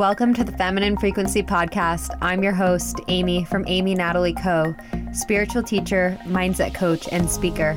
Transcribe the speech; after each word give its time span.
Welcome 0.00 0.32
to 0.32 0.44
the 0.44 0.52
Feminine 0.52 0.96
Frequency 0.96 1.42
Podcast. 1.42 2.16
I'm 2.22 2.42
your 2.42 2.54
host, 2.54 3.00
Amy 3.08 3.44
from 3.44 3.66
Amy 3.68 3.94
Natalie 3.94 4.32
Co., 4.32 4.74
spiritual 5.12 5.62
teacher, 5.62 6.18
mindset 6.24 6.72
coach, 6.72 7.06
and 7.12 7.30
speaker. 7.30 7.76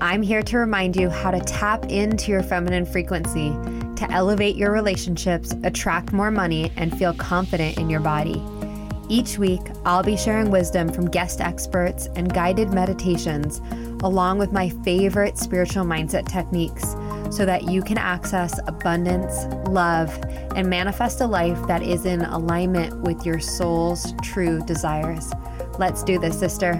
I'm 0.00 0.22
here 0.22 0.40
to 0.44 0.56
remind 0.56 0.96
you 0.96 1.10
how 1.10 1.30
to 1.30 1.40
tap 1.40 1.84
into 1.90 2.30
your 2.30 2.42
feminine 2.42 2.86
frequency 2.86 3.50
to 3.96 4.06
elevate 4.10 4.56
your 4.56 4.72
relationships, 4.72 5.52
attract 5.62 6.14
more 6.14 6.30
money, 6.30 6.72
and 6.76 6.96
feel 6.96 7.12
confident 7.12 7.76
in 7.76 7.90
your 7.90 8.00
body. 8.00 8.42
Each 9.10 9.36
week, 9.36 9.60
I'll 9.84 10.02
be 10.02 10.16
sharing 10.16 10.50
wisdom 10.50 10.90
from 10.90 11.10
guest 11.10 11.42
experts 11.42 12.08
and 12.16 12.32
guided 12.32 12.72
meditations, 12.72 13.60
along 14.02 14.38
with 14.38 14.52
my 14.52 14.70
favorite 14.70 15.36
spiritual 15.36 15.84
mindset 15.84 16.26
techniques 16.26 16.96
so 17.32 17.46
that 17.46 17.62
you 17.70 17.80
can 17.80 17.96
access 17.96 18.60
abundance, 18.66 19.46
love, 19.66 20.14
and 20.54 20.68
manifest 20.68 21.22
a 21.22 21.26
life 21.26 21.66
that 21.66 21.82
is 21.82 22.04
in 22.04 22.20
alignment 22.20 22.94
with 23.00 23.24
your 23.24 23.40
soul's 23.40 24.12
true 24.20 24.62
desires. 24.66 25.32
Let's 25.78 26.02
do 26.02 26.18
this, 26.18 26.38
sister. 26.38 26.74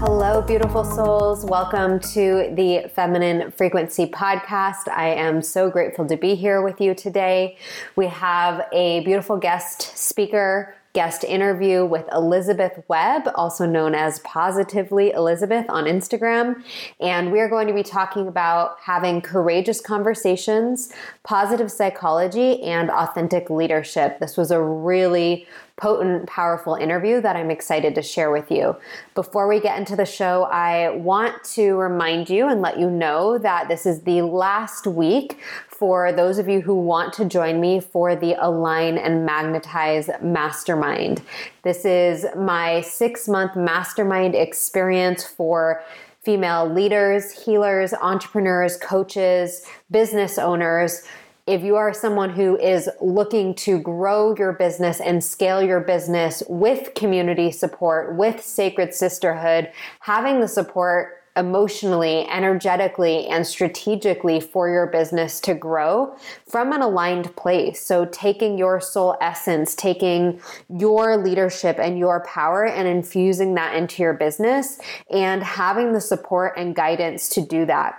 Hello, 0.00 0.42
beautiful 0.42 0.82
souls. 0.82 1.44
Welcome 1.44 2.00
to 2.00 2.52
the 2.56 2.90
Feminine 2.92 3.52
Frequency 3.52 4.06
Podcast. 4.06 4.88
I 4.88 5.10
am 5.10 5.40
so 5.40 5.70
grateful 5.70 6.04
to 6.06 6.16
be 6.16 6.34
here 6.34 6.62
with 6.62 6.80
you 6.80 6.96
today. 6.96 7.58
We 7.94 8.08
have 8.08 8.66
a 8.72 9.04
beautiful 9.04 9.36
guest 9.36 9.96
speaker 9.96 10.74
guest 10.94 11.22
interview 11.24 11.84
with 11.84 12.06
Elizabeth 12.12 12.82
Webb, 12.88 13.30
also 13.34 13.66
known 13.66 13.94
as 13.94 14.20
Positively 14.20 15.10
Elizabeth 15.12 15.66
on 15.68 15.84
Instagram. 15.84 16.62
And 17.00 17.30
we 17.30 17.40
are 17.40 17.48
going 17.48 17.68
to 17.68 17.74
be 17.74 17.82
talking 17.82 18.26
about 18.26 18.78
having 18.80 19.20
courageous 19.20 19.80
conversations, 19.80 20.92
positive 21.22 21.70
psychology, 21.70 22.62
and 22.62 22.90
authentic 22.90 23.50
leadership. 23.50 24.18
This 24.18 24.36
was 24.36 24.50
a 24.50 24.60
really 24.60 25.46
potent, 25.78 26.26
powerful 26.26 26.74
interview 26.74 27.20
that 27.20 27.36
I'm 27.36 27.50
excited 27.50 27.94
to 27.94 28.02
share 28.02 28.30
with 28.30 28.50
you. 28.50 28.76
Before 29.14 29.46
we 29.48 29.60
get 29.60 29.78
into 29.78 29.94
the 29.94 30.04
show, 30.04 30.44
I 30.44 30.90
want 30.90 31.44
to 31.54 31.76
remind 31.76 32.28
you 32.28 32.48
and 32.48 32.60
let 32.60 32.78
you 32.78 32.90
know 32.90 33.38
that 33.38 33.68
this 33.68 33.86
is 33.86 34.02
the 34.02 34.22
last 34.22 34.86
week 34.86 35.38
for 35.78 36.10
those 36.10 36.38
of 36.38 36.48
you 36.48 36.60
who 36.60 36.74
want 36.74 37.12
to 37.12 37.24
join 37.24 37.60
me 37.60 37.78
for 37.78 38.16
the 38.16 38.34
Align 38.44 38.98
and 38.98 39.24
Magnetize 39.24 40.10
Mastermind. 40.20 41.22
This 41.62 41.84
is 41.84 42.26
my 42.36 42.80
six 42.80 43.28
month 43.28 43.54
mastermind 43.54 44.34
experience 44.34 45.24
for 45.24 45.80
female 46.22 46.68
leaders, 46.68 47.30
healers, 47.44 47.94
entrepreneurs, 47.94 48.76
coaches, 48.78 49.64
business 49.90 50.36
owners 50.36 51.06
if 51.46 51.62
you 51.62 51.76
are 51.76 51.94
someone 51.94 52.28
who 52.28 52.58
is 52.58 52.90
looking 53.00 53.54
to 53.54 53.78
grow 53.78 54.34
your 54.36 54.52
business 54.52 55.00
and 55.00 55.24
scale 55.24 55.62
your 55.62 55.80
business 55.80 56.42
with 56.46 56.92
community 56.94 57.50
support, 57.50 58.16
with 58.16 58.44
sacred 58.44 58.92
sisterhood, 58.92 59.72
having 60.00 60.40
the 60.40 60.48
support 60.48 61.22
emotionally, 61.36 62.26
energetically, 62.28 63.26
and 63.26 63.46
strategically 63.46 64.40
for 64.40 64.68
your 64.68 64.86
business 64.86 65.40
to 65.40 65.54
grow 65.54 66.16
from 66.46 66.72
an 66.72 66.82
aligned 66.82 67.34
place. 67.36 67.80
So, 67.80 68.06
taking 68.06 68.58
your 68.58 68.80
soul 68.80 69.16
essence, 69.20 69.74
taking 69.74 70.40
your 70.68 71.16
leadership 71.16 71.78
and 71.78 71.98
your 71.98 72.24
power 72.24 72.66
and 72.66 72.88
infusing 72.88 73.54
that 73.54 73.74
into 73.74 74.02
your 74.02 74.14
business, 74.14 74.80
and 75.10 75.42
having 75.42 75.92
the 75.92 76.00
support 76.00 76.54
and 76.56 76.74
guidance 76.74 77.28
to 77.30 77.40
do 77.40 77.66
that. 77.66 77.98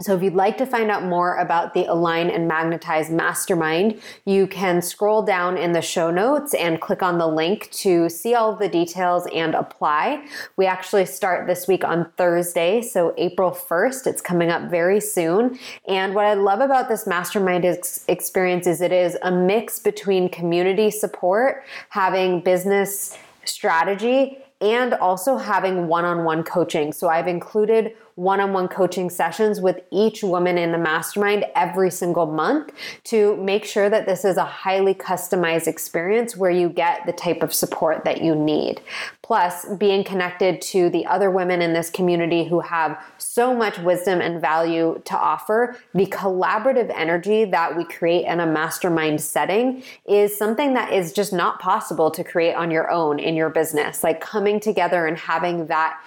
So, 0.00 0.14
if 0.14 0.22
you'd 0.22 0.34
like 0.34 0.56
to 0.58 0.66
find 0.66 0.92
out 0.92 1.02
more 1.02 1.34
about 1.38 1.74
the 1.74 1.86
Align 1.86 2.30
and 2.30 2.46
Magnetize 2.46 3.10
Mastermind, 3.10 4.00
you 4.24 4.46
can 4.46 4.80
scroll 4.80 5.22
down 5.22 5.58
in 5.58 5.72
the 5.72 5.82
show 5.82 6.08
notes 6.12 6.54
and 6.54 6.80
click 6.80 7.02
on 7.02 7.18
the 7.18 7.26
link 7.26 7.68
to 7.72 8.08
see 8.08 8.32
all 8.32 8.54
the 8.54 8.68
details 8.68 9.26
and 9.34 9.56
apply. 9.56 10.24
We 10.56 10.66
actually 10.66 11.04
start 11.06 11.48
this 11.48 11.66
week 11.66 11.82
on 11.82 12.12
Thursday, 12.16 12.80
so 12.80 13.12
April 13.16 13.50
1st. 13.50 14.06
It's 14.06 14.22
coming 14.22 14.50
up 14.50 14.70
very 14.70 15.00
soon. 15.00 15.58
And 15.88 16.14
what 16.14 16.26
I 16.26 16.34
love 16.34 16.60
about 16.60 16.88
this 16.88 17.04
mastermind 17.04 17.64
ex- 17.64 18.04
experience 18.06 18.68
is 18.68 18.80
it 18.80 18.92
is 18.92 19.18
a 19.22 19.32
mix 19.32 19.80
between 19.80 20.28
community 20.28 20.92
support, 20.92 21.64
having 21.88 22.40
business 22.40 23.18
strategy, 23.44 24.38
and 24.60 24.94
also 24.94 25.38
having 25.38 25.88
one 25.88 26.04
on 26.04 26.22
one 26.22 26.44
coaching. 26.44 26.92
So, 26.92 27.08
I've 27.08 27.26
included 27.26 27.96
one 28.18 28.40
on 28.40 28.52
one 28.52 28.66
coaching 28.66 29.08
sessions 29.08 29.60
with 29.60 29.80
each 29.92 30.24
woman 30.24 30.58
in 30.58 30.72
the 30.72 30.78
mastermind 30.78 31.44
every 31.54 31.88
single 31.88 32.26
month 32.26 32.72
to 33.04 33.36
make 33.36 33.64
sure 33.64 33.88
that 33.88 34.06
this 34.06 34.24
is 34.24 34.36
a 34.36 34.44
highly 34.44 34.92
customized 34.92 35.68
experience 35.68 36.36
where 36.36 36.50
you 36.50 36.68
get 36.68 37.06
the 37.06 37.12
type 37.12 37.44
of 37.44 37.54
support 37.54 38.04
that 38.04 38.20
you 38.20 38.34
need. 38.34 38.80
Plus, 39.22 39.66
being 39.76 40.02
connected 40.02 40.60
to 40.60 40.90
the 40.90 41.06
other 41.06 41.30
women 41.30 41.62
in 41.62 41.72
this 41.74 41.90
community 41.90 42.44
who 42.44 42.58
have 42.58 43.00
so 43.18 43.54
much 43.54 43.78
wisdom 43.78 44.20
and 44.20 44.40
value 44.40 45.00
to 45.04 45.16
offer, 45.16 45.76
the 45.94 46.06
collaborative 46.06 46.92
energy 46.96 47.44
that 47.44 47.76
we 47.76 47.84
create 47.84 48.26
in 48.26 48.40
a 48.40 48.46
mastermind 48.46 49.20
setting 49.20 49.80
is 50.08 50.36
something 50.36 50.74
that 50.74 50.92
is 50.92 51.12
just 51.12 51.32
not 51.32 51.60
possible 51.60 52.10
to 52.10 52.24
create 52.24 52.54
on 52.54 52.68
your 52.68 52.90
own 52.90 53.20
in 53.20 53.36
your 53.36 53.48
business. 53.48 54.02
Like 54.02 54.20
coming 54.20 54.58
together 54.58 55.06
and 55.06 55.16
having 55.16 55.66
that 55.66 56.02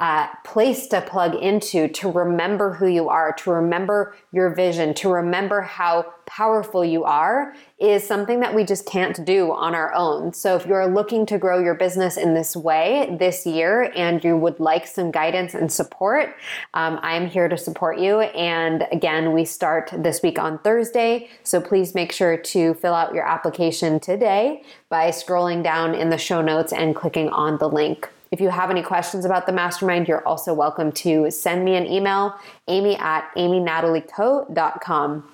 uh, 0.00 0.26
place 0.44 0.88
to 0.88 1.00
plug 1.00 1.36
into 1.36 1.86
to 1.86 2.10
remember 2.10 2.74
who 2.74 2.86
you 2.88 3.08
are, 3.08 3.32
to 3.32 3.50
remember 3.50 4.16
your 4.32 4.52
vision, 4.52 4.92
to 4.92 5.08
remember 5.08 5.60
how 5.60 6.04
powerful 6.26 6.84
you 6.84 7.04
are 7.04 7.54
is 7.78 8.04
something 8.04 8.40
that 8.40 8.52
we 8.52 8.64
just 8.64 8.86
can't 8.86 9.24
do 9.24 9.52
on 9.52 9.72
our 9.72 9.94
own. 9.94 10.32
So, 10.32 10.56
if 10.56 10.66
you're 10.66 10.88
looking 10.88 11.26
to 11.26 11.38
grow 11.38 11.60
your 11.60 11.74
business 11.74 12.16
in 12.16 12.34
this 12.34 12.56
way 12.56 13.16
this 13.20 13.46
year 13.46 13.92
and 13.94 14.22
you 14.24 14.36
would 14.36 14.58
like 14.58 14.88
some 14.88 15.12
guidance 15.12 15.54
and 15.54 15.70
support, 15.70 16.34
um, 16.72 16.98
I'm 17.02 17.28
here 17.28 17.48
to 17.48 17.56
support 17.56 18.00
you. 18.00 18.20
And 18.20 18.88
again, 18.90 19.32
we 19.32 19.44
start 19.44 19.92
this 19.96 20.22
week 20.22 20.40
on 20.40 20.58
Thursday. 20.58 21.28
So, 21.44 21.60
please 21.60 21.94
make 21.94 22.10
sure 22.10 22.36
to 22.36 22.74
fill 22.74 22.94
out 22.94 23.14
your 23.14 23.28
application 23.28 24.00
today 24.00 24.64
by 24.88 25.10
scrolling 25.10 25.62
down 25.62 25.94
in 25.94 26.10
the 26.10 26.18
show 26.18 26.42
notes 26.42 26.72
and 26.72 26.96
clicking 26.96 27.28
on 27.28 27.58
the 27.58 27.68
link. 27.68 28.08
If 28.34 28.40
you 28.40 28.48
have 28.48 28.68
any 28.68 28.82
questions 28.82 29.24
about 29.24 29.46
the 29.46 29.52
mastermind, 29.52 30.08
you're 30.08 30.26
also 30.26 30.52
welcome 30.52 30.90
to 30.90 31.30
send 31.30 31.64
me 31.64 31.76
an 31.76 31.86
email, 31.86 32.34
amy 32.66 32.96
at 32.96 33.30
amynatalieco.com. 33.36 35.28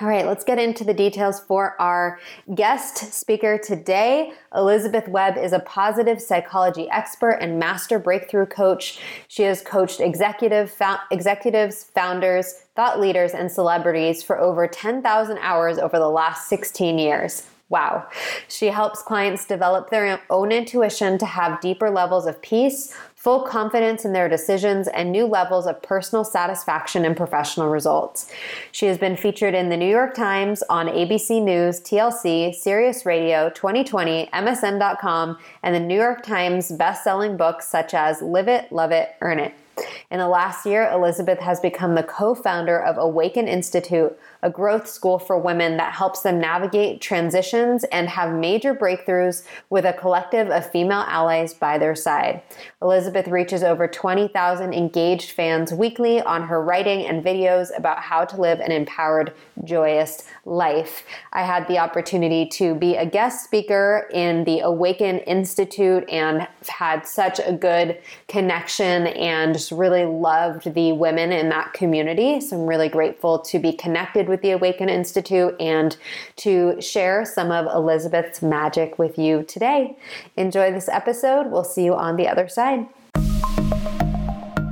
All 0.00 0.08
right, 0.08 0.26
let's 0.26 0.42
get 0.42 0.58
into 0.58 0.82
the 0.82 0.94
details 0.94 1.40
for 1.40 1.76
our 1.78 2.18
guest 2.54 3.12
speaker 3.12 3.58
today. 3.58 4.32
Elizabeth 4.54 5.08
Webb 5.08 5.36
is 5.36 5.52
a 5.52 5.58
positive 5.58 6.22
psychology 6.22 6.88
expert 6.88 7.32
and 7.32 7.58
master 7.58 7.98
breakthrough 7.98 8.46
coach. 8.46 8.98
She 9.28 9.42
has 9.42 9.60
coached 9.60 10.00
executive, 10.00 10.70
fo- 10.70 10.96
executives, 11.10 11.84
founders, 11.84 12.62
thought 12.74 12.98
leaders, 12.98 13.32
and 13.32 13.52
celebrities 13.52 14.22
for 14.22 14.40
over 14.40 14.66
10,000 14.66 15.36
hours 15.36 15.76
over 15.76 15.98
the 15.98 16.08
last 16.08 16.48
16 16.48 16.98
years. 16.98 17.46
Wow. 17.72 18.06
She 18.48 18.66
helps 18.66 19.00
clients 19.02 19.46
develop 19.46 19.88
their 19.88 20.20
own 20.28 20.52
intuition 20.52 21.16
to 21.16 21.24
have 21.24 21.58
deeper 21.62 21.88
levels 21.88 22.26
of 22.26 22.42
peace, 22.42 22.94
full 23.14 23.44
confidence 23.44 24.04
in 24.04 24.12
their 24.12 24.28
decisions, 24.28 24.88
and 24.88 25.10
new 25.10 25.24
levels 25.24 25.66
of 25.66 25.80
personal 25.80 26.22
satisfaction 26.22 27.06
and 27.06 27.16
professional 27.16 27.70
results. 27.70 28.30
She 28.72 28.84
has 28.88 28.98
been 28.98 29.16
featured 29.16 29.54
in 29.54 29.70
the 29.70 29.78
New 29.78 29.88
York 29.88 30.12
Times, 30.12 30.62
on 30.68 30.86
ABC 30.86 31.42
News, 31.42 31.80
TLC, 31.80 32.54
Sirius 32.54 33.06
Radio, 33.06 33.48
2020, 33.48 34.26
MSN.com, 34.26 35.38
and 35.62 35.74
the 35.74 35.80
New 35.80 35.98
York 35.98 36.22
Times 36.22 36.72
best-selling 36.72 37.38
books 37.38 37.66
such 37.66 37.94
as 37.94 38.20
Live 38.20 38.48
It, 38.48 38.70
Love 38.70 38.92
It, 38.92 39.16
Earn 39.22 39.38
It. 39.38 39.54
In 40.10 40.18
the 40.18 40.28
last 40.28 40.66
year, 40.66 40.90
Elizabeth 40.92 41.38
has 41.38 41.58
become 41.58 41.94
the 41.94 42.02
co 42.02 42.34
founder 42.34 42.78
of 42.78 42.98
Awaken 42.98 43.48
Institute, 43.48 44.18
a 44.42 44.50
growth 44.50 44.88
school 44.88 45.18
for 45.18 45.38
women 45.38 45.76
that 45.76 45.92
helps 45.92 46.22
them 46.22 46.40
navigate 46.40 47.00
transitions 47.00 47.84
and 47.84 48.08
have 48.08 48.34
major 48.34 48.74
breakthroughs 48.74 49.44
with 49.70 49.84
a 49.84 49.92
collective 49.92 50.50
of 50.50 50.68
female 50.70 51.04
allies 51.06 51.54
by 51.54 51.78
their 51.78 51.94
side. 51.94 52.42
Elizabeth 52.80 53.28
reaches 53.28 53.62
over 53.62 53.86
20,000 53.86 54.72
engaged 54.72 55.30
fans 55.30 55.72
weekly 55.72 56.20
on 56.20 56.42
her 56.42 56.62
writing 56.62 57.06
and 57.06 57.24
videos 57.24 57.68
about 57.76 57.98
how 58.00 58.24
to 58.24 58.40
live 58.40 58.58
an 58.58 58.72
empowered, 58.72 59.32
joyous 59.62 60.24
life. 60.44 61.04
I 61.32 61.44
had 61.44 61.68
the 61.68 61.78
opportunity 61.78 62.46
to 62.46 62.74
be 62.74 62.96
a 62.96 63.06
guest 63.06 63.44
speaker 63.44 64.08
in 64.12 64.42
the 64.44 64.60
Awaken 64.60 65.18
Institute 65.20 66.08
and 66.08 66.48
had 66.68 67.06
such 67.06 67.38
a 67.44 67.52
good 67.52 67.98
connection 68.26 69.06
and 69.06 69.54
just 69.54 69.70
really 69.70 70.04
loved 70.04 70.74
the 70.74 70.92
women 70.92 71.30
in 71.30 71.48
that 71.50 71.72
community. 71.74 72.40
So 72.40 72.56
I'm 72.56 72.66
really 72.66 72.88
grateful 72.88 73.38
to 73.38 73.58
be 73.60 73.72
connected 73.72 74.28
with 74.32 74.40
the 74.40 74.50
Awaken 74.50 74.88
Institute 74.88 75.54
and 75.60 75.94
to 76.36 76.80
share 76.80 77.22
some 77.26 77.52
of 77.52 77.66
Elizabeth's 77.66 78.40
magic 78.40 78.98
with 78.98 79.18
you 79.18 79.42
today. 79.42 79.94
Enjoy 80.38 80.72
this 80.72 80.88
episode. 80.88 81.50
We'll 81.50 81.64
see 81.64 81.84
you 81.84 81.94
on 81.94 82.16
the 82.16 82.26
other 82.26 82.48
side. 82.48 82.86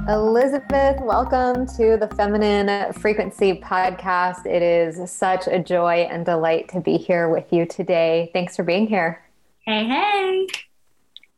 Elizabeth, 0.08 0.96
welcome 1.02 1.66
to 1.76 1.98
the 1.98 2.08
Feminine 2.16 2.90
Frequency 2.94 3.60
Podcast. 3.60 4.46
It 4.46 4.62
is 4.62 5.10
such 5.10 5.46
a 5.46 5.58
joy 5.58 6.08
and 6.10 6.24
delight 6.24 6.70
to 6.70 6.80
be 6.80 6.96
here 6.96 7.28
with 7.28 7.52
you 7.52 7.66
today. 7.66 8.30
Thanks 8.32 8.56
for 8.56 8.62
being 8.62 8.86
here. 8.86 9.22
Hey, 9.66 9.84
hey. 9.84 10.46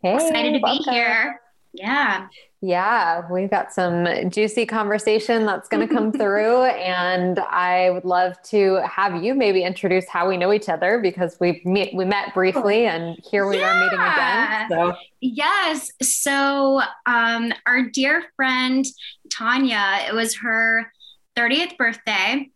Hey, 0.00 0.14
Excited 0.14 0.52
to 0.52 0.60
welcome. 0.62 0.84
be 0.84 0.90
here. 0.92 1.40
Yeah. 1.72 2.28
Yeah, 2.64 3.26
we've 3.28 3.50
got 3.50 3.72
some 3.72 4.30
juicy 4.30 4.66
conversation 4.66 5.44
that's 5.46 5.68
going 5.68 5.86
to 5.86 5.92
come 5.92 6.12
through. 6.18 6.62
And 6.62 7.40
I 7.40 7.90
would 7.90 8.04
love 8.04 8.40
to 8.44 8.76
have 8.88 9.22
you 9.22 9.34
maybe 9.34 9.64
introduce 9.64 10.08
how 10.08 10.28
we 10.28 10.36
know 10.36 10.52
each 10.52 10.68
other 10.68 11.00
because 11.00 11.36
we 11.40 11.60
meet, 11.64 11.92
we 11.92 12.04
met 12.04 12.32
briefly 12.34 12.86
and 12.86 13.18
here 13.28 13.48
we 13.48 13.60
are 13.60 13.84
meeting 13.84 13.98
again. 13.98 14.68
So, 14.70 14.94
Yes. 15.20 15.90
So, 16.00 16.82
um, 17.06 17.52
our 17.66 17.82
dear 17.82 18.24
friend 18.36 18.84
Tanya, 19.32 19.98
it 20.08 20.14
was 20.14 20.36
her 20.36 20.92
30th 21.36 21.76
birthday, 21.76 22.48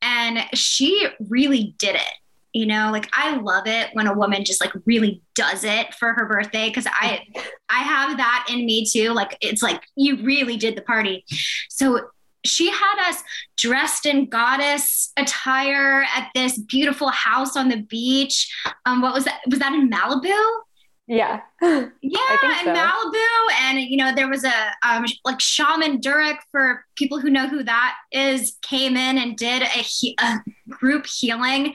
and 0.00 0.38
she 0.54 1.06
really 1.28 1.74
did 1.78 1.96
it. 1.96 2.12
You 2.54 2.66
know, 2.66 2.90
like 2.92 3.10
I 3.12 3.36
love 3.36 3.66
it 3.66 3.90
when 3.92 4.06
a 4.06 4.14
woman 4.14 4.44
just 4.44 4.60
like 4.60 4.72
really 4.86 5.20
does 5.34 5.64
it 5.64 5.92
for 5.94 6.14
her 6.14 6.26
birthday 6.26 6.68
because 6.68 6.86
I 6.86 7.20
I 7.68 7.80
have 7.80 8.16
that 8.16 8.46
in 8.48 8.64
me 8.64 8.86
too. 8.86 9.10
Like 9.10 9.36
it's 9.40 9.62
like 9.62 9.82
you 9.96 10.22
really 10.22 10.56
did 10.56 10.76
the 10.76 10.82
party. 10.82 11.24
So 11.68 12.08
she 12.44 12.70
had 12.70 13.08
us 13.08 13.22
dressed 13.56 14.06
in 14.06 14.28
goddess 14.28 15.12
attire 15.16 16.04
at 16.14 16.30
this 16.34 16.58
beautiful 16.58 17.08
house 17.08 17.56
on 17.56 17.68
the 17.68 17.82
beach. 17.82 18.54
Um, 18.86 19.02
what 19.02 19.14
was 19.14 19.24
that? 19.24 19.40
Was 19.48 19.58
that 19.58 19.72
in 19.72 19.90
Malibu? 19.90 20.60
Yeah. 21.06 21.40
Yeah, 21.60 22.58
in 22.60 22.66
so. 22.66 22.74
Malibu, 22.74 23.52
and 23.62 23.80
you 23.80 23.96
know 23.96 24.14
there 24.14 24.28
was 24.28 24.44
a 24.44 24.72
um, 24.82 25.06
like 25.24 25.40
shaman 25.40 26.00
Durek 26.00 26.38
for 26.52 26.84
people 26.94 27.18
who 27.18 27.30
know 27.30 27.48
who 27.48 27.62
that 27.62 27.96
is 28.12 28.58
came 28.62 28.96
in 28.96 29.18
and 29.18 29.36
did 29.36 29.62
a, 29.62 29.66
he- 29.66 30.16
a 30.20 30.38
group 30.68 31.06
healing, 31.06 31.74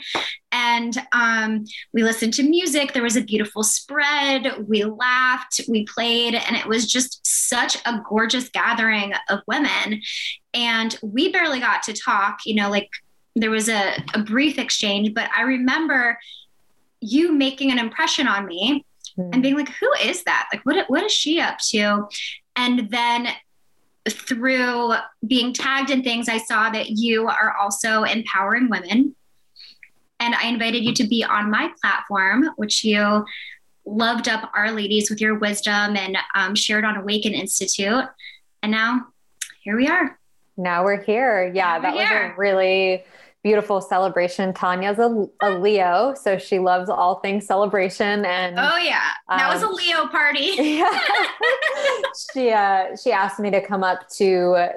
and 0.52 0.96
um, 1.12 1.66
we 1.92 2.04
listened 2.04 2.34
to 2.36 2.44
music. 2.44 2.94
There 2.94 3.04
was 3.04 3.16
a 3.16 3.24
beautiful 3.24 3.64
spread. 3.64 4.68
We 4.68 4.84
laughed, 4.84 5.62
we 5.68 5.86
played, 5.86 6.36
and 6.36 6.56
it 6.56 6.68
was 6.68 6.86
just 6.86 7.26
such 7.26 7.78
a 7.86 8.02
gorgeous 8.08 8.50
gathering 8.50 9.14
of 9.30 9.40
women. 9.48 10.02
And 10.54 10.98
we 11.02 11.32
barely 11.32 11.60
got 11.60 11.84
to 11.84 11.94
talk. 11.94 12.40
You 12.46 12.56
know, 12.56 12.70
like 12.70 12.90
there 13.36 13.52
was 13.52 13.70
a, 13.70 13.94
a 14.14 14.20
brief 14.20 14.60
exchange, 14.60 15.14
but 15.14 15.30
I 15.36 15.42
remember 15.42 16.20
you 17.02 17.32
making 17.34 17.72
an 17.72 17.80
impression 17.80 18.28
on 18.28 18.46
me 18.46 18.86
and 19.32 19.42
being 19.44 19.56
like, 19.56 19.70
who 19.70 19.92
is 20.04 20.24
that? 20.24 20.48
Like, 20.52 20.66
what, 20.66 20.90
what 20.90 21.04
is 21.04 21.12
she 21.12 21.40
up 21.40 21.58
to? 21.70 22.08
And 22.56 22.90
then 22.90 23.28
through 24.08 24.94
being 25.28 25.54
tagged 25.54 25.90
in 25.90 26.04
things, 26.04 26.30
I 26.30 26.38
saw 26.38 26.70
that 26.70 26.90
you 26.90 27.28
are 27.28 27.56
also 27.58 28.04
empowering 28.04 28.70
women. 28.70 29.16
And 30.20 30.36
I 30.36 30.48
invited 30.48 30.84
you 30.84 30.94
to 30.96 31.08
be 31.08 31.24
on 31.24 31.50
my 31.50 31.72
platform, 31.82 32.50
which 32.58 32.84
you 32.84 33.26
loved 33.86 34.28
up 34.28 34.52
our 34.56 34.72
ladies 34.72 35.10
with 35.10 35.22
your 35.22 35.38
wisdom 35.40 35.96
and 35.96 36.18
um, 36.36 36.56
shared 36.56 36.84
on 36.86 36.98
Awaken 36.98 37.34
Institute. 37.34 38.04
And 38.62 38.72
now 38.72 39.08
here 39.64 39.78
we 39.78 39.88
are. 39.88 40.20
Now 40.58 40.84
we're 40.84 41.02
here. 41.02 41.52
Yeah, 41.54 41.78
Now 41.78 41.80
that 41.82 41.96
was 41.96 42.08
here. 42.08 42.34
a 42.34 42.38
really 42.38 43.04
beautiful 43.44 43.80
celebration. 43.82 44.54
Tanya's 44.54 45.00
a, 45.00 45.26
a 45.42 45.52
Leo, 45.52 46.14
so 46.14 46.38
she 46.38 46.60
loves 46.60 46.90
all 46.90 47.20
things 47.22 47.46
celebration. 47.46 48.26
And 48.26 48.60
Oh, 48.60 48.78
yeah. 48.78 49.12
That 49.30 49.54
was 49.54 49.64
a 49.64 49.68
Um, 49.68 49.74
Leo 49.76 50.08
party. 50.08 50.52
yeah. 50.58 51.00
she 52.34 52.52
uh, 52.52 52.96
she 53.02 53.12
asked 53.12 53.40
me 53.40 53.50
to 53.52 53.62
come 53.66 53.84
up 53.84 54.08
to 54.18 54.52
uh, 54.54 54.70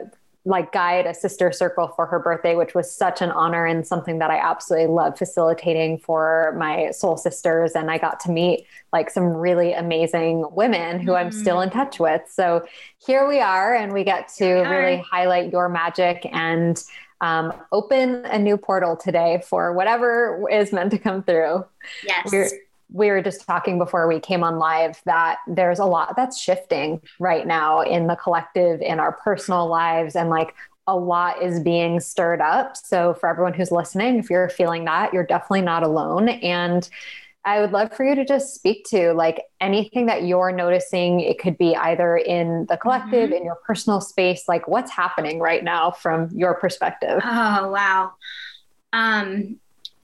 like 0.44 0.72
guide 0.72 1.06
a 1.06 1.14
sister 1.14 1.52
circle 1.52 1.86
for 1.94 2.04
her 2.06 2.18
birthday, 2.18 2.56
which 2.56 2.74
was 2.74 2.92
such 2.92 3.22
an 3.22 3.30
honor 3.30 3.64
and 3.64 3.86
something 3.86 4.18
that 4.18 4.28
I 4.28 4.38
absolutely 4.38 4.88
love 4.92 5.16
facilitating 5.16 5.98
for 5.98 6.52
my 6.58 6.90
soul 6.90 7.16
sisters. 7.16 7.72
And 7.76 7.90
I 7.92 7.98
got 7.98 8.18
to 8.20 8.30
meet 8.32 8.66
like 8.92 9.08
some 9.08 9.26
really 9.28 9.72
amazing 9.72 10.44
women 10.50 10.98
who 10.98 11.14
I'm 11.14 11.30
still 11.30 11.60
in 11.60 11.70
touch 11.70 12.00
with. 12.00 12.22
So 12.28 12.66
here 13.06 13.28
we 13.28 13.38
are, 13.40 13.72
and 13.74 13.92
we 13.92 14.02
get 14.02 14.28
to 14.38 14.44
Here 14.44 14.56
we 14.62 14.66
are. 14.66 14.80
really 14.80 15.04
highlight 15.08 15.52
your 15.52 15.68
magic 15.68 16.26
and 16.32 16.82
um, 17.22 17.54
open 17.70 18.26
a 18.26 18.38
new 18.38 18.58
portal 18.58 18.96
today 18.96 19.42
for 19.46 19.72
whatever 19.72 20.46
is 20.50 20.72
meant 20.72 20.90
to 20.90 20.98
come 20.98 21.22
through. 21.22 21.64
Yes. 22.04 22.30
we're, 22.30 22.50
we 22.92 23.08
were 23.08 23.22
just 23.22 23.46
talking 23.46 23.78
before 23.78 24.06
we 24.06 24.20
came 24.20 24.44
on 24.44 24.58
live 24.58 25.00
that 25.06 25.38
there's 25.46 25.78
a 25.78 25.84
lot 25.84 26.14
that's 26.14 26.38
shifting 26.38 27.00
right 27.18 27.46
now 27.46 27.80
in 27.80 28.06
the 28.06 28.16
collective 28.16 28.82
in 28.82 29.00
our 29.00 29.12
personal 29.12 29.66
lives 29.66 30.14
and 30.14 30.28
like 30.28 30.54
a 30.88 30.96
lot 30.96 31.40
is 31.40 31.60
being 31.60 32.00
stirred 32.00 32.40
up. 32.40 32.76
So 32.76 33.14
for 33.14 33.28
everyone 33.28 33.54
who's 33.54 33.70
listening 33.70 34.18
if 34.18 34.28
you're 34.28 34.48
feeling 34.48 34.84
that 34.86 35.14
you're 35.14 35.24
definitely 35.24 35.62
not 35.62 35.84
alone. 35.84 36.28
And 36.28 36.88
I 37.44 37.60
would 37.60 37.72
love 37.72 37.92
for 37.92 38.04
you 38.04 38.14
to 38.14 38.24
just 38.24 38.54
speak 38.54 38.84
to 38.90 39.12
like 39.14 39.42
anything 39.60 40.06
that 40.06 40.22
you're 40.24 40.52
noticing. 40.52 41.20
It 41.20 41.40
could 41.40 41.58
be 41.58 41.74
either 41.74 42.16
in 42.16 42.66
the 42.68 42.76
collective, 42.76 43.30
Mhm. 43.30 43.36
in 43.38 43.44
your 43.44 43.56
personal 43.66 44.00
space, 44.00 44.44
like 44.46 44.68
what's 44.68 44.92
happening 44.92 45.40
right 45.40 45.64
now 45.64 45.90
from 45.90 46.28
your 46.32 46.54
perspective. 46.54 47.20
Oh, 47.24 47.70
wow. 47.70 48.12
Um, 48.92 49.58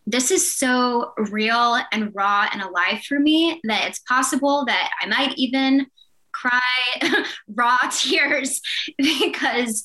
this 0.06 0.30
is 0.32 0.52
so 0.52 1.12
real 1.30 1.78
and 1.92 2.12
raw 2.14 2.48
and 2.52 2.60
alive 2.62 3.02
for 3.04 3.20
me 3.20 3.60
that 3.64 3.86
it's 3.86 4.00
possible 4.00 4.64
that 4.64 4.90
I 5.00 5.06
might 5.06 5.34
even 5.36 5.86
cry 6.32 6.60
raw 7.54 7.78
tears 7.92 8.60
because 8.98 9.84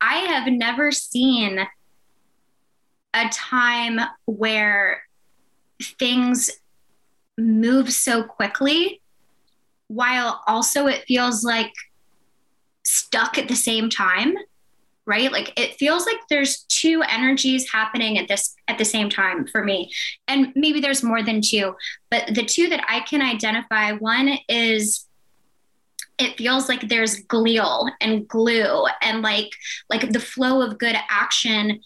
I 0.00 0.18
have 0.20 0.46
never 0.46 0.90
seen 0.92 1.66
a 3.14 3.28
time 3.30 3.98
where 4.26 5.02
things 5.98 6.50
move 7.38 7.92
so 7.92 8.22
quickly 8.22 9.00
while 9.86 10.42
also 10.46 10.86
it 10.86 11.04
feels 11.06 11.42
like 11.44 11.72
stuck 12.84 13.38
at 13.38 13.48
the 13.48 13.56
same 13.56 13.88
time 13.88 14.36
right? 15.06 15.32
Like 15.32 15.58
it 15.58 15.76
feels 15.76 16.04
like 16.04 16.18
there's 16.28 16.64
two 16.64 17.02
energies 17.08 17.72
happening 17.72 18.18
at 18.18 18.28
this 18.28 18.54
at 18.68 18.76
the 18.76 18.84
same 18.84 19.08
time 19.08 19.46
for 19.46 19.64
me. 19.64 19.90
And 20.28 20.52
maybe 20.54 20.80
there's 20.80 21.02
more 21.02 21.22
than 21.22 21.40
two 21.40 21.74
but 22.10 22.34
the 22.34 22.44
two 22.44 22.68
that 22.68 22.84
i 22.88 23.00
can 23.00 23.22
identify 23.22 23.92
one 23.92 24.38
is 24.48 25.06
it 26.18 26.36
feels 26.36 26.68
like 26.68 26.88
there's 26.88 27.24
glial 27.26 27.90
and 28.00 28.26
glue 28.28 28.86
and 29.02 29.22
like 29.22 29.50
like 29.88 30.10
the 30.10 30.20
flow 30.20 30.62
of 30.62 30.78
good 30.78 30.96
action 31.08 31.80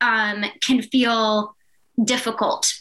um, 0.00 0.44
can 0.60 0.82
feel 0.82 1.56
difficult 2.04 2.72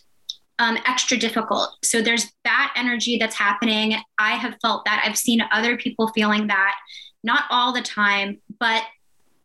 um, 0.60 0.78
extra 0.86 1.18
difficult 1.18 1.78
so 1.84 2.02
there's 2.02 2.32
that 2.44 2.74
energy 2.76 3.18
that's 3.18 3.36
happening 3.36 3.96
i 4.18 4.32
have 4.32 4.56
felt 4.62 4.84
that 4.86 5.02
i've 5.06 5.18
seen 5.18 5.42
other 5.52 5.78
people 5.78 6.08
feeling 6.10 6.48
that 6.48 6.76
not 7.24 7.44
all 7.50 7.74
the 7.74 7.82
time 7.82 8.40
but 8.60 8.84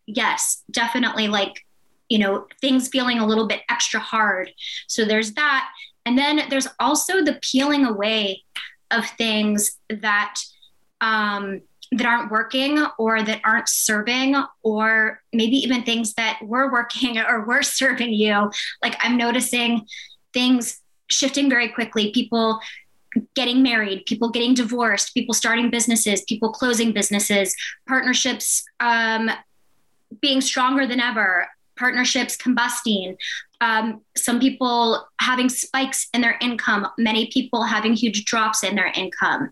yes, 0.06 0.62
definitely 0.70 1.28
like, 1.28 1.64
you 2.08 2.18
know, 2.18 2.46
things 2.60 2.88
feeling 2.88 3.18
a 3.18 3.26
little 3.26 3.46
bit 3.46 3.62
extra 3.68 4.00
hard. 4.00 4.50
So 4.88 5.04
there's 5.04 5.32
that. 5.34 5.68
And 6.04 6.18
then 6.18 6.42
there's 6.50 6.68
also 6.80 7.22
the 7.22 7.38
peeling 7.42 7.84
away 7.84 8.42
of 8.90 9.06
things 9.06 9.78
that 9.88 10.36
um, 11.00 11.62
that 11.92 12.06
aren't 12.06 12.30
working 12.30 12.84
or 12.98 13.22
that 13.22 13.40
aren't 13.44 13.68
serving, 13.68 14.34
or 14.62 15.20
maybe 15.32 15.56
even 15.56 15.82
things 15.82 16.14
that 16.14 16.38
were 16.42 16.72
working 16.72 17.18
or 17.28 17.44
were 17.44 17.62
serving 17.62 18.12
you. 18.12 18.50
Like 18.82 18.96
I'm 19.00 19.16
noticing 19.16 19.86
things 20.32 20.80
shifting 21.12 21.48
very 21.50 21.68
quickly. 21.68 22.10
People 22.12 22.60
getting 23.34 23.62
married, 23.62 24.06
people 24.06 24.30
getting 24.30 24.54
divorced, 24.54 25.12
people 25.14 25.34
starting 25.34 25.70
businesses, 25.70 26.22
people 26.22 26.50
closing 26.50 26.92
businesses, 26.92 27.54
partnerships 27.86 28.64
um, 28.80 29.30
being 30.20 30.40
stronger 30.40 30.86
than 30.86 30.98
ever, 31.00 31.46
partnerships 31.78 32.36
combusting, 32.36 33.16
um, 33.60 34.00
some 34.16 34.40
people 34.40 35.06
having 35.20 35.48
spikes 35.48 36.08
in 36.14 36.20
their 36.20 36.36
income, 36.40 36.86
many 36.98 37.28
people 37.30 37.62
having 37.64 37.92
huge 37.94 38.24
drops 38.24 38.64
in 38.64 38.74
their 38.76 38.90
income, 38.94 39.50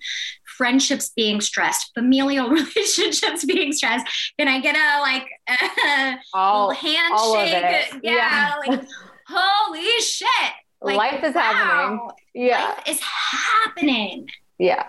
friendships 0.56 1.10
being 1.10 1.40
stressed, 1.40 1.92
familial 1.94 2.48
relationships 2.60 3.44
being 3.44 3.72
stressed. 3.72 4.06
Can 4.38 4.48
I 4.48 4.60
get 4.60 4.74
a 4.74 5.00
like 5.00 5.26
a 5.86 6.16
All, 6.34 6.70
handshake? 6.70 7.12
all. 7.12 7.46
Yeah, 7.46 7.84
Yeah. 8.02 8.54
like 8.66 8.84
holy 9.28 10.00
shit. 10.00 10.28
Like, 10.82 10.96
life 10.96 11.24
is 11.24 11.34
happening. 11.34 12.08
Yeah. 12.34 12.64
Life 12.76 12.82
is 12.88 13.00
happening 13.00 14.28
Yeah. 14.58 14.86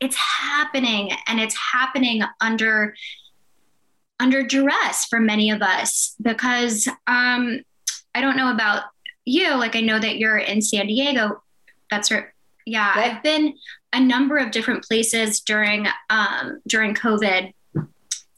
it's 0.00 0.16
happening 0.16 1.10
and 1.26 1.40
it's 1.40 1.56
happening 1.56 2.22
under 2.40 2.94
under 4.18 4.42
duress 4.42 5.04
for 5.06 5.20
many 5.20 5.50
of 5.50 5.60
us 5.62 6.14
because 6.22 6.88
um 7.06 7.60
i 8.14 8.20
don't 8.20 8.36
know 8.36 8.50
about 8.50 8.84
you 9.24 9.54
like 9.56 9.76
i 9.76 9.80
know 9.80 9.98
that 9.98 10.16
you're 10.18 10.38
in 10.38 10.62
san 10.62 10.86
diego 10.86 11.42
that's 11.90 12.10
right 12.10 12.26
yeah, 12.64 12.92
Yeah. 12.96 13.02
i've 13.16 13.22
been 13.22 13.54
a 13.92 14.00
number 14.00 14.36
of 14.38 14.50
different 14.50 14.84
places 14.84 15.40
during 15.40 15.86
um 16.10 16.60
during 16.66 16.94
covid 16.94 17.52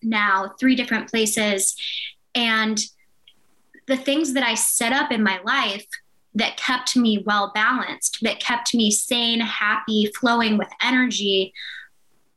now, 0.00 0.52
three 0.60 0.76
different 0.76 1.08
places. 1.10 1.74
And 2.32 2.78
the 3.88 3.96
things 3.96 4.34
that 4.34 4.44
I 4.44 4.54
set 4.54 4.92
up 4.92 5.10
in 5.10 5.24
my 5.24 5.40
life 5.44 5.86
that 6.38 6.56
kept 6.56 6.96
me 6.96 7.22
well 7.26 7.52
balanced, 7.54 8.18
that 8.22 8.40
kept 8.40 8.74
me 8.74 8.90
sane, 8.90 9.40
happy, 9.40 10.10
flowing 10.18 10.56
with 10.56 10.68
energy 10.82 11.52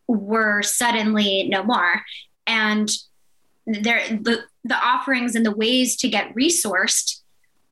were 0.08 0.62
suddenly 0.62 1.48
no 1.48 1.63
more. 1.63 2.01
And 2.46 2.91
there 3.65 4.01
the 4.10 4.43
the 4.63 4.75
offerings 4.75 5.36
and 5.36 5.46
the 5.46 5.55
ways 5.55 5.96
to 5.98 6.10
get 6.10 6.34
resourced 6.36 7.20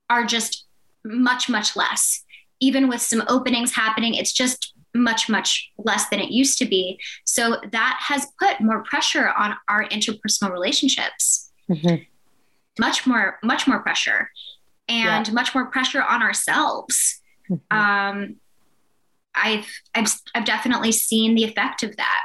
are 0.10 0.24
just 0.24 0.66
much 1.04 1.50
much 1.50 1.76
less 1.76 2.24
even 2.60 2.88
with 2.88 3.02
some 3.02 3.24
openings 3.28 3.74
happening 3.74 4.14
it's 4.14 4.32
just 4.32 4.74
much 4.94 5.30
much 5.30 5.72
less 5.78 6.10
than 6.10 6.20
it 6.20 6.32
used 6.32 6.58
to 6.58 6.66
be 6.66 7.00
so 7.24 7.58
that 7.72 7.98
has 8.00 8.28
put 8.40 8.60
more 8.62 8.84
pressure 8.84 9.30
on 9.38 9.56
our 9.68 9.88
interpersonal 9.90 10.52
relationships 10.52 11.52
mm-hmm. 11.70 11.96
much 12.80 13.08
more 13.08 13.40
much 13.44 13.68
more 13.68 13.80
pressure 13.80 14.30
and 14.90 15.28
yeah. 15.28 15.34
much 15.34 15.56
more 15.56 15.66
pressure 15.68 16.04
on 16.04 16.22
ourselves 16.22 17.22
mm-hmm. 17.50 17.78
um, 17.78 18.36
I've, 19.36 19.68
I've 19.96 20.14
i've 20.36 20.46
definitely 20.46 20.92
seen 20.92 21.36
the 21.36 21.46
effect 21.46 21.84
of 21.84 21.96
that 21.98 22.24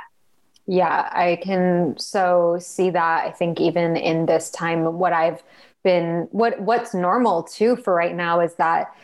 yeah, 0.66 1.09
I 1.12 1.38
can 1.42 1.94
so 1.99 2.56
see 2.59 2.90
that. 2.90 3.26
I 3.26 3.30
think 3.30 3.61
even 3.61 3.97
in 3.97 4.26
this 4.26 4.50
time, 4.50 4.99
what 4.99 5.12
I've 5.12 5.42
been, 5.83 6.28
what 6.30 6.59
what's 6.61 6.94
normal 6.94 7.42
too 7.42 7.76
for 7.76 7.94
right 7.94 8.14
now 8.14 8.40
is 8.40 8.54
that 8.54 8.94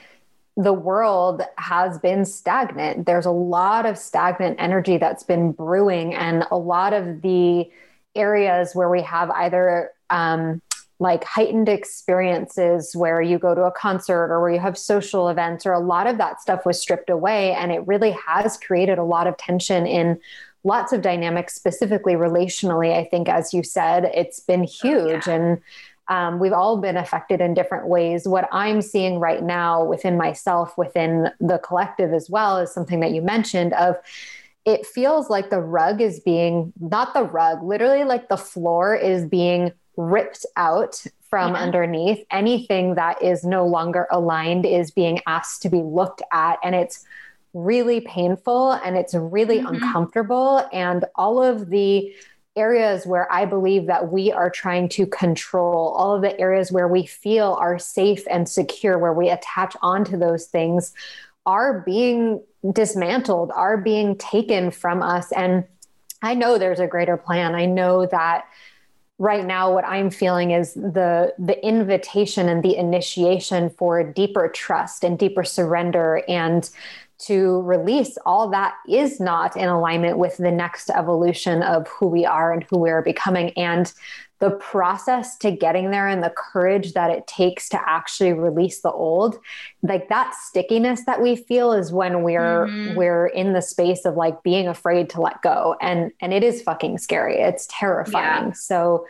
the 0.57 0.73
world 0.73 1.43
has 1.59 1.99
been 1.99 2.25
stagnant. 2.25 3.05
There's 3.05 3.27
a 3.27 3.31
lot 3.31 3.85
of 3.85 3.99
stagnant 3.99 4.57
energy 4.59 4.97
that's 4.97 5.23
been 5.23 5.53
brewing, 5.53 6.15
and 6.15 6.47
a 6.51 6.57
lot 6.57 6.95
of 6.95 7.21
the 7.21 7.71
areas 8.15 8.75
where 8.75 8.89
we 8.89 9.03
have 9.03 9.31
either 9.31 9.91
um, 10.09 10.63
like 11.01 11.25
heightened 11.25 11.69
experiences 11.69 12.95
where 12.95 13.23
you 13.23 13.39
go 13.39 13.55
to 13.55 13.63
a 13.63 13.73
concert 13.73 14.27
or 14.31 14.41
where 14.41 14.53
you 14.53 14.61
have 14.61 14.77
social 14.77 15.31
events, 15.31 15.65
or 15.65 15.73
a 15.73 15.81
lot 15.81 16.07
of 16.07 16.19
that 16.19 16.41
stuff 16.41 16.67
was 16.67 16.81
stripped 16.81 17.09
away, 17.11 17.53
and 17.55 17.73
it 17.73 17.85
really 17.87 18.15
has 18.27 18.59
created 18.59 18.99
a 18.99 19.03
lot 19.03 19.27
of 19.27 19.37
tension 19.39 19.87
in 19.87 20.21
lots 20.63 20.93
of 20.93 21.01
dynamics, 21.01 21.55
specifically 21.55 22.13
relationally. 22.13 22.95
I 22.95 23.05
think, 23.05 23.31
as 23.31 23.55
you 23.55 23.63
said, 23.63 24.05
it's 24.15 24.41
been 24.41 24.63
huge. 24.63 25.27
Oh, 25.27 25.31
yeah. 25.31 25.35
And 25.35 25.61
um, 26.09 26.39
we've 26.39 26.53
all 26.53 26.77
been 26.77 26.99
affected 26.99 27.41
in 27.41 27.55
different 27.55 27.87
ways. 27.87 28.29
What 28.29 28.47
I'm 28.53 28.83
seeing 28.83 29.21
right 29.21 29.43
now 29.43 29.83
within 29.83 30.19
myself, 30.19 30.77
within 30.77 31.31
the 31.41 31.59
collective 31.59 32.13
as 32.13 32.29
well, 32.29 32.59
is 32.59 32.75
something 32.75 33.01
that 33.01 33.13
you 33.13 33.23
mentioned 33.23 33.73
of 33.73 33.97
it 34.67 34.85
feels 34.85 35.31
like 35.31 35.49
the 35.49 35.61
rug 35.61 36.03
is 36.03 36.21
being 36.21 36.75
not 36.79 37.15
the 37.15 37.25
rug, 37.25 37.63
literally 37.63 38.05
like 38.05 38.29
the 38.29 38.37
floor 38.37 38.95
is 38.95 39.25
being 39.25 39.73
ripped 40.01 40.47
out 40.57 41.05
from 41.29 41.55
yeah. 41.55 41.61
underneath. 41.61 42.25
Anything 42.31 42.95
that 42.95 43.23
is 43.23 43.45
no 43.45 43.67
longer 43.67 44.07
aligned 44.11 44.67
is 44.67 44.91
being 44.91 45.21
asked 45.27 45.63
to 45.63 45.69
be 45.69 45.83
looked 45.83 46.23
at. 46.33 46.59
And 46.63 46.75
it's 46.75 47.05
really 47.53 48.01
painful 48.01 48.73
and 48.73 48.97
it's 48.97 49.15
really 49.15 49.59
mm-hmm. 49.59 49.75
uncomfortable. 49.75 50.67
And 50.73 51.05
all 51.15 51.43
of 51.43 51.71
the 51.71 52.15
areas 52.57 53.07
where 53.07 53.31
I 53.33 53.47
believe 53.47 53.87
that 53.87 54.11
we 54.11 54.33
are 54.33 54.51
trying 54.51 54.89
to 54.91 55.07
control, 55.07 55.95
all 55.97 56.17
of 56.17 56.23
the 56.23 56.39
areas 56.41 56.73
where 56.73 56.89
we 56.89 57.07
feel 57.07 57.57
are 57.61 57.79
safe 57.79 58.25
and 58.29 58.49
secure, 58.49 58.99
where 58.99 59.13
we 59.13 59.31
attach 59.31 59.77
onto 59.83 60.19
those 60.19 60.47
things, 60.47 60.93
are 61.47 61.81
being 61.81 62.43
dismantled, 62.73 63.51
are 63.55 63.77
being 63.77 64.17
taken 64.17 64.71
from 64.71 65.03
us. 65.03 65.31
And 65.33 65.65
I 66.23 66.35
know 66.35 66.59
there's 66.59 66.81
a 66.81 66.87
greater 66.87 67.17
plan. 67.17 67.55
I 67.55 67.67
know 67.67 68.07
that 68.07 68.45
right 69.21 69.45
now 69.45 69.73
what 69.73 69.85
i'm 69.85 70.11
feeling 70.11 70.51
is 70.51 70.75
the 70.75 71.33
the 71.39 71.65
invitation 71.65 72.49
and 72.49 72.65
the 72.65 72.77
initiation 72.77 73.71
for 73.71 74.03
deeper 74.03 74.49
trust 74.49 75.05
and 75.05 75.19
deeper 75.19 75.45
surrender 75.45 76.25
and 76.27 76.71
to 77.21 77.61
release 77.63 78.17
all 78.25 78.49
that 78.49 78.75
is 78.89 79.21
not 79.21 79.57
in 79.57 79.69
alignment 79.69 80.17
with 80.17 80.39
the 80.39 80.51
next 80.51 80.89
evolution 80.91 81.63
of 81.63 81.87
who 81.87 82.07
we 82.07 82.25
are 82.25 82.53
and 82.53 82.65
who 82.71 82.79
we 82.79 82.91
are 82.91 83.03
becoming. 83.03 83.51
And 83.59 83.93
the 84.41 84.51
process 84.51 85.37
to 85.37 85.51
getting 85.51 85.91
there 85.91 86.09
and 86.09 86.23
the 86.23 86.33
courage 86.37 86.95
that 86.95 87.11
it 87.11 87.27
takes 87.27 87.69
to 87.69 87.81
actually 87.89 88.33
release 88.33 88.81
the 88.81 88.91
old 88.91 89.39
like 89.83 90.09
that 90.09 90.35
stickiness 90.35 91.05
that 91.05 91.23
we 91.23 91.37
feel 91.37 91.73
is 91.73 91.93
when 91.93 92.23
we're 92.23 92.67
mm-hmm. 92.67 92.97
we're 92.97 93.27
in 93.29 93.53
the 93.53 93.63
space 93.63 94.05
of 94.05 94.17
like 94.17 94.43
being 94.43 94.67
afraid 94.67 95.09
to 95.11 95.21
let 95.21 95.41
go 95.43 95.77
and 95.81 96.11
and 96.21 96.33
it 96.33 96.43
is 96.43 96.63
fucking 96.63 96.99
scary 96.99 97.37
it's 97.37 97.69
terrifying 97.71 98.47
yeah. 98.47 98.53
so 98.53 99.07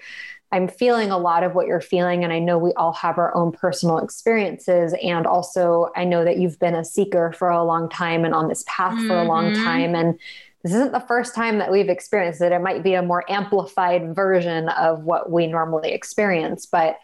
I'm 0.53 0.67
feeling 0.67 1.13
a 1.13 1.19
lot 1.19 1.45
of 1.45 1.55
what 1.55 1.69
you're 1.69 1.81
feeling. 1.81 2.25
And 2.25 2.33
I 2.33 2.41
know 2.41 2.59
we 2.59 2.73
all 2.73 2.93
have 2.95 3.19
our 3.19 3.33
own 3.37 3.53
personal 3.53 3.99
experiences. 3.99 4.95
And 5.01 5.25
also, 5.25 5.91
I 5.95 6.05
know 6.05 6.25
that 6.25 6.39
you've 6.39 6.59
been 6.59 6.75
a 6.75 6.85
seeker 6.85 7.33
for 7.33 7.51
a 7.51 7.63
long 7.63 7.89
time 7.89 8.25
and 8.25 8.35
on 8.35 8.49
this 8.49 8.65
path 8.67 8.95
mm-hmm. 8.95 9.07
for 9.07 9.17
a 9.17 9.25
long 9.25 9.53
mm-hmm. 9.53 9.63
time. 9.63 9.95
And 9.95 10.19
this 10.63 10.75
isn't 10.75 10.93
the 10.93 11.01
first 11.01 11.35
time 11.35 11.59
that 11.59 11.71
we've 11.71 11.89
experienced 11.89 12.43
it. 12.43 12.53
It 12.53 12.61
might 12.61 12.83
be 12.83 12.95
a 12.95 13.03
more 13.03 13.25
amplified 13.31 14.15
version 14.15 14.69
of 14.71 15.05
what 15.05 15.31
we 15.31 15.47
normally 15.47 15.93
experience. 15.93 16.67
But 16.67 16.99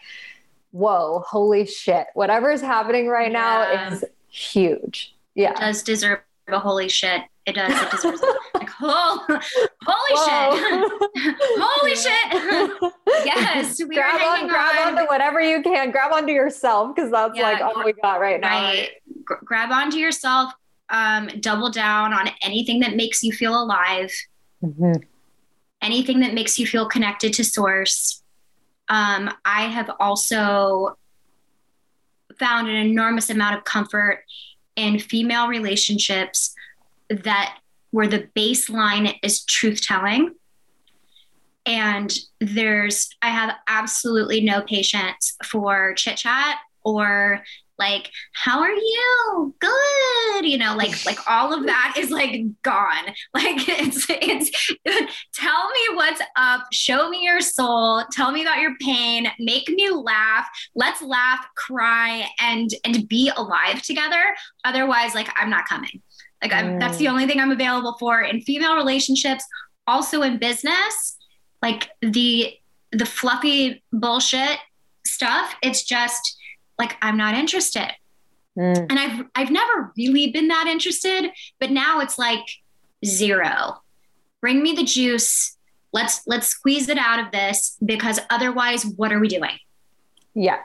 whoa, 0.71 1.23
holy 1.27 1.65
shit. 1.65 2.07
Whatever 2.13 2.51
is 2.51 2.61
happening 2.61 3.07
right 3.07 3.31
yeah. 3.31 3.39
now 3.87 3.91
is 3.91 4.05
huge. 4.29 5.15
Yeah. 5.33 5.51
It 5.51 5.57
does 5.57 5.83
deserve 5.83 6.19
a 6.47 6.59
holy 6.59 6.89
shit. 6.89 7.23
It 7.47 7.55
does. 7.55 7.71
It 7.71 7.91
deserves 7.91 8.21
like 8.53 8.69
oh, 8.81 9.25
holy 9.85 10.15
shit, 10.25 11.35
holy 11.57 11.95
shit. 11.95 12.93
yes, 13.25 13.79
we 13.79 13.95
grab 13.95 14.21
on, 14.21 14.49
grab 14.49 14.75
on. 14.85 14.97
onto 14.97 15.09
whatever 15.09 15.39
you 15.39 15.63
can. 15.63 15.91
Grab 15.91 16.11
onto 16.11 16.33
yourself 16.33 16.93
because 16.93 17.09
that's 17.09 17.37
yeah, 17.37 17.43
like 17.43 17.61
all 17.61 17.85
we 17.85 17.93
got 17.93 18.19
right 18.19 18.41
now. 18.41 18.63
Right. 18.63 18.89
G- 19.07 19.35
grab 19.45 19.71
onto 19.71 19.97
yourself. 19.97 20.53
Um, 20.89 21.29
double 21.41 21.69
down 21.69 22.13
on 22.13 22.29
anything 22.41 22.79
that 22.79 22.95
makes 22.95 23.21
you 23.21 23.33
feel 23.33 23.61
alive. 23.61 24.11
Mm-hmm. 24.63 25.03
Anything 25.81 26.21
that 26.21 26.33
makes 26.33 26.57
you 26.57 26.65
feel 26.65 26.87
connected 26.87 27.33
to 27.33 27.43
source. 27.43 28.23
Um, 28.87 29.29
I 29.43 29.63
have 29.63 29.91
also 29.99 30.97
found 32.39 32.69
an 32.69 32.75
enormous 32.75 33.29
amount 33.29 33.57
of 33.57 33.63
comfort 33.63 34.23
in 34.75 34.99
female 34.99 35.47
relationships 35.47 36.53
that 37.09 37.57
where 37.91 38.07
the 38.07 38.27
baseline 38.35 39.15
is 39.23 39.43
truth 39.43 39.81
telling 39.81 40.35
and 41.65 42.17
there's 42.39 43.09
i 43.21 43.29
have 43.29 43.55
absolutely 43.67 44.41
no 44.41 44.61
patience 44.61 45.35
for 45.43 45.93
chit 45.95 46.17
chat 46.17 46.57
or 46.83 47.43
like 47.79 48.11
how 48.33 48.59
are 48.59 48.71
you? 48.71 49.55
Good 49.59 50.45
you 50.45 50.57
know 50.57 50.75
like 50.75 51.05
like 51.05 51.19
all 51.27 51.53
of 51.53 51.65
that 51.65 51.95
is 51.97 52.09
like 52.11 52.41
gone. 52.63 52.87
Like 53.33 53.67
it's 53.67 54.07
it's 54.09 54.73
tell 55.33 55.69
me 55.69 55.95
what's 55.95 56.21
up. 56.35 56.65
Show 56.71 57.09
me 57.09 57.23
your 57.23 57.41
soul. 57.41 58.03
Tell 58.11 58.31
me 58.31 58.41
about 58.41 58.59
your 58.59 58.75
pain. 58.81 59.27
Make 59.39 59.69
me 59.69 59.89
laugh. 59.91 60.47
Let's 60.75 61.01
laugh 61.01 61.45
cry 61.55 62.27
and 62.39 62.69
and 62.83 63.07
be 63.07 63.31
alive 63.35 63.81
together. 63.81 64.23
Otherwise 64.65 65.13
like 65.13 65.29
i'm 65.35 65.49
not 65.49 65.67
coming. 65.67 66.01
Like 66.41 66.51
mm. 66.51 66.79
that's 66.79 66.97
the 66.97 67.05
mm. 67.05 67.11
only 67.11 67.27
thing 67.27 67.39
I'm 67.39 67.51
available 67.51 67.95
for 67.99 68.21
in 68.21 68.41
female 68.41 68.75
relationships, 68.75 69.43
also 69.85 70.21
in 70.21 70.37
business. 70.37 71.17
Like 71.61 71.89
the 72.01 72.53
the 72.91 73.05
fluffy 73.05 73.83
bullshit 73.91 74.59
stuff, 75.05 75.55
it's 75.61 75.83
just 75.83 76.37
like 76.77 76.97
I'm 77.01 77.17
not 77.17 77.35
interested. 77.35 77.91
Mm. 78.57 78.87
And 78.89 78.99
I've 78.99 79.25
I've 79.35 79.51
never 79.51 79.91
really 79.97 80.31
been 80.31 80.47
that 80.47 80.67
interested, 80.67 81.31
but 81.59 81.71
now 81.71 81.99
it's 81.99 82.17
like 82.17 82.45
zero. 83.05 83.81
Bring 84.41 84.61
me 84.61 84.73
the 84.73 84.83
juice. 84.83 85.57
Let's 85.93 86.21
let's 86.27 86.47
squeeze 86.47 86.89
it 86.89 86.97
out 86.97 87.19
of 87.19 87.31
this 87.31 87.77
because 87.83 88.19
otherwise 88.29 88.85
what 88.85 89.11
are 89.11 89.19
we 89.19 89.27
doing? 89.27 89.57
Yeah. 90.33 90.59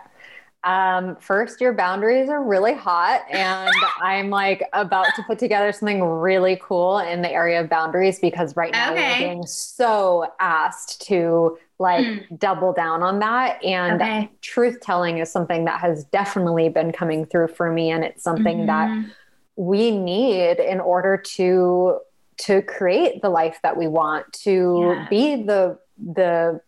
Um, 0.64 1.16
first, 1.16 1.60
your 1.60 1.72
boundaries 1.72 2.28
are 2.28 2.42
really 2.42 2.74
hot, 2.74 3.22
and 3.30 3.70
I'm 4.00 4.30
like 4.30 4.62
about 4.72 5.06
to 5.16 5.22
put 5.24 5.38
together 5.38 5.72
something 5.72 6.02
really 6.02 6.60
cool 6.62 6.98
in 6.98 7.20
the 7.20 7.30
area 7.30 7.60
of 7.60 7.68
boundaries 7.68 8.20
because 8.20 8.56
right 8.56 8.70
now 8.70 8.92
okay. 8.92 9.10
we're 9.10 9.28
being 9.28 9.46
so 9.46 10.32
asked 10.38 11.02
to 11.08 11.58
like 11.80 12.06
mm. 12.06 12.38
double 12.38 12.72
down 12.72 13.02
on 13.02 13.18
that. 13.18 13.62
And 13.64 14.00
okay. 14.00 14.30
truth 14.40 14.80
telling 14.80 15.18
is 15.18 15.32
something 15.32 15.64
that 15.64 15.80
has 15.80 16.04
definitely 16.04 16.68
been 16.68 16.92
coming 16.92 17.26
through 17.26 17.48
for 17.48 17.72
me, 17.72 17.90
and 17.90 18.04
it's 18.04 18.22
something 18.22 18.58
mm-hmm. 18.58 19.02
that 19.02 19.10
we 19.56 19.90
need 19.90 20.60
in 20.60 20.80
order 20.80 21.16
to 21.16 21.98
to 22.38 22.62
create 22.62 23.20
the 23.20 23.28
life 23.28 23.58
that 23.62 23.76
we 23.76 23.88
want 23.88 24.32
to 24.32 24.94
yeah. 24.96 25.08
be 25.08 25.42
the 25.42 25.78
the 25.98 26.60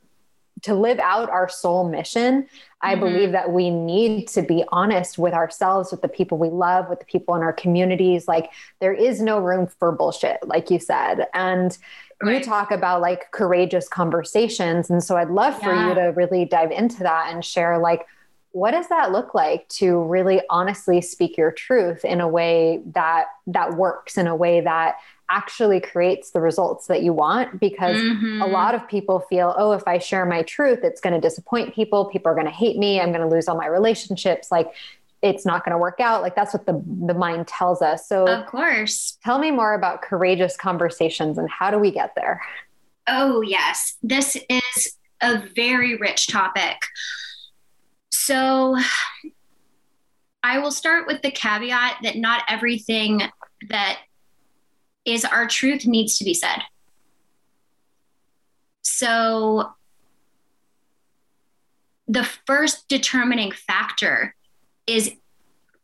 to 0.62 0.74
live 0.74 0.98
out 0.98 1.28
our 1.28 1.48
soul 1.48 1.88
mission, 1.88 2.48
I 2.84 2.94
mm-hmm. 2.94 3.00
believe 3.00 3.32
that 3.32 3.50
we 3.50 3.70
need 3.70 4.28
to 4.28 4.42
be 4.42 4.62
honest 4.68 5.18
with 5.18 5.32
ourselves, 5.32 5.90
with 5.90 6.02
the 6.02 6.08
people 6.08 6.36
we 6.36 6.50
love, 6.50 6.88
with 6.88 7.00
the 7.00 7.06
people 7.06 7.34
in 7.34 7.42
our 7.42 7.52
communities. 7.52 8.28
Like, 8.28 8.50
there 8.80 8.92
is 8.92 9.22
no 9.22 9.38
room 9.38 9.66
for 9.66 9.90
bullshit, 9.90 10.46
like 10.46 10.70
you 10.70 10.78
said. 10.78 11.26
And 11.32 11.76
right. 12.22 12.38
you 12.38 12.44
talk 12.44 12.70
about 12.70 13.00
like 13.00 13.30
courageous 13.32 13.88
conversations. 13.88 14.90
And 14.90 15.02
so 15.02 15.16
I'd 15.16 15.30
love 15.30 15.58
for 15.60 15.74
yeah. 15.74 15.88
you 15.88 15.94
to 15.94 16.02
really 16.14 16.44
dive 16.44 16.70
into 16.70 16.98
that 17.00 17.32
and 17.32 17.44
share 17.44 17.78
like, 17.78 18.06
what 18.52 18.70
does 18.70 18.88
that 18.88 19.10
look 19.10 19.34
like 19.34 19.66
to 19.68 19.98
really 20.04 20.40
honestly 20.48 21.00
speak 21.00 21.36
your 21.36 21.50
truth 21.50 22.04
in 22.04 22.20
a 22.20 22.28
way 22.28 22.80
that 22.92 23.26
that 23.48 23.74
works 23.74 24.16
in 24.16 24.28
a 24.28 24.36
way 24.36 24.60
that 24.60 24.96
actually 25.30 25.80
creates 25.80 26.30
the 26.30 26.40
results 26.40 26.86
that 26.86 27.02
you 27.02 27.12
want 27.12 27.58
because 27.58 27.96
mm-hmm. 27.96 28.42
a 28.42 28.46
lot 28.46 28.74
of 28.74 28.86
people 28.86 29.20
feel 29.20 29.54
oh 29.56 29.72
if 29.72 29.82
i 29.86 29.98
share 29.98 30.26
my 30.26 30.42
truth 30.42 30.80
it's 30.84 31.00
going 31.00 31.14
to 31.14 31.20
disappoint 31.20 31.74
people. 31.74 32.04
People 32.06 32.30
are 32.30 32.34
going 32.34 32.46
to 32.46 32.52
hate 32.52 32.78
me. 32.78 33.00
I'm 33.00 33.10
going 33.10 33.20
to 33.20 33.28
lose 33.28 33.48
all 33.48 33.56
my 33.56 33.66
relationships. 33.66 34.50
Like 34.50 34.72
it's 35.22 35.46
not 35.46 35.64
going 35.64 35.72
to 35.72 35.78
work 35.78 36.00
out. 36.00 36.22
Like 36.22 36.36
that's 36.36 36.52
what 36.52 36.66
the 36.66 36.82
the 37.06 37.14
mind 37.14 37.48
tells 37.48 37.82
us. 37.82 38.08
So 38.08 38.26
of 38.26 38.46
course. 38.46 39.18
tell 39.24 39.38
me 39.38 39.50
more 39.50 39.74
about 39.74 40.02
courageous 40.02 40.56
conversations 40.56 41.38
and 41.38 41.48
how 41.50 41.70
do 41.70 41.78
we 41.78 41.90
get 41.90 42.14
there? 42.14 42.42
Oh 43.06 43.40
yes. 43.40 43.96
This 44.02 44.36
is 44.48 44.96
a 45.20 45.42
very 45.54 45.96
rich 45.96 46.26
topic. 46.28 46.76
So 48.12 48.76
i 50.46 50.58
will 50.58 50.70
start 50.70 51.06
with 51.06 51.22
the 51.22 51.30
caveat 51.30 51.96
that 52.02 52.16
not 52.16 52.42
everything 52.48 53.22
that 53.70 53.98
is 55.04 55.25
our 55.25 55.46
truth 55.46 55.87
needs 55.87 56.18
to 56.18 56.25
be 56.25 56.34
said. 56.34 56.62
So, 58.82 59.73
the 62.06 62.25
first 62.46 62.88
determining 62.88 63.50
factor 63.50 64.34
is 64.87 65.12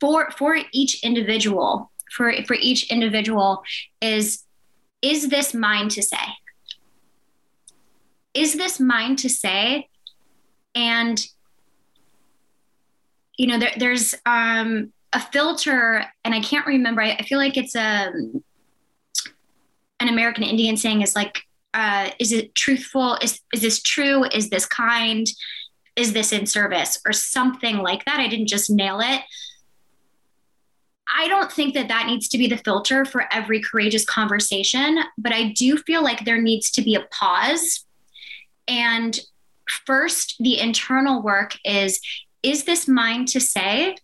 for 0.00 0.30
for 0.32 0.58
each 0.72 1.02
individual 1.02 1.90
for 2.10 2.32
for 2.46 2.54
each 2.54 2.90
individual 2.90 3.62
is 4.00 4.44
is 5.02 5.28
this 5.28 5.54
mine 5.54 5.88
to 5.88 6.02
say 6.02 6.16
is 8.34 8.54
this 8.54 8.78
mine 8.78 9.16
to 9.16 9.28
say 9.28 9.88
and 10.74 11.26
you 13.36 13.46
know 13.46 13.58
there, 13.58 13.72
there's 13.78 14.14
um 14.26 14.92
a 15.12 15.20
filter 15.20 16.04
and 16.24 16.34
i 16.34 16.40
can't 16.40 16.66
remember 16.66 17.02
I, 17.02 17.12
I 17.12 17.22
feel 17.22 17.38
like 17.38 17.56
it's 17.56 17.74
a 17.74 18.08
um, 18.08 18.44
an 20.00 20.08
American 20.08 20.42
Indian 20.42 20.76
saying 20.76 21.02
is 21.02 21.14
like, 21.14 21.42
uh, 21.74 22.10
is 22.18 22.32
it 22.32 22.54
truthful? 22.54 23.16
Is 23.22 23.40
is 23.52 23.60
this 23.60 23.80
true? 23.82 24.24
Is 24.24 24.50
this 24.50 24.66
kind? 24.66 25.26
Is 25.94 26.12
this 26.12 26.32
in 26.32 26.46
service 26.46 26.98
or 27.06 27.12
something 27.12 27.78
like 27.78 28.04
that? 28.06 28.18
I 28.18 28.28
didn't 28.28 28.48
just 28.48 28.70
nail 28.70 29.00
it. 29.00 29.20
I 31.12 31.28
don't 31.28 31.50
think 31.50 31.74
that 31.74 31.88
that 31.88 32.06
needs 32.06 32.28
to 32.28 32.38
be 32.38 32.46
the 32.46 32.56
filter 32.56 33.04
for 33.04 33.26
every 33.32 33.60
courageous 33.60 34.04
conversation, 34.04 35.00
but 35.18 35.32
I 35.32 35.52
do 35.52 35.76
feel 35.76 36.02
like 36.02 36.24
there 36.24 36.40
needs 36.40 36.70
to 36.72 36.82
be 36.82 36.94
a 36.94 37.06
pause. 37.10 37.84
And 38.68 39.18
first, 39.86 40.36
the 40.38 40.58
internal 40.58 41.22
work 41.22 41.56
is 41.64 42.00
is 42.42 42.64
this 42.64 42.88
mine 42.88 43.26
to 43.26 43.40
say? 43.40 43.96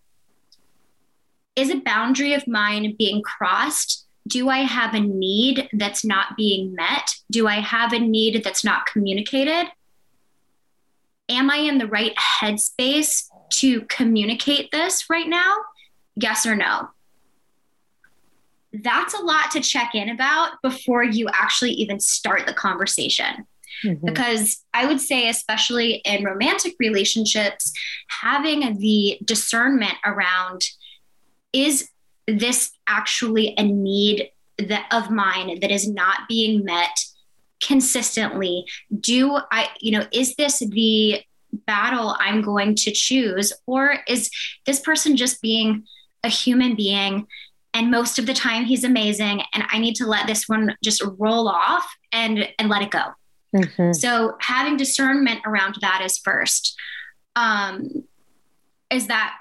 Is 1.54 1.70
a 1.70 1.80
boundary 1.80 2.34
of 2.34 2.46
mine 2.46 2.94
being 2.98 3.22
crossed 3.22 4.05
do 4.26 4.48
I 4.48 4.58
have 4.58 4.94
a 4.94 5.00
need 5.00 5.68
that's 5.72 6.04
not 6.04 6.36
being 6.36 6.74
met? 6.74 7.14
Do 7.30 7.46
I 7.46 7.60
have 7.60 7.92
a 7.92 7.98
need 7.98 8.42
that's 8.42 8.64
not 8.64 8.86
communicated? 8.86 9.70
Am 11.28 11.50
I 11.50 11.56
in 11.56 11.78
the 11.78 11.86
right 11.86 12.14
headspace 12.16 13.28
to 13.54 13.82
communicate 13.82 14.70
this 14.70 15.08
right 15.10 15.28
now? 15.28 15.56
Yes 16.14 16.46
or 16.46 16.56
no? 16.56 16.88
That's 18.72 19.14
a 19.14 19.22
lot 19.22 19.50
to 19.52 19.60
check 19.60 19.94
in 19.94 20.08
about 20.08 20.60
before 20.62 21.02
you 21.02 21.28
actually 21.32 21.72
even 21.72 22.00
start 22.00 22.46
the 22.46 22.52
conversation. 22.52 23.46
Mm-hmm. 23.84 24.06
Because 24.06 24.64
I 24.72 24.86
would 24.86 25.00
say, 25.00 25.28
especially 25.28 25.94
in 26.04 26.24
romantic 26.24 26.74
relationships, 26.78 27.72
having 28.08 28.78
the 28.78 29.18
discernment 29.24 29.94
around 30.04 30.62
is 31.52 31.88
this 32.26 32.72
actually 32.86 33.54
a 33.56 33.62
need 33.62 34.30
that 34.58 34.86
of 34.90 35.10
mine 35.10 35.60
that 35.60 35.70
is 35.70 35.88
not 35.88 36.28
being 36.28 36.64
met 36.64 37.04
consistently. 37.62 38.66
Do 39.00 39.38
i 39.50 39.68
you 39.80 39.92
know 39.92 40.06
is 40.12 40.34
this 40.36 40.58
the 40.58 41.22
battle 41.66 42.16
i'm 42.18 42.42
going 42.42 42.74
to 42.74 42.90
choose? 42.90 43.52
Or 43.66 43.98
is 44.08 44.30
this 44.66 44.80
person 44.80 45.16
just 45.16 45.40
being 45.40 45.84
a 46.22 46.28
human 46.28 46.74
being? 46.74 47.26
And 47.72 47.90
most 47.90 48.18
of 48.18 48.26
the 48.26 48.34
time 48.34 48.64
he's 48.64 48.84
amazing 48.84 49.42
and 49.52 49.64
i 49.70 49.78
need 49.78 49.94
to 49.96 50.06
let 50.06 50.26
this 50.26 50.48
one 50.48 50.74
just 50.82 51.02
roll 51.18 51.48
off 51.48 51.86
and 52.12 52.48
and 52.58 52.68
let 52.68 52.82
it 52.82 52.90
go. 52.90 53.04
Mm-hmm. 53.54 53.92
so 53.92 54.36
having 54.40 54.76
discernment 54.76 55.40
around 55.46 55.76
that 55.80 56.02
is 56.04 56.18
first. 56.18 56.78
Um 57.36 58.04
is 58.90 59.08
that 59.08 59.36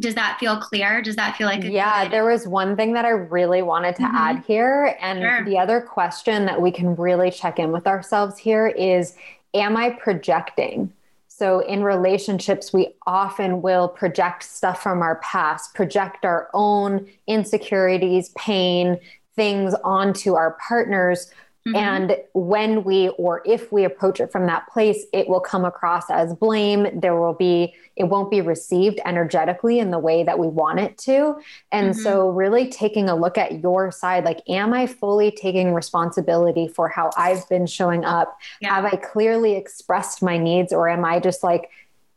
does 0.00 0.14
that 0.14 0.38
feel 0.40 0.56
clear? 0.56 1.02
Does 1.02 1.16
that 1.16 1.36
feel 1.36 1.46
like 1.46 1.62
Yeah, 1.62 2.04
good... 2.04 2.12
there 2.12 2.24
was 2.24 2.46
one 2.46 2.76
thing 2.76 2.92
that 2.94 3.04
I 3.04 3.10
really 3.10 3.62
wanted 3.62 3.96
to 3.96 4.02
mm-hmm. 4.02 4.16
add 4.16 4.44
here. 4.46 4.96
And 5.00 5.20
sure. 5.20 5.44
the 5.44 5.58
other 5.58 5.80
question 5.80 6.46
that 6.46 6.60
we 6.60 6.70
can 6.70 6.96
really 6.96 7.30
check 7.30 7.58
in 7.58 7.72
with 7.72 7.86
ourselves 7.86 8.38
here 8.38 8.66
is 8.66 9.16
Am 9.54 9.76
I 9.76 9.90
projecting? 9.90 10.92
So, 11.28 11.60
in 11.60 11.82
relationships, 11.82 12.72
we 12.72 12.94
often 13.06 13.62
will 13.62 13.88
project 13.88 14.44
stuff 14.44 14.82
from 14.82 15.02
our 15.02 15.16
past, 15.16 15.74
project 15.74 16.24
our 16.24 16.48
own 16.54 17.06
insecurities, 17.26 18.30
pain, 18.30 18.98
things 19.34 19.74
onto 19.82 20.34
our 20.34 20.56
partners 20.66 21.30
Mm-hmm. 21.66 21.76
And 21.76 22.16
when 22.32 22.82
we, 22.82 23.10
or 23.10 23.42
if 23.46 23.70
we 23.70 23.84
approach 23.84 24.20
it 24.20 24.32
from 24.32 24.46
that 24.46 24.66
place, 24.68 25.04
it 25.12 25.28
will 25.28 25.40
come 25.40 25.64
across 25.64 26.10
as 26.10 26.34
blame. 26.34 27.00
There 27.00 27.14
will 27.14 27.34
be, 27.34 27.74
it 27.94 28.04
won't 28.04 28.30
be 28.30 28.40
received 28.40 29.00
energetically 29.04 29.78
in 29.78 29.90
the 29.90 29.98
way 29.98 30.24
that 30.24 30.38
we 30.38 30.48
want 30.48 30.80
it 30.80 30.98
to. 30.98 31.36
And 31.70 31.92
mm-hmm. 31.92 32.02
so, 32.02 32.30
really 32.30 32.68
taking 32.68 33.08
a 33.08 33.14
look 33.14 33.38
at 33.38 33.60
your 33.60 33.92
side 33.92 34.24
like, 34.24 34.42
am 34.48 34.72
I 34.72 34.86
fully 34.86 35.30
taking 35.30 35.72
responsibility 35.72 36.66
for 36.66 36.88
how 36.88 37.10
I've 37.16 37.48
been 37.48 37.66
showing 37.66 38.04
up? 38.04 38.36
Yeah. 38.60 38.74
Have 38.74 38.86
I 38.86 38.96
clearly 38.96 39.54
expressed 39.54 40.22
my 40.22 40.38
needs, 40.38 40.72
or 40.72 40.88
am 40.88 41.04
I 41.04 41.20
just 41.20 41.42
like, 41.42 41.70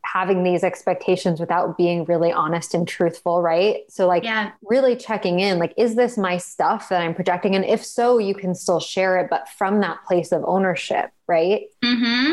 having 0.06 0.44
these 0.44 0.64
expectations 0.64 1.40
without 1.40 1.78
being 1.78 2.06
really 2.06 2.32
honest 2.32 2.74
and 2.74 2.88
truthful, 2.88 3.42
right? 3.42 3.82
So, 3.90 4.08
like, 4.08 4.24
yeah. 4.24 4.52
really 4.64 4.96
checking 4.96 5.40
in, 5.40 5.60
like, 5.60 5.74
is 5.78 5.96
this 5.96 6.18
my 6.18 6.38
stuff 6.38 6.90
that 6.90 7.02
I'm 7.02 7.14
projecting? 7.14 7.56
And 7.56 7.66
if 7.66 7.84
so, 7.84 8.18
you 8.18 8.36
can 8.36 8.56
still 8.56 8.80
share 8.80 9.18
it, 9.20 9.30
but 9.30 9.50
from 9.50 9.82
that 9.82 10.04
place 10.08 10.32
of 10.32 10.44
ownership, 10.46 11.12
right? 11.28 11.64
Hmm. 11.84 12.32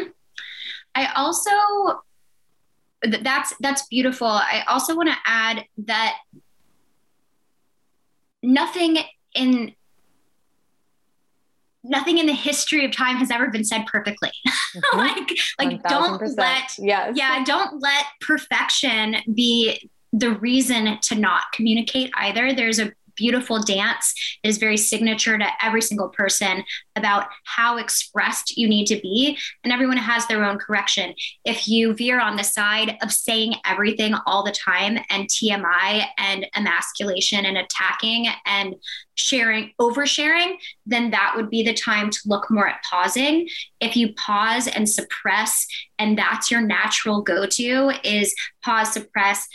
I 0.95 1.11
also 1.17 2.03
that's 3.03 3.55
that's 3.61 3.87
beautiful. 3.87 4.29
I 4.29 4.63
also 4.69 4.95
want 4.95 5.09
to 5.09 5.17
add 5.25 5.65
that 5.87 6.19
nothing 8.43 8.99
in 9.35 9.75
nothing 11.85 12.19
in 12.19 12.27
the 12.27 12.33
history 12.33 12.85
of 12.85 12.93
time 12.93 13.17
has 13.17 13.31
ever 13.31 13.49
been 13.49 13.65
said 13.65 13.87
perfectly. 13.87 14.31
Mm-hmm. 14.73 14.99
like 14.99 15.39
like 15.59 15.83
don't 15.83 16.23
let 16.39 16.79
yes. 16.79 17.13
yeah, 17.15 17.45
don't 17.45 17.83
let 17.83 18.07
perfection 18.23 19.17
be 19.35 19.91
the 20.15 20.31
reason 20.31 20.99
to 21.03 21.15
not 21.15 21.43
communicate 21.53 22.11
either. 22.15 22.55
There's 22.55 22.79
a 22.79 22.91
beautiful 23.17 23.61
dance 23.63 24.15
that 24.43 24.49
is 24.49 24.59
very 24.59 24.77
signature 24.77 25.39
to 25.39 25.47
every 25.63 25.83
single 25.83 26.09
person 26.09 26.65
about 26.97 27.29
how 27.45 27.79
expressed 27.79 28.57
you 28.57 28.69
need 28.69 28.87
to 28.87 29.01
be. 29.01 29.39
And 29.65 29.73
everyone 29.73 29.97
has 29.97 30.27
their 30.27 30.45
own 30.45 30.59
correction. 30.59 31.15
If 31.45 31.69
you 31.69 31.95
veer 31.95 32.21
on 32.21 32.37
the 32.37 32.45
side 32.45 32.97
of 33.03 33.13
saying 33.13 33.55
everything 33.65 34.15
all 34.27 34.45
the 34.45 34.53
time 34.53 34.99
and 35.11 35.29
TMI 35.29 36.05
and 36.19 36.47
emasculation 36.57 37.47
and 37.47 37.59
attacking 37.59 38.29
and 38.47 38.77
sharing, 39.15 39.73
oversharing, 39.81 40.57
then 40.87 41.11
that 41.11 41.35
would 41.37 41.51
be 41.51 41.63
the 41.63 41.75
time 41.75 42.11
to 42.11 42.19
look 42.27 42.51
more 42.51 42.69
at 42.69 42.83
pausing. 42.89 43.49
If 43.81 43.97
you 43.97 44.15
pause 44.15 44.67
and 44.69 44.89
suppress, 44.89 45.67
and 45.99 46.19
that's 46.19 46.51
your 46.51 46.61
natural 46.61 47.23
go 47.23 47.47
to, 47.47 47.93
is 48.05 48.35
pause, 48.65 48.93
suppress, 48.93 49.47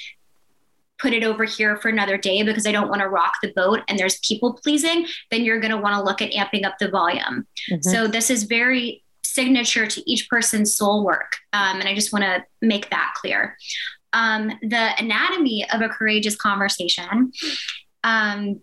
put 0.99 1.13
it 1.13 1.23
over 1.23 1.43
here 1.43 1.77
for 1.77 1.89
another 1.89 2.17
day 2.17 2.43
because 2.43 2.65
I 2.65 2.71
don't 2.71 2.89
want 2.89 3.01
to 3.01 3.09
rock 3.09 3.33
the 3.41 3.53
boat 3.53 3.81
and 3.87 3.99
there's 3.99 4.19
people 4.19 4.53
pleasing, 4.53 5.05
then 5.31 5.43
you're 5.43 5.59
going 5.59 5.71
to 5.71 5.77
want 5.77 5.95
to 5.95 6.01
look 6.01 6.21
at 6.21 6.31
amping 6.31 6.65
up 6.65 6.77
the 6.79 6.89
volume. 6.89 7.47
Mm-hmm. 7.71 7.89
So 7.89 8.07
this 8.07 8.29
is 8.29 8.43
very 8.43 9.03
signature 9.23 9.85
to 9.85 10.11
each 10.11 10.29
person's 10.29 10.75
soul 10.75 11.05
work. 11.05 11.37
Um, 11.53 11.79
and 11.79 11.87
I 11.87 11.93
just 11.93 12.11
want 12.11 12.23
to 12.25 12.43
make 12.61 12.89
that 12.89 13.13
clear. 13.17 13.55
Um, 14.13 14.51
the 14.61 14.91
anatomy 14.97 15.69
of 15.71 15.81
a 15.81 15.89
courageous 15.89 16.35
conversation. 16.35 17.31
Um, 18.03 18.61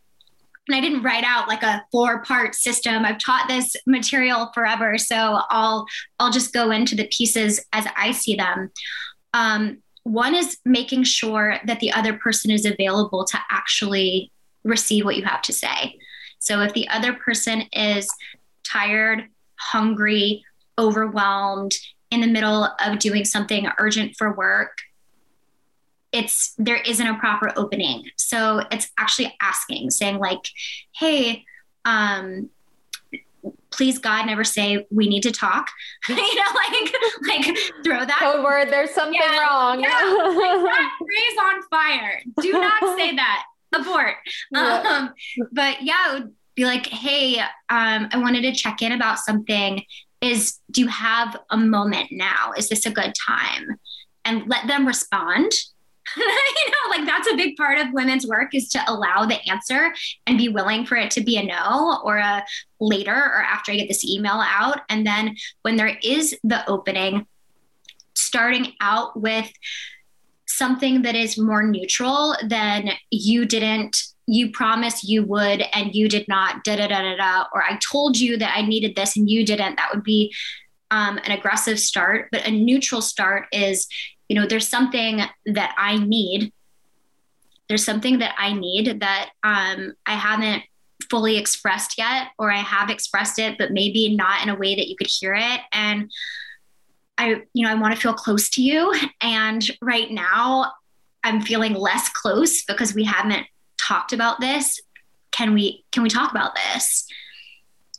and 0.67 0.75
I 0.75 0.81
didn't 0.81 1.03
write 1.03 1.25
out 1.25 1.47
like 1.47 1.63
a 1.63 1.85
four 1.93 2.23
part 2.23 2.55
system. 2.55 3.05
I've 3.05 3.19
taught 3.19 3.49
this 3.49 3.77
material 3.87 4.51
forever, 4.55 4.97
so 4.97 5.41
I'll 5.51 5.87
I'll 6.19 6.33
just 6.33 6.55
go 6.55 6.71
into 6.71 6.95
the 6.95 7.07
pieces 7.09 7.65
as 7.75 7.87
I 7.97 8.13
see 8.13 8.35
them. 8.35 8.71
Um, 9.35 9.83
one 10.05 10.35
is 10.35 10.59
making 10.65 11.05
sure 11.05 11.59
that 11.67 11.81
the 11.81 11.93
other 11.93 12.13
person 12.15 12.51
is 12.51 12.65
available 12.65 13.25
to 13.25 13.39
actually 13.51 14.31
receive 14.63 15.05
what 15.05 15.17
you 15.17 15.25
have 15.25 15.43
to 15.43 15.53
say. 15.53 15.99
So 16.39 16.61
if 16.61 16.73
the 16.75 16.89
other 16.89 17.15
person 17.15 17.63
is 17.73 18.09
tired, 18.65 19.29
hungry, 19.57 20.45
overwhelmed, 20.79 21.75
in 22.11 22.21
the 22.21 22.27
middle 22.27 22.69
of 22.79 22.99
doing 22.99 23.25
something 23.25 23.67
urgent 23.79 24.15
for 24.17 24.33
work, 24.33 24.79
it's 26.13 26.55
there 26.59 26.77
isn't 26.77 27.07
a 27.07 27.19
proper 27.19 27.53
opening. 27.57 28.05
So 28.17 28.63
it's 28.71 28.91
actually 28.99 29.35
asking, 29.43 29.91
saying 29.91 30.19
like, 30.19 30.49
"Hey, 30.95 31.45
um, 31.85 32.51
please 33.71 33.99
God 33.99 34.27
never 34.27 34.45
say 34.45 34.87
we 34.91 35.09
need 35.09 35.23
to 35.23 35.31
talk. 35.31 35.69
you 36.09 36.17
know, 36.17 36.43
like 36.55 36.95
like 37.29 37.59
throw 37.85 38.05
that 38.05 38.19
code 38.21 38.45
word. 38.45 38.71
There's 38.71 38.91
something 38.91 39.21
yeah, 39.21 39.41
wrong. 39.41 39.81
Yeah, 39.81 39.89
like 40.63 41.45
on 41.45 41.63
fire. 41.71 42.23
Do 42.41 42.53
not 42.53 42.97
say 42.97 43.15
that. 43.17 43.45
Abort. 43.75 44.15
Yeah. 44.53 44.83
Um, 44.87 45.15
but 45.53 45.83
yeah, 45.83 46.11
it 46.11 46.15
would 46.15 46.33
be 46.55 46.65
like, 46.65 46.87
hey, 46.87 47.41
um, 47.41 48.09
I 48.13 48.19
wanted 48.19 48.43
to 48.43 48.53
check 48.53 48.83
in 48.83 48.93
about 48.93 49.19
something. 49.19 49.83
Is 50.21 50.61
do 50.71 50.81
you 50.81 50.89
have 50.89 51.37
a 51.51 51.57
moment 51.57 52.09
now? 52.13 52.53
Is 52.57 52.69
this 52.69 52.87
a 52.87 52.91
good 52.91 53.13
time? 53.15 53.79
And 54.25 54.49
let 54.49 54.67
them 54.67 54.87
respond 54.87 55.53
you 56.17 56.71
know, 56.71 56.91
like 56.91 57.07
that's 57.07 57.31
a 57.31 57.37
big 57.37 57.57
part 57.57 57.79
of 57.79 57.93
women's 57.93 58.27
work 58.27 58.55
is 58.55 58.69
to 58.71 58.81
allow 58.87 59.25
the 59.25 59.39
answer 59.49 59.93
and 60.27 60.39
be 60.39 60.49
willing 60.49 60.85
for 60.85 60.97
it 60.97 61.11
to 61.13 61.23
be 61.23 61.37
a 61.37 61.43
no 61.43 62.01
or 62.05 62.19
a 62.19 62.45
later 62.81 63.15
or 63.15 63.43
after 63.43 63.73
I 63.73 63.77
get 63.77 63.89
this 63.89 64.05
email 64.05 64.43
out. 64.45 64.81
And 64.89 65.07
then 65.07 65.37
when 65.63 65.77
there 65.77 65.97
is 66.03 66.37
the 66.45 66.69
opening, 66.69 67.27
starting 68.15 68.73
out 68.81 69.21
with 69.21 69.51
something 70.47 71.03
that 71.03 71.17
is 71.17 71.39
more 71.39 71.63
neutral 71.63 72.37
than 72.47 72.91
you 73.11 73.45
didn't 73.45 74.03
you 74.27 74.51
promised 74.51 75.05
you 75.05 75.23
would 75.25 75.63
and 75.73 75.95
you 75.95 76.09
did 76.09 76.27
not 76.29 76.65
da 76.65 76.77
da 76.77 76.87
da 76.87 77.03
da 77.03 77.17
da 77.17 77.45
or 77.53 77.63
i 77.63 77.77
told 77.77 78.17
you 78.17 78.37
that 78.37 78.57
i 78.57 78.63
needed 78.63 78.95
this 78.95 79.17
and 79.17 79.29
you 79.29 79.45
didn't 79.45 79.77
that 79.77 79.91
would 79.93 80.05
be 80.05 80.33
um, 80.91 81.19
an 81.25 81.33
aggressive 81.33 81.79
start 81.79 82.29
but 82.31 82.47
a 82.47 82.51
neutral 82.51 83.03
start 83.03 83.47
is 83.53 83.89
you 84.29 84.37
know, 84.37 84.47
there's 84.47 84.69
something 84.69 85.21
that 85.47 85.75
I 85.77 85.99
need. 85.99 86.53
There's 87.69 87.85
something 87.85 88.19
that 88.19 88.35
I 88.39 88.53
need 88.53 89.01
that 89.01 89.31
um, 89.43 89.95
I 90.07 90.15
haven't 90.15 90.63
fully 91.11 91.37
expressed 91.37 91.99
yet, 91.99 92.29
or 92.39 92.51
I 92.51 92.59
have 92.59 92.91
expressed 92.91 93.39
it, 93.39 93.59
but 93.59 93.73
maybe 93.73 94.15
not 94.17 94.43
in 94.43 94.49
a 94.49 94.55
way 94.55 94.75
that 94.75 94.89
you 94.89 94.97
could 94.97 95.09
hear 95.09 95.35
it. 95.35 95.61
And 95.73 96.11
I, 97.19 97.43
you 97.53 97.65
know, 97.65 97.71
I 97.71 97.75
want 97.75 97.95
to 97.95 98.01
feel 98.01 98.15
close 98.15 98.49
to 98.51 98.63
you. 98.63 98.95
And 99.21 99.65
right 99.81 100.11
now, 100.11 100.73
I'm 101.23 101.41
feeling 101.41 101.75
less 101.75 102.09
close 102.11 102.65
because 102.65 102.95
we 102.95 103.05
haven't 103.05 103.47
talked 103.79 104.13
about 104.13 104.41
this. 104.41 104.81
Can 105.31 105.55
we 105.55 105.85
can 105.91 106.03
we 106.03 106.09
talk 106.09 106.31
about 106.31 106.55
this? 106.55 107.07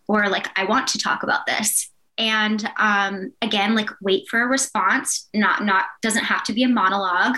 Or 0.07 0.29
like 0.29 0.47
I 0.57 0.65
want 0.65 0.87
to 0.89 0.99
talk 0.99 1.23
about 1.23 1.45
this 1.45 1.89
and 2.17 2.69
um, 2.77 3.31
again 3.41 3.75
like 3.75 3.89
wait 4.01 4.27
for 4.29 4.41
a 4.41 4.47
response 4.47 5.27
not 5.33 5.65
not 5.65 5.85
doesn't 6.01 6.23
have 6.23 6.43
to 6.45 6.53
be 6.53 6.63
a 6.63 6.69
monologue. 6.69 7.37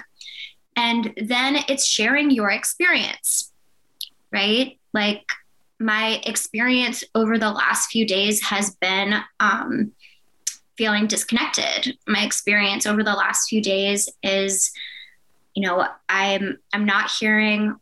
And 0.76 1.12
then 1.18 1.58
it's 1.68 1.88
sharing 1.88 2.30
your 2.30 2.52
experience 2.52 3.52
right? 4.32 4.78
Like 4.94 5.24
my 5.80 6.22
experience 6.26 7.04
over 7.16 7.38
the 7.38 7.52
last 7.52 7.90
few 7.92 8.06
days 8.06 8.42
has 8.44 8.76
been 8.76 9.16
um, 9.40 9.92
feeling 10.78 11.08
disconnected. 11.08 11.98
My 12.08 12.24
experience 12.24 12.86
over 12.86 13.04
the 13.04 13.14
last 13.14 13.50
few 13.50 13.62
days 13.62 14.10
is 14.24 14.72
you 15.56 15.66
know 15.66 15.88
i'm 16.08 16.60
i'm 16.72 16.86
not 16.86 17.10
hearing 17.10 17.76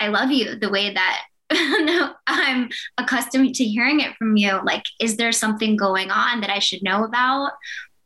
i 0.00 0.08
love 0.08 0.30
you 0.30 0.54
the 0.54 0.70
way 0.70 0.94
that 0.94 1.22
no, 1.52 2.12
I'm 2.26 2.70
accustomed 2.98 3.54
to 3.54 3.64
hearing 3.64 4.00
it 4.00 4.16
from 4.16 4.36
you. 4.36 4.60
Like, 4.64 4.84
is 5.00 5.16
there 5.16 5.32
something 5.32 5.76
going 5.76 6.10
on 6.10 6.40
that 6.40 6.50
I 6.50 6.58
should 6.58 6.82
know 6.82 7.04
about? 7.04 7.52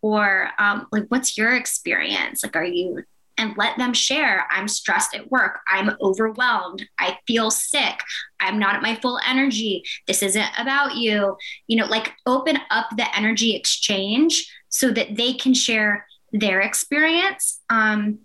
Or, 0.02 0.50
um, 0.58 0.86
like, 0.92 1.04
what's 1.08 1.36
your 1.38 1.56
experience? 1.56 2.42
Like, 2.42 2.56
are 2.56 2.64
you, 2.64 3.02
and 3.38 3.56
let 3.56 3.78
them 3.78 3.94
share. 3.94 4.46
I'm 4.50 4.68
stressed 4.68 5.14
at 5.14 5.30
work. 5.30 5.60
I'm 5.66 5.96
overwhelmed. 6.02 6.86
I 6.98 7.18
feel 7.26 7.50
sick. 7.50 8.00
I'm 8.38 8.58
not 8.58 8.74
at 8.74 8.82
my 8.82 8.96
full 8.96 9.18
energy. 9.26 9.82
This 10.06 10.22
isn't 10.22 10.50
about 10.58 10.96
you. 10.96 11.36
You 11.66 11.76
know, 11.78 11.86
like, 11.86 12.12
open 12.26 12.58
up 12.70 12.88
the 12.96 13.16
energy 13.16 13.56
exchange 13.56 14.52
so 14.68 14.90
that 14.90 15.16
they 15.16 15.32
can 15.32 15.54
share 15.54 16.06
their 16.32 16.60
experience. 16.60 17.60
Um, 17.70 18.18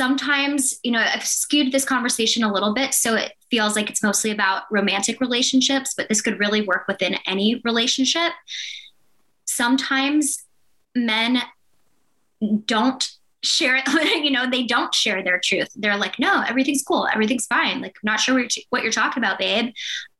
sometimes, 0.00 0.80
you 0.82 0.92
know, 0.92 0.98
I've 0.98 1.26
skewed 1.26 1.72
this 1.72 1.84
conversation 1.84 2.42
a 2.42 2.50
little 2.50 2.72
bit. 2.72 2.94
So 2.94 3.16
it 3.16 3.34
feels 3.50 3.76
like 3.76 3.90
it's 3.90 4.02
mostly 4.02 4.30
about 4.30 4.62
romantic 4.70 5.20
relationships, 5.20 5.92
but 5.94 6.08
this 6.08 6.22
could 6.22 6.40
really 6.40 6.62
work 6.62 6.88
within 6.88 7.16
any 7.26 7.60
relationship. 7.66 8.32
Sometimes 9.44 10.42
men 10.96 11.42
don't 12.64 13.10
share 13.42 13.76
it 13.76 13.84
you 14.24 14.30
know 14.30 14.48
they 14.50 14.64
don't 14.64 14.94
share 14.94 15.22
their 15.22 15.40
truth 15.42 15.68
they're 15.76 15.96
like 15.96 16.18
no 16.18 16.42
everything's 16.46 16.82
cool 16.82 17.08
everything's 17.10 17.46
fine 17.46 17.80
like 17.80 17.96
not 18.02 18.20
sure 18.20 18.46
what 18.68 18.82
you're 18.82 18.92
talking 18.92 19.22
about 19.22 19.38
babe 19.38 19.72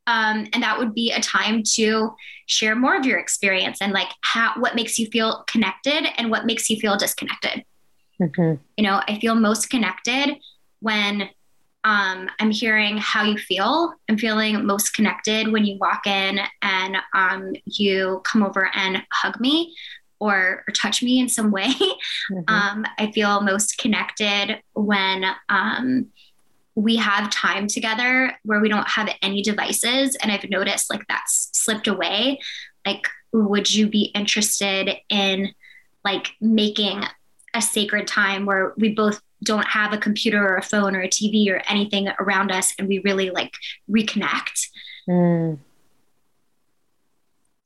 um, 0.07 0.47
and 0.55 0.63
that 0.63 0.79
would 0.79 0.95
be 0.95 1.13
a 1.13 1.21
time 1.21 1.63
to 1.75 2.15
share 2.47 2.75
more 2.75 2.97
of 2.97 3.05
your 3.05 3.19
experience 3.19 3.79
and 3.83 3.93
like 3.93 4.09
how 4.23 4.53
what 4.59 4.75
makes 4.75 4.99
you 4.99 5.07
feel 5.09 5.45
connected 5.47 6.09
and 6.17 6.31
what 6.31 6.47
makes 6.47 6.71
you 6.71 6.79
feel 6.79 6.97
disconnected 6.97 7.63
mm-hmm. 8.21 8.55
you 8.77 8.85
know 8.85 9.01
i 9.09 9.19
feel 9.19 9.35
most 9.35 9.71
connected 9.71 10.37
when 10.81 11.29
um, 11.83 12.29
I'm 12.39 12.51
hearing 12.51 12.99
how 12.99 13.25
you 13.25 13.39
feel. 13.39 13.95
I'm 14.09 14.19
feeling 14.19 14.67
most 14.67 14.93
connected 14.93 15.51
when 15.51 15.65
you 15.65 15.79
walk 15.79 16.07
in 16.07 16.39
and 16.61 16.97
um, 17.15 17.55
you 17.65 18.21
come 18.25 18.43
over 18.43 18.71
and 18.75 19.03
hug 19.11 19.41
me 19.41 19.75
or, 20.19 20.65
or 20.69 20.73
touch 20.73 21.03
me 21.03 21.19
in 21.21 21.29
some 21.29 21.51
way. 21.51 21.69
Mm-hmm. 21.69 22.41
Um, 22.49 22.85
I 22.99 23.11
feel 23.13 23.41
most 23.41 23.79
connected 23.79 24.61
when 24.75 25.25
um, 25.49 26.07
we 26.75 26.97
have 26.97 27.31
time 27.31 27.67
together 27.67 28.33
where 28.45 28.61
we 28.61 28.69
don't 28.69 28.89
have 28.89 29.09
any 29.23 29.43
devices. 29.43 30.17
And 30.17 30.31
I've 30.31 30.49
noticed 30.49 30.91
like 30.91 31.07
that's 31.09 31.51
slipped 31.53 31.89
away. 31.89 32.39
Like, 32.87 33.09
would 33.33 33.73
you 33.73 33.89
be 33.89 34.13
interested 34.15 34.91
in 35.09 35.55
like 36.05 36.33
making 36.41 37.05
a 37.55 37.63
sacred 37.63 38.07
time 38.07 38.47
where 38.47 38.75
we 38.77 38.95
both 38.95 39.21
don't 39.43 39.67
have 39.67 39.93
a 39.93 39.99
computer 39.99 40.47
or 40.47 40.57
a 40.57 40.63
phone 40.63 40.95
or 40.95 41.03
a 41.03 41.09
TV 41.09 41.51
or 41.51 41.63
anything 41.69 42.09
around 42.19 42.53
us 42.53 42.75
and 42.79 42.89
we 42.89 42.99
really 43.01 43.31
like 43.31 43.55
reconnect. 43.91 44.69
Mm. 45.09 45.59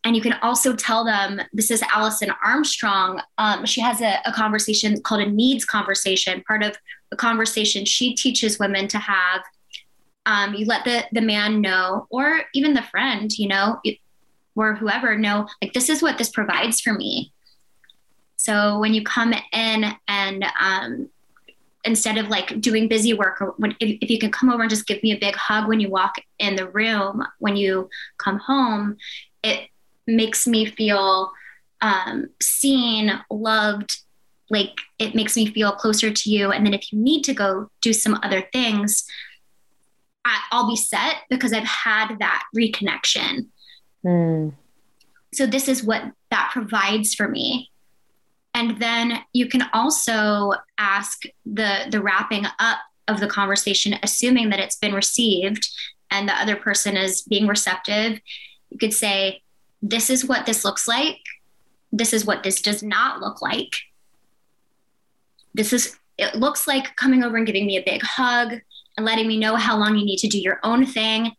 And 0.05 0.14
you 0.14 0.20
can 0.20 0.35
also 0.42 0.77
tell 0.77 1.05
them 1.05 1.40
this 1.53 1.70
is 1.70 1.83
Alison 1.83 2.31
Armstrong. 2.44 3.20
Um, 3.38 3.64
she 3.64 3.81
has 3.81 4.03
a, 4.03 4.20
a 4.27 4.33
conversation 4.33 5.01
called 5.01 5.23
a 5.23 5.31
needs 5.31 5.64
conversation. 5.64 6.42
Part 6.47 6.62
of 6.62 6.77
the 7.11 7.16
conversation 7.16 7.87
she 7.87 8.14
teaches 8.14 8.59
women 8.59 8.87
to 8.88 8.99
have. 8.99 9.42
Um, 10.27 10.55
you 10.55 10.66
let 10.66 10.85
the 10.85 11.05
the 11.12 11.20
man 11.20 11.61
know, 11.61 12.07
or 12.11 12.42
even 12.55 12.75
the 12.75 12.83
friend, 12.83 13.31
you 13.38 13.49
know, 13.49 13.81
or 14.57 14.75
whoever 14.75 15.18
know, 15.18 15.49
like 15.62 15.73
this 15.73 15.88
is 15.88 16.03
what 16.03 16.18
this 16.18 16.31
provides 16.31 16.81
for 16.81 16.92
me. 16.92 17.34
So 18.44 18.78
when 18.78 18.92
you 18.92 19.02
come 19.02 19.33
in 19.54 19.94
and 20.07 20.44
um, 20.61 21.09
instead 21.83 22.18
of 22.18 22.28
like 22.28 22.61
doing 22.61 22.88
busy 22.88 23.14
work 23.14 23.40
or 23.40 23.54
when 23.57 23.74
if, 23.80 23.96
if, 24.02 24.11
you 24.11 24.18
can 24.18 24.30
come 24.30 24.50
over 24.50 24.61
and 24.61 24.68
just 24.68 24.87
give 24.87 25.02
me 25.02 25.12
a 25.12 25.18
big 25.18 25.35
hug 25.35 25.66
when 25.66 25.80
you 25.80 25.88
walk 25.88 26.16
in 26.38 26.54
the 26.54 26.68
room 26.68 27.24
when 27.38 27.57
you 27.57 27.88
come 28.18 28.38
home 28.38 28.98
it 29.42 29.70
makes 30.07 30.46
me 30.46 30.66
feel 30.66 31.33
um, 31.80 32.26
seen 32.42 33.18
loved 33.30 33.96
like 34.50 34.78
it 34.98 35.14
makes 35.14 35.37
me 35.37 35.46
feel 35.46 35.72
closer 35.72 36.11
to 36.11 36.30
you. 36.30 36.52
And 36.52 36.66
then 36.66 36.74
if 36.74 36.92
you 36.92 36.98
need 36.98 37.22
to 37.24 37.33
go 37.33 37.70
do 37.80 37.94
some 37.94 38.20
other 38.22 38.42
things 38.52 39.07
I, 40.26 40.38
will 40.52 40.68
be 40.68 40.76
set 40.76 41.16
because 41.30 41.54
i've 41.54 41.64
had 41.64 42.18
that 42.18 42.44
reconnection. 42.54 43.46
Mm. 44.04 44.52
so 45.33 45.46
this 45.46 45.66
is 45.66 45.83
what 45.83 46.12
that 46.30 46.50
provides 46.52 47.14
for 47.14 47.26
me 47.26 47.70
and 48.54 48.80
then 48.80 49.18
you 49.32 49.48
can 49.48 49.64
also 49.72 50.52
ask 50.78 51.22
the 51.44 51.86
the 51.90 52.00
wrapping 52.00 52.46
up 52.58 52.78
of 53.08 53.20
the 53.20 53.26
conversation, 53.26 53.98
assuming 54.02 54.50
that 54.50 54.60
it's 54.60 54.76
been 54.76 54.94
received 54.94 55.68
and 56.10 56.28
the 56.28 56.40
other 56.40 56.56
person 56.56 56.96
is 56.96 57.22
being 57.22 57.46
receptive. 57.46 58.20
You 58.70 58.78
could 58.78 58.94
say, 58.94 59.42
This 59.82 60.10
is 60.10 60.24
what 60.24 60.46
this 60.46 60.64
looks 60.64 60.88
like. 60.88 61.18
This 61.92 62.12
is 62.12 62.24
what 62.24 62.42
this 62.42 62.62
does 62.62 62.82
not 62.82 63.20
look 63.20 63.42
like. 63.42 63.76
This 65.52 65.72
is, 65.72 65.96
it 66.18 66.34
looks 66.36 66.66
like 66.66 66.96
coming 66.96 67.22
over 67.22 67.36
and 67.36 67.46
giving 67.46 67.66
me 67.66 67.76
a 67.76 67.84
big 67.84 68.02
hug 68.02 68.54
and 68.96 69.06
letting 69.06 69.28
me 69.28 69.38
know 69.38 69.56
how 69.56 69.76
long 69.76 69.96
you 69.96 70.04
need 70.04 70.18
to 70.18 70.28
do 70.28 70.38
your 70.38 70.58
own 70.64 70.86
thing. 70.86 71.32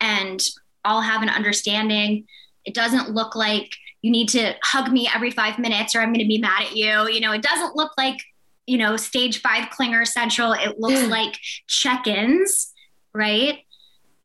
And 0.00 0.40
I'll 0.84 1.00
have 1.00 1.22
an 1.22 1.28
understanding. 1.28 2.26
It 2.64 2.74
doesn't 2.74 3.10
look 3.10 3.34
like 3.34 3.70
you 4.02 4.10
need 4.10 4.28
to 4.30 4.54
hug 4.62 4.92
me 4.92 5.08
every 5.12 5.30
five 5.30 5.58
minutes 5.58 5.94
or 5.94 6.00
I'm 6.00 6.12
going 6.12 6.20
to 6.20 6.28
be 6.28 6.38
mad 6.38 6.62
at 6.62 6.76
you. 6.76 7.08
You 7.08 7.20
know, 7.20 7.32
it 7.32 7.42
doesn't 7.42 7.76
look 7.76 7.92
like, 7.98 8.18
you 8.66 8.78
know, 8.78 8.96
stage 8.96 9.40
five 9.40 9.70
clinger 9.70 10.06
central. 10.06 10.52
It 10.52 10.78
looks 10.78 11.08
like 11.08 11.38
check 11.66 12.06
ins, 12.06 12.72
right? 13.12 13.60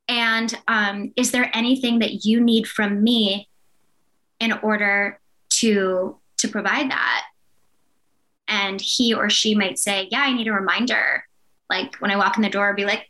And 0.07 0.53
um, 0.67 1.13
is 1.15 1.31
there 1.31 1.49
anything 1.53 1.99
that 1.99 2.25
you 2.25 2.41
need 2.41 2.67
from 2.67 3.03
me 3.03 3.49
in 4.39 4.51
order 4.51 5.19
to 5.49 6.17
to 6.37 6.47
provide 6.47 6.91
that? 6.91 7.25
And 8.47 8.79
he 8.81 9.13
or 9.13 9.29
she 9.29 9.55
might 9.55 9.79
say, 9.79 10.07
Yeah, 10.11 10.21
I 10.21 10.33
need 10.33 10.47
a 10.47 10.53
reminder. 10.53 11.23
Like 11.69 11.95
when 11.95 12.11
I 12.11 12.17
walk 12.17 12.35
in 12.37 12.43
the 12.43 12.49
door, 12.49 12.69
I'll 12.69 12.75
be 12.75 12.85
like, 12.85 13.07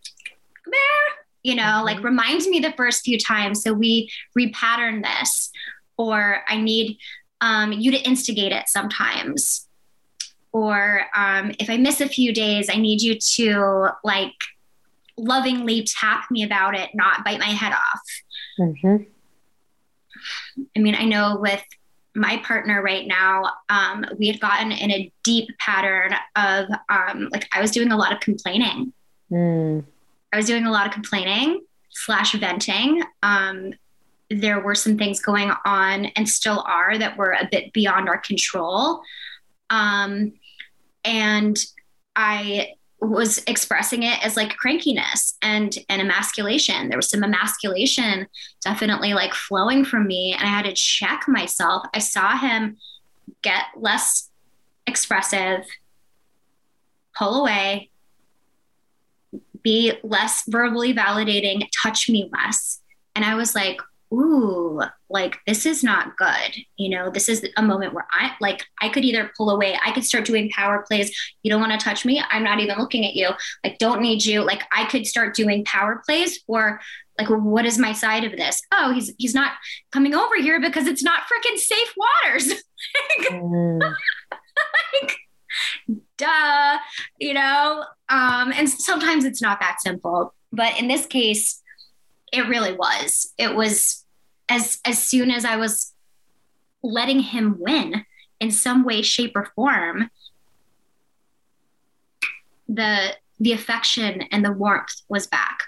Come 0.63 0.73
here, 0.73 1.23
you 1.43 1.56
know, 1.56 1.63
mm-hmm. 1.63 1.86
like 1.86 2.04
remind 2.04 2.45
me 2.45 2.60
the 2.60 2.73
first 2.73 3.04
few 3.04 3.17
times. 3.19 3.63
So 3.63 3.73
we 3.73 4.10
repattern 4.38 5.04
this. 5.04 5.52
Or 5.97 6.41
I 6.47 6.60
need 6.60 6.97
um, 7.41 7.71
you 7.71 7.91
to 7.91 7.97
instigate 7.97 8.51
it 8.51 8.67
sometimes. 8.67 9.67
Or 10.51 11.06
um, 11.15 11.51
if 11.60 11.69
I 11.69 11.77
miss 11.77 11.99
a 12.01 12.08
few 12.08 12.34
days, 12.34 12.69
I 12.71 12.77
need 12.77 13.01
you 13.01 13.17
to 13.36 13.89
like 14.03 14.34
lovingly 15.17 15.84
tap 15.84 16.25
me 16.32 16.43
about 16.43 16.75
it, 16.75 16.89
not 16.93 17.23
bite 17.25 17.39
my 17.39 17.45
head 17.45 17.73
off. 17.73 18.01
Mm-hmm. 18.60 19.03
I 20.75 20.79
mean, 20.79 20.95
I 20.95 21.06
know 21.06 21.38
with 21.39 21.63
my 22.15 22.38
partner 22.45 22.82
right 22.82 23.08
now, 23.08 23.51
um, 23.69 24.06
we 24.17 24.27
had 24.27 24.39
gotten 24.39 24.71
in 24.71 24.91
a 24.91 25.12
deep 25.23 25.49
pattern 25.58 26.13
of 26.36 26.67
um, 26.89 27.29
like 27.32 27.47
I 27.51 27.60
was 27.60 27.71
doing 27.71 27.91
a 27.91 27.97
lot 27.97 28.13
of 28.13 28.19
complaining. 28.19 28.93
Mm. 29.32 29.84
I 30.32 30.38
was 30.38 30.45
doing 30.45 30.65
a 30.65 30.71
lot 30.71 30.88
of 30.88 30.93
complaining 30.93 31.62
slash 31.89 32.34
venting. 32.34 33.03
Um, 33.23 33.73
there 34.34 34.60
were 34.60 34.76
some 34.76 34.98
things 34.98 35.19
going 35.19 35.52
on 35.65 36.06
and 36.06 36.28
still 36.28 36.63
are 36.67 36.98
that 36.98 37.17
were 37.17 37.32
a 37.32 37.48
bit 37.52 37.74
beyond 37.74 38.10
our 38.10 38.19
control. 38.19 39.02
Um, 39.69 40.34
and 41.04 41.58
I 42.15 42.74
was 43.00 43.43
expressing 43.48 44.04
it 44.04 44.24
as 44.26 44.38
like 44.38 44.56
crankiness 44.58 45.34
and 45.41 45.78
and 45.89 46.02
emasculation. 46.02 46.89
There 46.89 46.98
was 46.98 47.10
some 47.10 47.24
emasculation 47.24 48.28
definitely 48.62 49.13
like 49.13 49.34
flowing 49.34 49.84
from 49.84 50.08
me 50.08 50.34
and 50.34 50.43
i 50.43 50.48
had 50.48 50.65
to 50.65 50.74
check 50.74 51.26
myself. 51.28 51.86
I 51.93 52.00
saw 52.00 52.38
him 52.38 52.78
get 53.41 53.63
less 53.76 54.30
expressive 54.88 55.65
pull 57.17 57.41
away 57.41 57.89
be 59.63 59.93
less 60.04 60.43
verbally 60.48 60.93
validating 60.93 61.67
touch 61.82 62.10
me 62.10 62.30
less. 62.32 62.82
And 63.15 63.26
i 63.26 63.36
was 63.36 63.54
like 63.54 63.82
ooh, 64.13 64.82
like 65.10 65.39
this 65.47 65.65
is 65.65 65.84
not 65.84 66.15
good. 66.17 66.56
You 66.78 66.89
know, 66.89 67.10
this 67.10 67.28
is 67.28 67.47
a 67.58 67.62
moment 67.62 67.93
where 67.93 68.08
I 68.12 68.34
like 68.39 68.65
I 68.82 68.89
could 68.89 69.04
either 69.04 69.32
pull 69.36 69.49
away, 69.49 69.78
I 69.84 69.91
could 69.91 70.06
start 70.06 70.26
doing 70.26 70.49
power 70.49 70.86
plays. 70.88 71.15
You 71.41 71.52
don't 71.52 71.62
want 71.62 71.78
to 71.78 71.84
touch 71.84 72.06
me. 72.06 72.23
I'm 72.30 72.43
not 72.43 72.60
even 72.60 72.78
looking 72.78 73.06
at 73.06 73.15
you. 73.15 73.30
Like, 73.63 73.80
don't 73.80 74.02
need 74.02 74.23
you. 74.23 74.43
Like 74.43 74.63
I 74.71 74.86
could 74.86 75.06
start 75.08 75.36
doing 75.36 75.65
power 75.65 76.02
plays 76.06 76.39
or 76.47 76.80
like 77.19 77.30
what 77.30 77.65
is 77.65 77.78
my 77.78 77.93
side 77.93 78.23
of 78.23 78.32
this? 78.32 78.62
Oh, 78.71 78.93
he's 78.93 79.13
he's 79.17 79.36
not 79.36 79.54
coming 79.91 80.13
over 80.13 80.36
here 80.36 80.60
because 80.60 80.88
it's 80.88 81.04
not 81.04 81.23
freaking 81.23 81.58
safe 81.58 81.93
waters. 81.97 82.63
mm. 83.32 83.80
like, 85.02 85.17
duh, 86.17 86.78
you 87.19 87.34
know? 87.34 87.86
Um, 88.10 88.52
and 88.56 88.69
sometimes 88.69 89.26
it's 89.26 89.41
not 89.41 89.60
that 89.60 89.82
simple. 89.82 90.34
But 90.52 90.80
in 90.80 90.88
this 90.88 91.06
case, 91.06 91.62
it 92.32 92.47
really 92.47 92.73
was. 92.73 93.32
It 93.38 93.56
was 93.56 94.03
as 94.54 94.80
as 94.86 95.04
soon 95.04 95.32
as 95.32 95.46
I 95.46 95.56
was 95.56 95.94
letting 96.84 97.20
him 97.20 97.58
win 97.60 98.06
in 98.39 98.52
some 98.52 98.84
way, 98.84 99.02
shape, 99.02 99.34
or 99.36 99.46
form, 99.56 100.10
the 102.70 103.16
the 103.39 103.52
affection 103.52 104.22
and 104.32 104.46
the 104.46 104.52
warmth 104.52 105.02
was 105.10 105.26
back. 105.28 105.63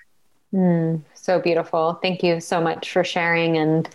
Mm, 0.53 1.01
so 1.15 1.39
beautiful. 1.39 1.99
Thank 2.01 2.21
you 2.23 2.39
so 2.39 2.61
much 2.61 2.91
for 2.91 3.03
sharing 3.03 3.57
and 3.57 3.89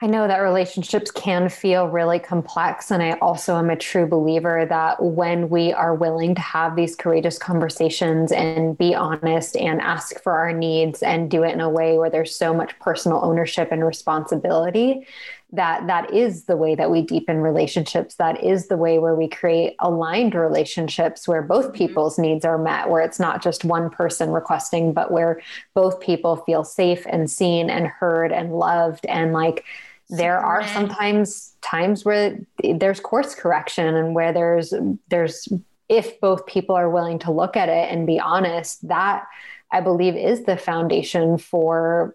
I 0.00 0.06
know 0.06 0.28
that 0.28 0.38
relationships 0.38 1.10
can 1.10 1.48
feel 1.48 1.88
really 1.88 2.20
complex. 2.20 2.92
And 2.92 3.02
I 3.02 3.14
also 3.14 3.56
am 3.56 3.68
a 3.68 3.74
true 3.74 4.06
believer 4.06 4.64
that 4.64 5.02
when 5.02 5.48
we 5.48 5.72
are 5.72 5.92
willing 5.92 6.36
to 6.36 6.40
have 6.40 6.76
these 6.76 6.94
courageous 6.94 7.36
conversations 7.36 8.30
and 8.30 8.78
be 8.78 8.94
honest 8.94 9.56
and 9.56 9.80
ask 9.80 10.22
for 10.22 10.34
our 10.34 10.52
needs 10.52 11.02
and 11.02 11.28
do 11.28 11.42
it 11.42 11.52
in 11.52 11.60
a 11.60 11.68
way 11.68 11.98
where 11.98 12.10
there's 12.10 12.36
so 12.36 12.54
much 12.54 12.78
personal 12.78 13.24
ownership 13.24 13.72
and 13.72 13.84
responsibility, 13.84 15.04
that 15.50 15.88
that 15.88 16.12
is 16.14 16.44
the 16.44 16.56
way 16.56 16.76
that 16.76 16.92
we 16.92 17.02
deepen 17.02 17.38
relationships. 17.38 18.14
That 18.16 18.44
is 18.44 18.68
the 18.68 18.76
way 18.76 19.00
where 19.00 19.16
we 19.16 19.26
create 19.26 19.74
aligned 19.80 20.36
relationships 20.36 21.26
where 21.26 21.42
both 21.42 21.66
mm-hmm. 21.66 21.76
people's 21.76 22.20
needs 22.20 22.44
are 22.44 22.58
met, 22.58 22.88
where 22.88 23.00
it's 23.00 23.18
not 23.18 23.42
just 23.42 23.64
one 23.64 23.90
person 23.90 24.30
requesting, 24.30 24.92
but 24.92 25.10
where 25.10 25.40
both 25.74 25.98
people 25.98 26.36
feel 26.36 26.62
safe 26.62 27.04
and 27.08 27.28
seen 27.28 27.68
and 27.68 27.88
heard 27.88 28.30
and 28.30 28.52
loved 28.52 29.04
and 29.06 29.32
like, 29.32 29.64
there 30.10 30.38
are 30.38 30.66
sometimes 30.68 31.52
times 31.60 32.04
where 32.04 32.38
there's 32.62 33.00
course 33.00 33.34
correction 33.34 33.94
and 33.94 34.14
where 34.14 34.32
there's 34.32 34.72
there's 35.08 35.48
if 35.88 36.20
both 36.20 36.46
people 36.46 36.74
are 36.74 36.90
willing 36.90 37.18
to 37.18 37.30
look 37.30 37.56
at 37.56 37.68
it 37.68 37.92
and 37.92 38.06
be 38.06 38.18
honest 38.18 38.86
that 38.88 39.26
i 39.70 39.80
believe 39.80 40.16
is 40.16 40.44
the 40.44 40.56
foundation 40.56 41.36
for 41.36 42.14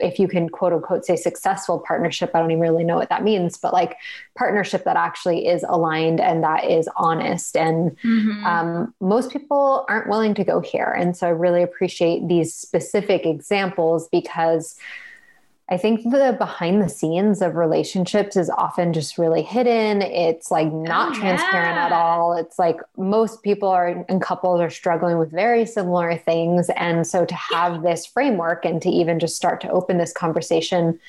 if 0.00 0.18
you 0.18 0.26
can 0.26 0.48
quote 0.48 0.72
unquote 0.72 1.04
say 1.04 1.16
successful 1.16 1.78
partnership. 1.78 2.30
I 2.34 2.40
don't 2.40 2.50
even 2.50 2.60
really 2.60 2.84
know 2.84 2.96
what 2.96 3.08
that 3.10 3.22
means 3.22 3.56
but 3.58 3.72
like 3.72 3.96
partnership 4.36 4.84
that 4.84 4.96
actually 4.96 5.46
is 5.46 5.64
aligned 5.68 6.20
and 6.20 6.42
that 6.42 6.64
is 6.64 6.88
honest. 6.96 7.56
And 7.56 7.96
mm-hmm. 7.98 8.44
um, 8.44 8.94
most 9.00 9.30
people 9.30 9.84
aren't 9.88 10.08
willing 10.08 10.34
to 10.34 10.44
go 10.44 10.60
here. 10.60 10.94
And 10.98 11.16
so 11.16 11.26
i 11.26 11.30
really 11.30 11.62
appreciate 11.62 12.26
these 12.28 12.54
specific 12.54 13.26
examples 13.26 14.08
because 14.08 14.76
I 15.72 15.78
think 15.78 16.02
the 16.02 16.36
behind 16.38 16.82
the 16.82 16.88
scenes 16.90 17.40
of 17.40 17.54
relationships 17.54 18.36
is 18.36 18.50
often 18.50 18.92
just 18.92 19.16
really 19.16 19.40
hidden. 19.40 20.02
It's 20.02 20.50
like 20.50 20.70
not 20.70 21.16
oh, 21.16 21.18
transparent 21.18 21.76
yeah. 21.76 21.86
at 21.86 21.92
all. 21.92 22.34
It's 22.34 22.58
like 22.58 22.76
most 22.98 23.42
people 23.42 23.70
are 23.70 24.04
and 24.06 24.20
couples 24.20 24.60
are 24.60 24.68
struggling 24.68 25.16
with 25.16 25.30
very 25.30 25.64
similar 25.64 26.18
things. 26.18 26.68
And 26.76 27.06
so 27.06 27.24
to 27.24 27.34
have 27.34 27.82
this 27.82 28.04
framework 28.04 28.66
and 28.66 28.82
to 28.82 28.90
even 28.90 29.18
just 29.18 29.34
start 29.34 29.62
to 29.62 29.70
open 29.70 29.96
this 29.96 30.12
conversation 30.12 31.00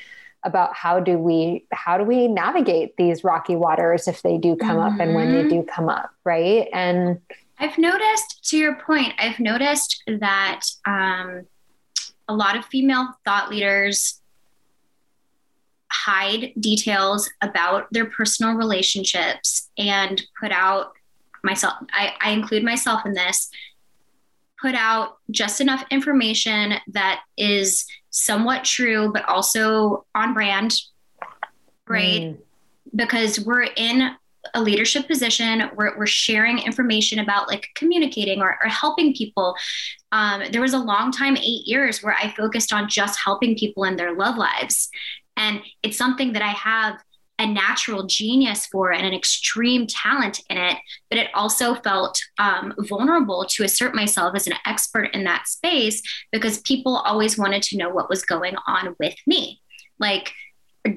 about 0.46 0.74
how 0.74 0.98
do 0.98 1.18
we 1.18 1.66
how 1.74 1.98
do 1.98 2.06
we 2.06 2.30
navigate 2.30 2.96
these 2.96 3.26
rocky 3.26 3.58
waters 3.58 4.08
if 4.08 4.22
they 4.22 4.38
do 4.38 4.56
come 4.56 4.78
mm-hmm. 4.78 4.96
up 4.96 5.00
and 5.02 5.14
when 5.14 5.34
they 5.34 5.42
mm-hmm. 5.42 5.62
do 5.62 5.64
come 5.64 5.90
up, 5.90 6.10
right? 6.24 6.70
And 6.72 7.20
I've 7.60 7.78
noticed 7.78 8.50
to 8.52 8.58
your 8.58 8.76
point, 8.76 9.12
I've 9.20 9.42
noticed 9.42 10.04
that 10.08 10.62
um, 10.86 11.48
a 12.30 12.34
lot 12.34 12.56
of 12.56 12.64
female 12.64 13.10
thought 13.26 13.50
leaders 13.50 14.22
hide 15.94 16.52
details 16.60 17.30
about 17.42 17.88
their 17.92 18.06
personal 18.06 18.56
relationships 18.56 19.70
and 19.78 20.22
put 20.40 20.52
out 20.52 20.94
myself 21.44 21.76
I, 21.92 22.14
I, 22.20 22.32
include 22.32 22.64
myself 22.64 23.06
in 23.06 23.14
this 23.14 23.50
put 24.60 24.74
out 24.74 25.18
just 25.30 25.62
enough 25.62 25.86
information 25.92 26.76
that 26.94 27.22
is 27.38 27.86
somewhat 28.10 28.64
true 28.64 29.12
but 29.14 29.28
also 29.30 30.06
on 30.16 30.34
brand 30.34 30.74
right? 31.88 32.22
Mm. 32.22 32.38
because 32.96 33.40
we're 33.42 33.68
in 33.76 34.16
a 34.56 34.62
leadership 34.62 35.08
position 35.08 35.70
we're, 35.76 35.98
we're 35.98 36.08
sharing 36.08 36.60
information 36.60 37.20
about 37.20 37.48
like 37.48 37.68
communicating 37.76 38.42
or, 38.42 38.58
or 38.62 38.70
helping 38.70 39.14
people. 39.14 39.56
Um, 40.12 40.44
there 40.52 40.62
was 40.62 40.74
a 40.74 40.80
long 40.80 41.12
time 41.12 41.38
eight 41.38 41.66
years 41.66 42.02
where 42.02 42.16
i 42.16 42.34
focused 42.36 42.74
on 42.74 42.90
just 42.90 43.20
helping 43.24 43.58
people 43.58 43.84
in 43.84 43.96
their 43.96 44.16
love 44.16 44.38
lives 44.38 44.90
and 45.38 45.62
it's 45.82 45.98
something 45.98 46.34
that 46.34 46.42
I 46.42 46.50
have 46.50 47.00
a 47.40 47.46
natural 47.46 48.06
genius 48.06 48.68
for 48.68 48.92
and 48.94 49.06
an 49.06 49.14
extreme 49.14 49.88
talent 49.88 50.42
in 50.50 50.58
it, 50.58 50.78
but 51.10 51.18
it 51.18 51.30
also 51.34 51.76
felt 51.76 52.20
um, 52.38 52.74
vulnerable 52.78 53.46
to 53.50 53.64
assert 53.64 53.96
myself 53.96 54.36
as 54.36 54.46
an 54.48 54.54
expert 54.66 55.10
in 55.14 55.24
that 55.24 55.48
space 55.48 56.02
because 56.32 56.62
people 56.62 56.96
always 56.98 57.38
wanted 57.38 57.64
to 57.64 57.78
know 57.78 57.90
what 57.90 58.10
was 58.10 58.24
going 58.24 58.56
on 58.68 58.96
with 59.00 59.16
me. 59.26 59.60
Like, 60.00 60.32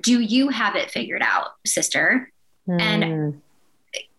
do 0.03 0.21
you 0.21 0.49
have 0.49 0.77
it 0.77 0.91
figured 0.91 1.23
out, 1.23 1.49
sister? 1.65 2.31
Mm. 2.69 2.81
And 2.81 3.05
hmm. 3.05 3.39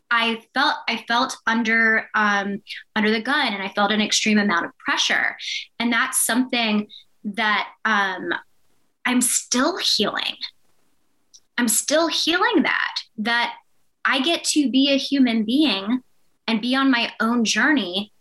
I 0.10 0.41
felt 0.53 0.75
I 0.88 1.03
felt 1.08 1.38
under 1.45 2.10
um, 2.15 2.62
under 2.95 3.12
the 3.12 3.21
gun, 3.21 3.53
and 3.53 3.62
I 3.62 3.67
felt 3.69 3.91
an 3.91 4.01
extreme 4.01 4.38
amount 4.38 4.65
of 4.65 4.71
pressure, 4.77 5.36
and 5.80 5.91
that's 5.91 6.25
something 6.25 6.88
that 7.25 7.67
um, 7.84 8.34
I'm 9.08 9.22
still 9.22 9.78
healing. 9.78 10.36
I'm 11.58 11.70
still 11.70 12.10
healing 12.10 12.63
that, 12.63 12.96
that 13.20 13.54
I 14.04 14.20
get 14.20 14.43
to 14.43 14.70
be 14.70 14.91
a 14.91 14.98
human 14.98 15.46
being 15.46 16.04
and 16.46 16.62
be 16.62 16.76
on 16.76 16.91
my 16.91 17.13
own 17.22 17.46
journey 17.46 18.12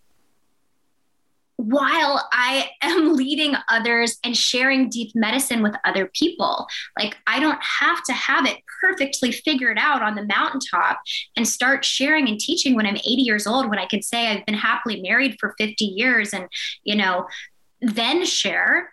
while 1.57 2.29
I 2.33 2.71
am 2.83 3.15
leading 3.17 3.57
others 3.69 4.19
and 4.23 4.37
sharing 4.37 4.89
deep 4.89 5.11
medicine 5.17 5.61
with 5.61 5.75
other 5.85 6.07
people. 6.15 6.69
Like, 6.97 7.17
I 7.27 7.41
don't 7.41 7.59
have 7.81 8.05
to 8.05 8.13
have 8.13 8.47
it 8.47 8.59
perfectly 8.81 9.33
figured 9.33 9.79
out 9.81 10.03
on 10.03 10.15
the 10.15 10.25
mountaintop 10.25 11.01
and 11.35 11.49
start 11.49 11.85
sharing 11.85 12.29
and 12.29 12.39
teaching 12.39 12.77
when 12.77 12.87
I'm 12.87 12.97
80 12.97 13.07
years 13.23 13.49
old, 13.49 13.69
when 13.69 13.81
I 13.81 13.87
can 13.87 14.03
say 14.03 14.29
I've 14.29 14.47
been 14.47 14.55
happily 14.55 15.03
married 15.03 15.37
for 15.41 15.57
50 15.59 15.85
years 15.85 16.33
and, 16.33 16.47
you 16.85 16.95
know, 16.95 17.27
then 17.81 18.25
share. 18.25 18.93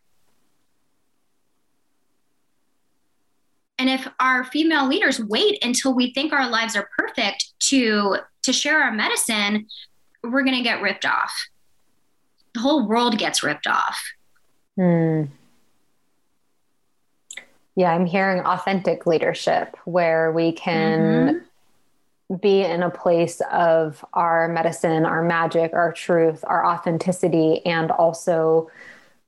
And 3.78 3.90
if 3.90 4.08
our 4.20 4.44
female 4.44 4.88
leaders 4.88 5.20
wait 5.20 5.64
until 5.64 5.94
we 5.94 6.14
think 6.14 6.32
our 6.32 6.50
lives 6.50 6.76
are 6.76 6.90
perfect 6.98 7.54
to 7.70 8.18
to 8.44 8.54
share 8.54 8.82
our 8.84 8.92
medicine, 8.92 9.68
we're 10.24 10.44
going 10.44 10.58
to 10.58 10.64
get 10.64 10.82
ripped 10.82 11.06
off. 11.06 11.34
The 12.54 12.60
whole 12.60 12.88
world 12.88 13.18
gets 13.18 13.42
ripped 13.42 13.68
off. 13.68 14.02
Hmm. 14.76 15.24
Yeah, 17.76 17.92
I'm 17.92 18.06
hearing 18.06 18.42
authentic 18.42 19.08
leadership 19.08 19.76
where 19.86 20.32
we 20.32 20.52
can 20.52 21.00
mm-hmm. 22.30 22.36
be 22.36 22.62
in 22.62 22.84
a 22.84 22.92
place 22.92 23.42
of 23.52 24.06
our 24.14 24.48
medicine, 24.48 25.06
our 25.06 25.24
magic, 25.24 25.74
our 25.74 25.92
truth, 25.92 26.44
our 26.46 26.66
authenticity, 26.66 27.66
and 27.66 27.90
also 27.90 28.70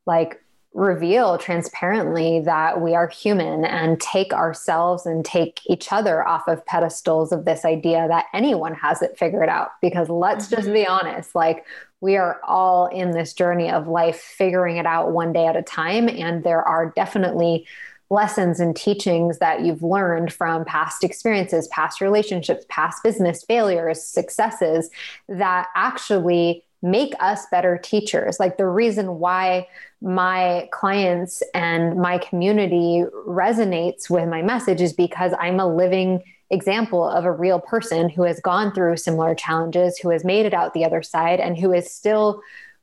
like 0.06 0.44
reveal 0.76 1.38
transparently 1.38 2.42
that 2.42 2.82
we 2.82 2.94
are 2.94 3.08
human 3.08 3.64
and 3.64 4.00
take 4.02 4.34
ourselves 4.34 5.06
and 5.06 5.24
take 5.24 5.62
each 5.68 5.94
other 5.94 6.28
off 6.28 6.50
of 6.50 6.66
pedestals 6.66 7.32
of 7.32 7.46
this 7.46 7.64
idea 7.64 8.06
that 8.10 8.26
anyone 8.34 8.74
has 8.74 9.02
it 9.02 9.18
figured 9.18 9.48
out. 9.48 9.70
Because 9.82 10.10
let's 10.10 10.50
just 10.50 10.68
be 10.68 10.84
mm-hmm. 10.84 11.08
honest, 11.08 11.34
like 11.34 11.66
we 12.02 12.18
are 12.18 12.42
all 12.44 12.88
in 12.88 13.12
this 13.12 13.34
journey 13.34 13.72
of 13.72 13.88
life, 13.88 14.20
figuring 14.20 14.76
it 14.76 14.86
out 14.86 15.14
one 15.14 15.32
day 15.32 15.48
at 15.48 15.56
a 15.56 15.64
time. 15.64 16.10
And 16.10 16.44
there 16.44 16.62
are 16.62 16.92
definitely 16.94 17.66
lessons 18.10 18.60
and 18.60 18.76
teachings 18.76 19.40
that 19.40 19.62
you've 19.62 19.82
learned 19.82 20.34
from 20.34 20.66
past 20.66 21.06
experiences, 21.06 21.70
past 21.70 22.02
relationships, 22.02 22.66
past 22.68 23.02
business 23.02 23.46
failures, 23.46 24.04
successes 24.04 24.90
that 25.30 25.68
actually 25.74 26.66
make 26.82 27.14
us 27.20 27.46
better 27.50 27.78
teachers. 27.78 28.40
Like 28.40 28.58
the 28.58 28.68
reason 28.68 29.20
why 29.20 29.68
my 30.06 30.70
clients 30.72 31.42
and 31.56 31.98
my 31.98 32.20
community 32.20 33.04
resonates 33.28 34.08
with 34.08 34.30
my 34.30 34.44
message 34.44 34.80
is 34.80 34.94
because 34.94 35.34
I'm 35.40 35.60
a 35.60 35.68
living 35.68 36.22
example 36.52 37.04
of 37.10 37.26
a 37.26 37.32
real 37.32 37.60
person 37.60 38.10
who 38.10 38.22
has 38.22 38.40
gone 38.40 38.72
through 38.72 38.98
similar 38.98 39.34
challenges, 39.34 39.98
who 39.98 40.10
has 40.10 40.24
made 40.24 40.46
it 40.46 40.54
out 40.54 40.76
the 40.76 40.86
other 40.86 41.02
side, 41.02 41.40
and 41.40 41.58
who 41.58 41.74
is 41.74 41.92
still 41.92 42.40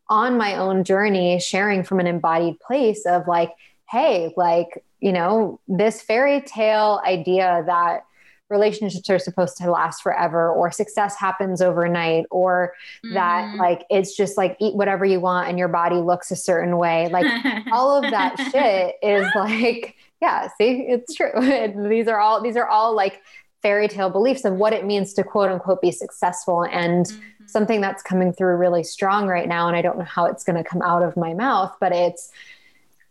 on 0.09 0.37
my 0.37 0.57
own 0.57 0.83
journey, 0.83 1.39
sharing 1.39 1.85
from 1.85 2.01
an 2.01 2.09
embodied 2.09 2.59
place 2.59 3.07
of 3.07 3.29
like, 3.29 3.53
hey, 3.89 4.35
like, 4.37 4.85
you 4.99 5.13
know, 5.13 5.61
this 5.69 6.03
fairy 6.03 6.41
tale 6.41 7.01
idea 7.07 7.63
that 7.67 8.05
relationships 8.53 9.09
are 9.11 9.19
supposed 9.19 9.57
to 9.57 9.71
last 9.71 10.03
forever 10.03 10.53
or 10.53 10.71
success 10.71 11.17
happens 11.17 11.61
overnight 11.61 12.27
or 12.31 12.75
mm. 13.05 13.15
that 13.15 13.47
mm-hmm. 13.47 13.59
like 13.59 13.85
it's 13.91 14.15
just 14.15 14.37
like 14.37 14.57
eat 14.61 14.75
whatever 14.75 15.05
you 15.05 15.19
want 15.19 15.49
and 15.49 15.59
your 15.59 15.69
body 15.69 15.97
looks 15.97 16.31
a 16.31 16.37
certain 16.37 16.77
way 16.77 17.09
like 17.09 17.27
all 17.73 17.97
of 17.97 18.09
that 18.11 18.37
shit 18.53 18.97
is 19.03 19.27
like 19.35 19.97
yeah 20.21 20.49
see 20.59 20.87
it's 20.89 21.15
true 21.15 21.33
these 21.89 22.07
are 22.07 22.21
all 22.21 22.41
these 22.41 22.57
are 22.57 22.69
all 22.69 22.95
like 22.95 23.23
fairy 23.63 23.89
tale 23.89 24.11
beliefs 24.11 24.45
of 24.45 24.55
what 24.55 24.73
it 24.73 24.85
means 24.85 25.15
to 25.15 25.25
quote 25.25 25.51
unquote 25.51 25.81
be 25.81 25.91
successful 25.91 26.65
and 26.65 27.07
mm-hmm. 27.07 27.47
something 27.47 27.81
that's 27.81 28.03
coming 28.03 28.33
through 28.33 28.57
really 28.57 28.85
strong 28.85 29.27
right 29.27 29.49
now 29.49 29.67
and 29.67 29.77
i 29.77 29.83
don't 29.83 29.99
know 29.99 30.05
how 30.05 30.27
it's 30.27 30.45
going 30.45 30.63
to 30.63 30.69
come 30.69 30.83
out 30.83 31.03
of 31.03 31.17
my 31.17 31.33
mouth 31.33 31.75
but 31.81 31.93
it's 31.93 32.31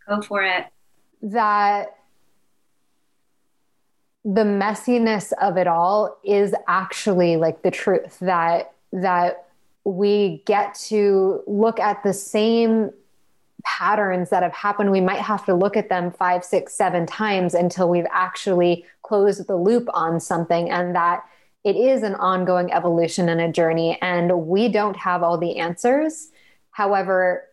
go 0.08 0.22
for 0.22 0.44
it 0.44 0.68
that 1.24 1.96
the 4.24 4.44
messiness 4.44 5.34
of 5.42 5.58
it 5.58 5.68
all 5.68 6.18
is 6.24 6.54
actually 6.68 7.38
like 7.38 7.64
the 7.64 7.72
truth 7.72 8.20
that 8.20 8.74
that 8.94 9.48
we 9.84 10.44
get 10.46 10.76
to 10.76 11.42
look 11.48 11.80
at 11.80 12.04
the 12.04 12.14
same 12.14 12.92
patterns 13.64 14.30
that 14.30 14.44
have 14.44 14.54
happened. 14.54 14.92
We 14.92 15.02
might 15.02 15.22
have 15.22 15.46
to 15.46 15.56
look 15.56 15.76
at 15.76 15.90
them 15.90 16.12
five 16.12 16.44
six 16.44 16.74
seven 16.74 17.06
times 17.06 17.54
until 17.54 17.90
we've 17.90 18.08
actually 18.12 18.86
closed 19.02 19.48
the 19.48 19.56
loop 19.56 19.88
on 19.94 20.20
something 20.20 20.70
and 20.70 20.96
that 20.96 21.24
it 21.64 21.76
is 21.76 22.04
an 22.04 22.16
ongoing 22.16 22.72
evolution 22.72 23.30
and 23.30 23.42
a 23.42 23.52
journey 23.52 23.98
and 24.02 24.48
we 24.48 24.68
don't 24.68 24.98
have 24.98 25.24
all 25.24 25.38
the 25.38 25.58
answers. 25.58 26.30
However 26.72 27.48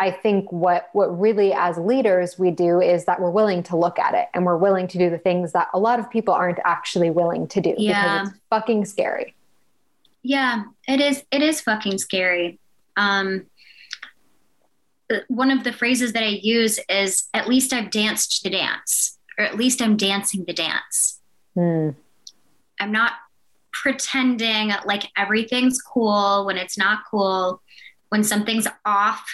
I 0.00 0.10
think 0.10 0.50
what 0.50 0.88
what 0.94 1.08
really 1.20 1.52
as 1.52 1.76
leaders 1.76 2.38
we 2.38 2.50
do 2.50 2.80
is 2.80 3.04
that 3.04 3.20
we're 3.20 3.30
willing 3.30 3.62
to 3.64 3.76
look 3.76 3.98
at 3.98 4.14
it 4.14 4.28
and 4.32 4.46
we're 4.46 4.56
willing 4.56 4.88
to 4.88 4.98
do 4.98 5.10
the 5.10 5.18
things 5.18 5.52
that 5.52 5.68
a 5.74 5.78
lot 5.78 6.00
of 6.00 6.10
people 6.10 6.32
aren't 6.32 6.58
actually 6.64 7.10
willing 7.10 7.46
to 7.48 7.60
do 7.60 7.74
yeah. 7.76 8.22
because 8.22 8.28
it's 8.30 8.40
fucking 8.48 8.86
scary. 8.86 9.34
Yeah, 10.22 10.64
it 10.88 11.00
is 11.00 11.22
it 11.30 11.42
is 11.42 11.60
fucking 11.60 11.98
scary. 11.98 12.58
Um 12.96 13.46
one 15.28 15.50
of 15.50 15.64
the 15.64 15.72
phrases 15.72 16.14
that 16.14 16.22
I 16.22 16.38
use 16.40 16.80
is 16.88 17.28
at 17.34 17.46
least 17.46 17.74
I've 17.74 17.90
danced 17.90 18.42
the 18.42 18.48
dance 18.48 19.18
or 19.38 19.44
at 19.44 19.58
least 19.58 19.82
I'm 19.82 19.98
dancing 19.98 20.44
the 20.46 20.54
dance. 20.54 21.20
Hmm. 21.54 21.90
I'm 22.80 22.92
not 22.92 23.12
pretending 23.70 24.72
like 24.86 25.10
everything's 25.14 25.82
cool 25.82 26.46
when 26.46 26.56
it's 26.56 26.78
not 26.78 27.00
cool. 27.10 27.60
When 28.08 28.24
something's 28.24 28.66
off, 28.86 29.24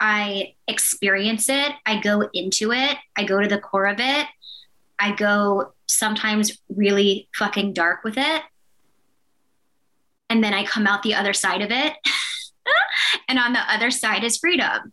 I 0.00 0.54
experience 0.66 1.48
it, 1.48 1.72
I 1.84 2.00
go 2.00 2.28
into 2.32 2.72
it, 2.72 2.96
I 3.16 3.24
go 3.24 3.40
to 3.40 3.48
the 3.48 3.58
core 3.58 3.86
of 3.86 3.98
it, 3.98 4.26
I 4.98 5.12
go 5.12 5.72
sometimes 5.86 6.58
really 6.68 7.28
fucking 7.34 7.72
dark 7.72 8.04
with 8.04 8.16
it. 8.16 8.42
And 10.30 10.44
then 10.44 10.52
I 10.52 10.64
come 10.64 10.86
out 10.86 11.02
the 11.02 11.14
other 11.14 11.32
side 11.32 11.62
of 11.62 11.70
it. 11.70 11.94
and 13.28 13.38
on 13.38 13.52
the 13.52 13.72
other 13.72 13.90
side 13.90 14.24
is 14.24 14.38
freedom. 14.38 14.92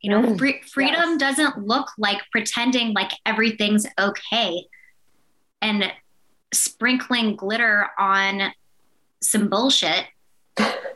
You 0.00 0.10
know, 0.10 0.22
mm, 0.22 0.38
free, 0.38 0.62
freedom 0.62 1.10
yes. 1.10 1.18
doesn't 1.18 1.66
look 1.66 1.88
like 1.98 2.18
pretending 2.30 2.92
like 2.92 3.12
everything's 3.26 3.86
okay 3.98 4.64
and 5.60 5.92
sprinkling 6.52 7.36
glitter 7.36 7.88
on 7.98 8.52
some 9.20 9.48
bullshit 9.48 10.06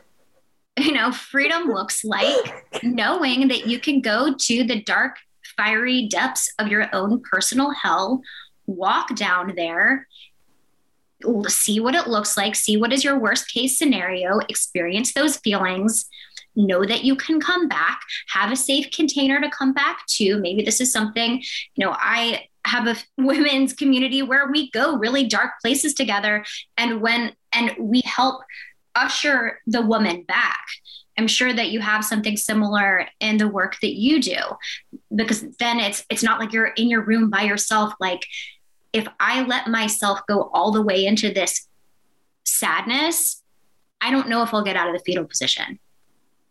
you 0.85 0.91
know, 0.91 1.11
freedom 1.11 1.67
looks 1.69 2.03
like 2.03 2.83
knowing 2.83 3.47
that 3.47 3.67
you 3.67 3.79
can 3.79 4.01
go 4.01 4.33
to 4.37 4.63
the 4.63 4.81
dark, 4.83 5.17
fiery 5.55 6.07
depths 6.07 6.51
of 6.59 6.67
your 6.67 6.87
own 6.93 7.21
personal 7.21 7.71
hell, 7.71 8.21
walk 8.67 9.15
down 9.15 9.53
there, 9.55 10.07
see 11.47 11.79
what 11.79 11.95
it 11.95 12.07
looks 12.07 12.37
like, 12.37 12.53
see 12.53 12.77
what 12.77 12.93
is 12.93 13.03
your 13.03 13.17
worst 13.17 13.51
case 13.51 13.77
scenario, 13.77 14.37
experience 14.49 15.13
those 15.13 15.37
feelings, 15.37 16.07
know 16.55 16.85
that 16.85 17.03
you 17.03 17.15
can 17.15 17.39
come 17.39 17.67
back, 17.67 18.01
have 18.29 18.51
a 18.51 18.55
safe 18.55 18.91
container 18.91 19.41
to 19.41 19.49
come 19.49 19.73
back 19.73 20.05
to. 20.07 20.37
Maybe 20.39 20.63
this 20.63 20.81
is 20.81 20.91
something, 20.91 21.41
you 21.75 21.85
know, 21.85 21.95
I 21.97 22.47
have 22.65 22.87
a 22.87 22.95
women's 23.17 23.73
community 23.73 24.21
where 24.21 24.51
we 24.51 24.69
go 24.71 24.97
really 24.97 25.25
dark 25.25 25.53
places 25.61 25.93
together 25.93 26.45
and 26.77 27.01
when 27.01 27.33
and 27.51 27.71
we 27.79 28.01
help 28.05 28.41
usher 28.97 29.61
the 29.65 29.81
woman 29.81 30.23
back. 30.23 30.65
I'm 31.17 31.27
sure 31.27 31.53
that 31.53 31.69
you 31.69 31.79
have 31.79 32.03
something 32.03 32.37
similar 32.37 33.07
in 33.19 33.37
the 33.37 33.47
work 33.47 33.77
that 33.81 33.95
you 33.95 34.21
do 34.21 34.37
because 35.15 35.41
then 35.57 35.79
it's 35.79 36.05
it's 36.09 36.21
not 36.21 36.39
like 36.39 36.53
you're 36.53 36.67
in 36.67 36.89
your 36.89 37.03
room 37.03 37.29
by 37.29 37.41
yourself 37.41 37.93
like 37.99 38.23
if 38.93 39.07
I 39.19 39.43
let 39.43 39.67
myself 39.67 40.21
go 40.27 40.49
all 40.53 40.71
the 40.71 40.81
way 40.81 41.05
into 41.05 41.31
this 41.31 41.67
sadness, 42.43 43.43
I 44.01 44.11
don't 44.11 44.29
know 44.29 44.43
if 44.43 44.53
I'll 44.53 44.63
get 44.63 44.75
out 44.75 44.87
of 44.87 44.93
the 44.93 45.03
fetal 45.03 45.25
position. 45.25 45.79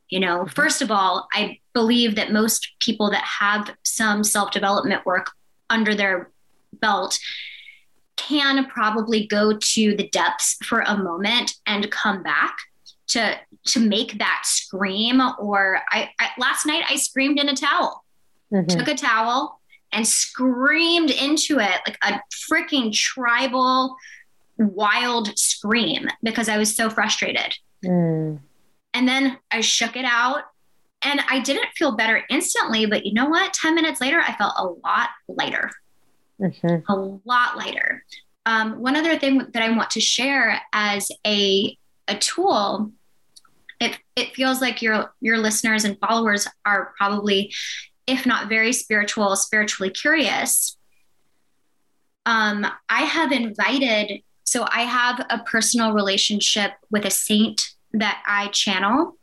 You 0.09 0.21
know, 0.21 0.41
mm-hmm. 0.41 0.49
first 0.51 0.83
of 0.83 0.91
all, 0.91 1.29
I 1.33 1.59
believe 1.73 2.15
that 2.17 2.33
most 2.33 2.75
people 2.81 3.11
that 3.11 3.25
have 3.25 3.75
some 3.83 4.23
self 4.23 4.51
development 4.51 5.05
work 5.05 5.31
under 5.69 5.95
their 5.95 6.31
belt 6.73 7.19
can 8.17 8.67
probably 8.67 9.27
go 9.27 9.57
to 9.57 9.97
the 9.97 10.09
depths 10.09 10.57
for 10.65 10.81
a 10.81 10.97
moment 10.97 11.55
and 11.67 11.91
come 11.91 12.23
back 12.23 12.57
to 13.09 13.37
to 13.65 13.81
make 13.81 14.19
that 14.19 14.43
scream 14.45 15.21
or 15.39 15.81
I, 15.91 16.11
I 16.19 16.31
last 16.39 16.67
night 16.67 16.85
I 16.89 16.97
screamed 16.97 17.39
in 17.39 17.49
a 17.49 17.55
towel 17.55 18.05
mm-hmm. 18.53 18.67
took 18.67 18.89
a 18.89 18.95
towel 18.95 19.61
and 19.93 20.07
screamed 20.07 21.11
into 21.11 21.61
it 21.61 21.81
like 21.87 21.99
a 22.03 22.21
freaking 22.51 22.93
tribal 22.93 23.97
wild 24.59 25.39
scream 25.39 26.09
because 26.23 26.49
I 26.49 26.59
was 26.59 26.75
so 26.75 26.91
frustrated 26.91 27.57
mm. 27.85 28.39
and 28.95 29.09
then 29.09 29.39
I 29.51 29.61
shook 29.61 29.97
it 29.97 30.05
out 30.05 30.45
and 31.03 31.21
I 31.29 31.41
didn't 31.41 31.69
feel 31.77 31.93
better 31.93 32.25
instantly 32.31 32.87
but 32.87 33.07
you 33.07 33.13
know 33.13 33.27
what 33.27 33.53
10 33.53 33.75
minutes 33.75 34.01
later 34.01 34.21
I 34.21 34.35
felt 34.35 34.55
a 34.57 34.65
lot 34.65 35.11
lighter 35.29 35.71
mm-hmm. 36.41 36.91
a 36.91 37.19
lot 37.25 37.57
lighter. 37.57 38.05
Um, 38.45 38.81
one 38.81 38.97
other 38.97 39.19
thing 39.19 39.39
that 39.53 39.63
I 39.63 39.71
want 39.71 39.91
to 39.91 40.01
share 40.01 40.61
as 40.73 41.11
a, 41.27 41.77
a 42.07 42.17
tool, 42.17 42.93
it, 43.81 43.99
it 44.15 44.35
feels 44.35 44.61
like 44.61 44.83
your, 44.83 45.13
your 45.21 45.39
listeners 45.39 45.85
and 45.85 45.99
followers 45.99 46.47
are 46.65 46.93
probably, 46.97 47.53
if 48.07 48.25
not 48.25 48.49
very 48.49 48.73
spiritual, 48.73 49.35
spiritually 49.37 49.91
curious. 49.91 50.77
Um, 52.25 52.67
I 52.89 53.03
have 53.03 53.33
invited, 53.33 54.23
so 54.45 54.65
I 54.71 54.83
have 54.83 55.27
a 55.29 55.41
personal 55.41 55.93
relationship 55.93 56.73
with 56.91 57.05
a 57.05 57.11
saint 57.11 57.63
that 57.93 58.23
I 58.27 58.49
channel 58.49 59.17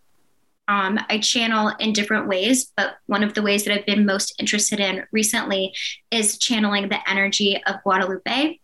um, 0.67 0.99
I 1.09 1.17
channel 1.17 1.73
in 1.79 1.93
different 1.93 2.27
ways, 2.27 2.71
but 2.77 2.95
one 3.07 3.23
of 3.23 3.33
the 3.33 3.41
ways 3.41 3.65
that 3.65 3.77
I've 3.77 3.85
been 3.85 4.05
most 4.05 4.33
interested 4.39 4.79
in 4.79 5.03
recently 5.11 5.73
is 6.09 6.37
channeling 6.37 6.89
the 6.89 7.09
energy 7.09 7.61
of 7.65 7.83
Guadalupe. 7.83 8.59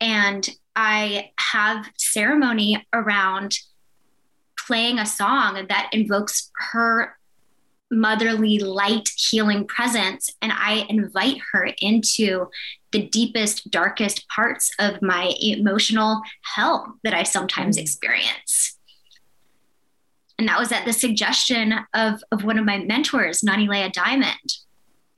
And 0.00 0.48
I 0.76 1.30
have 1.38 1.90
ceremony 1.98 2.86
around 2.92 3.58
playing 4.66 4.98
a 4.98 5.06
song 5.06 5.66
that 5.68 5.90
invokes 5.92 6.50
her 6.72 7.16
motherly 7.90 8.58
light 8.60 9.08
healing 9.16 9.66
presence 9.66 10.30
and 10.40 10.52
i 10.54 10.86
invite 10.88 11.38
her 11.52 11.68
into 11.80 12.46
the 12.92 13.02
deepest 13.08 13.68
darkest 13.68 14.28
parts 14.28 14.70
of 14.78 15.02
my 15.02 15.34
emotional 15.40 16.22
hell 16.54 16.94
that 17.02 17.14
i 17.14 17.24
sometimes 17.24 17.76
mm. 17.76 17.80
experience 17.80 18.78
and 20.40 20.48
that 20.48 20.58
was 20.58 20.72
at 20.72 20.86
the 20.86 20.92
suggestion 20.92 21.74
of, 21.92 22.22
of 22.32 22.44
one 22.44 22.58
of 22.58 22.64
my 22.64 22.78
mentors 22.78 23.42
nani 23.42 23.68
leah 23.68 23.90
diamond 23.90 24.56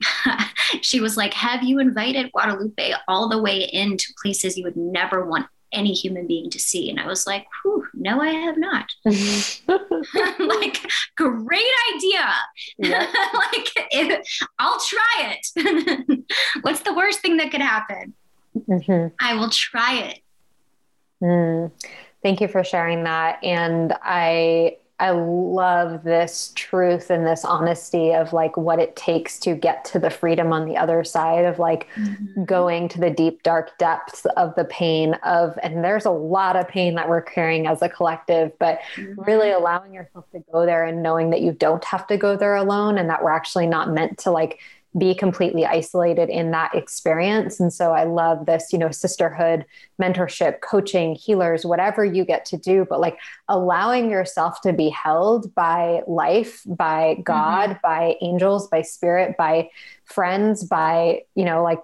she 0.81 0.99
was 0.99 1.15
like 1.15 1.33
have 1.33 1.63
you 1.63 1.79
invited 1.79 2.29
guadalupe 2.33 2.91
all 3.07 3.29
the 3.29 3.41
way 3.41 3.61
into 3.71 4.13
places 4.21 4.57
you 4.57 4.63
would 4.65 4.75
never 4.75 5.25
want 5.25 5.47
any 5.73 5.91
human 5.91 6.27
being 6.27 6.49
to 6.51 6.59
see. 6.59 6.89
And 6.89 6.99
I 6.99 7.07
was 7.07 7.27
like, 7.27 7.47
Whew, 7.63 7.87
no, 7.93 8.21
I 8.21 8.29
have 8.29 8.57
not. 8.57 8.91
like, 10.39 10.79
great 11.17 11.65
idea. 11.95 12.33
like, 12.77 13.69
if, 13.91 14.39
I'll 14.59 14.79
try 14.79 15.35
it. 15.55 16.23
What's 16.61 16.81
the 16.81 16.93
worst 16.93 17.21
thing 17.21 17.37
that 17.37 17.51
could 17.51 17.61
happen? 17.61 18.13
Mm-hmm. 18.55 19.15
I 19.19 19.33
will 19.33 19.49
try 19.49 19.95
it. 19.95 20.19
Mm. 21.21 21.71
Thank 22.21 22.39
you 22.39 22.47
for 22.47 22.63
sharing 22.63 23.03
that. 23.03 23.43
And 23.43 23.93
I 24.01 24.77
I 24.99 25.09
love 25.09 26.03
this 26.03 26.53
truth 26.55 27.09
and 27.09 27.25
this 27.25 27.43
honesty 27.43 28.13
of 28.13 28.31
like 28.31 28.55
what 28.55 28.79
it 28.79 28.95
takes 28.95 29.39
to 29.39 29.55
get 29.55 29.83
to 29.85 29.99
the 29.99 30.09
freedom 30.09 30.53
on 30.53 30.65
the 30.65 30.77
other 30.77 31.03
side 31.03 31.45
of 31.45 31.57
like 31.57 31.87
mm-hmm. 31.95 32.43
going 32.45 32.87
to 32.89 32.99
the 32.99 33.09
deep, 33.09 33.41
dark 33.43 33.77
depths 33.79 34.25
of 34.37 34.53
the 34.55 34.65
pain 34.65 35.15
of, 35.23 35.57
and 35.63 35.83
there's 35.83 36.05
a 36.05 36.11
lot 36.11 36.55
of 36.55 36.67
pain 36.67 36.95
that 36.95 37.09
we're 37.09 37.21
carrying 37.21 37.65
as 37.65 37.81
a 37.81 37.89
collective, 37.89 38.51
but 38.59 38.79
mm-hmm. 38.95 39.19
really 39.23 39.49
allowing 39.49 39.93
yourself 39.93 40.25
to 40.31 40.43
go 40.51 40.65
there 40.65 40.85
and 40.85 41.01
knowing 41.01 41.31
that 41.31 41.41
you 41.41 41.51
don't 41.51 41.83
have 41.83 42.05
to 42.07 42.15
go 42.15 42.37
there 42.37 42.55
alone 42.55 42.97
and 42.97 43.09
that 43.09 43.23
we're 43.23 43.31
actually 43.31 43.67
not 43.67 43.91
meant 43.91 44.19
to 44.19 44.31
like 44.31 44.59
be 44.97 45.15
completely 45.15 45.65
isolated 45.65 46.29
in 46.29 46.51
that 46.51 46.73
experience. 46.75 47.59
And 47.59 47.73
so 47.73 47.93
I 47.93 48.03
love 48.03 48.45
this, 48.45 48.71
you 48.71 48.77
know, 48.77 48.91
sisterhood, 48.91 49.65
mentorship, 50.01 50.61
coaching, 50.61 51.15
healers, 51.15 51.65
whatever 51.65 52.05
you 52.05 52.23
get 52.25 52.45
to 52.45 52.57
do, 52.57 52.85
but 52.87 52.99
like 52.99 53.17
allowing 53.47 54.09
yourself 54.09 54.61
to 54.61 54.73
be 54.73 54.89
held 54.89 55.53
by 55.55 56.01
life, 56.07 56.61
by 56.65 57.15
God, 57.23 57.71
mm-hmm. 57.71 57.79
by 57.83 58.15
angels, 58.21 58.67
by 58.67 58.81
spirit, 58.83 59.35
by 59.37 59.69
friends, 60.05 60.63
by, 60.63 61.21
you 61.35 61.45
know, 61.45 61.63
like, 61.63 61.79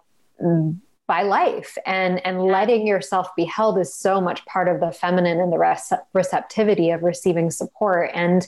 by 1.07 1.23
life 1.23 1.75
and 1.87 2.23
and 2.23 2.43
letting 2.43 2.85
yourself 2.85 3.35
be 3.35 3.43
held 3.43 3.79
is 3.79 3.91
so 3.91 4.21
much 4.21 4.45
part 4.45 4.67
of 4.67 4.79
the 4.79 4.91
feminine 4.91 5.39
and 5.39 5.51
the 5.51 5.57
res- 5.57 5.91
receptivity 6.13 6.91
of 6.91 7.01
receiving 7.01 7.49
support 7.49 8.11
and 8.13 8.47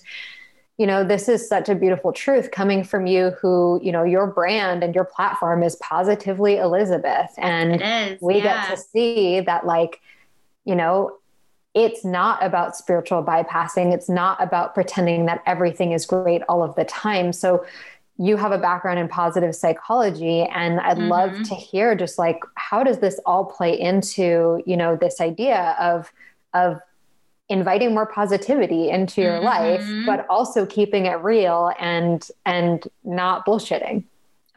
you 0.78 0.88
know 0.88 1.04
this 1.04 1.30
is 1.30 1.48
such 1.48 1.70
a 1.70 1.76
beautiful 1.76 2.12
truth 2.12 2.52
coming 2.52 2.84
from 2.84 3.06
you 3.06 3.32
who 3.42 3.80
you 3.84 3.92
know 3.92 4.04
your 4.04 4.28
brand 4.28 4.84
and 4.84 4.96
your 4.96 5.04
platform 5.04 5.64
is 5.64 5.76
positively 5.78 6.58
elizabeth 6.58 7.30
and 7.38 8.18
we 8.22 8.38
yeah. 8.38 8.68
get 8.68 8.70
to 8.70 8.78
see 8.78 9.40
that 9.42 9.66
like 9.66 10.02
you 10.66 10.76
know 10.76 11.18
it's 11.74 12.04
not 12.04 12.44
about 12.44 12.76
spiritual 12.76 13.24
bypassing 13.24 13.94
it's 13.94 14.10
not 14.10 14.42
about 14.42 14.74
pretending 14.74 15.26
that 15.26 15.42
everything 15.46 15.92
is 15.92 16.06
great 16.06 16.42
all 16.50 16.64
of 16.64 16.76
the 16.76 16.86
time 16.86 17.32
so 17.32 17.66
you 18.18 18.38
have 18.38 18.52
a 18.52 18.58
background 18.58 19.00
in 19.00 19.08
positive 19.08 19.56
psychology 19.56 20.42
and 20.44 20.80
i'd 20.82 20.98
mm-hmm. 20.98 21.10
love 21.10 21.44
to 21.44 21.56
hear 21.56 21.96
just 21.96 22.18
like 22.18 22.40
how 22.56 22.84
does 22.84 23.00
this 23.00 23.20
all 23.26 23.46
play 23.46 23.78
into 23.80 24.62
you 24.66 24.76
know 24.76 24.96
this 24.96 25.22
idea 25.22 25.76
of 25.80 26.12
of 26.54 26.80
inviting 27.52 27.94
more 27.94 28.06
positivity 28.06 28.90
into 28.90 29.22
your 29.22 29.40
mm-hmm. 29.40 29.46
life 29.46 30.06
but 30.06 30.26
also 30.30 30.66
keeping 30.66 31.06
it 31.06 31.16
real 31.22 31.72
and 31.80 32.28
and 32.46 32.88
not 33.04 33.46
bullshitting. 33.46 34.04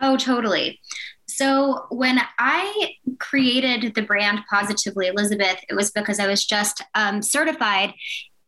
Oh 0.00 0.16
totally. 0.16 0.80
So 1.26 1.86
when 1.90 2.18
i 2.38 2.92
created 3.18 3.94
the 3.94 4.02
brand 4.02 4.40
positively 4.48 5.08
elizabeth 5.08 5.58
it 5.68 5.74
was 5.74 5.90
because 5.90 6.18
i 6.18 6.26
was 6.26 6.44
just 6.44 6.82
um, 6.94 7.22
certified 7.22 7.92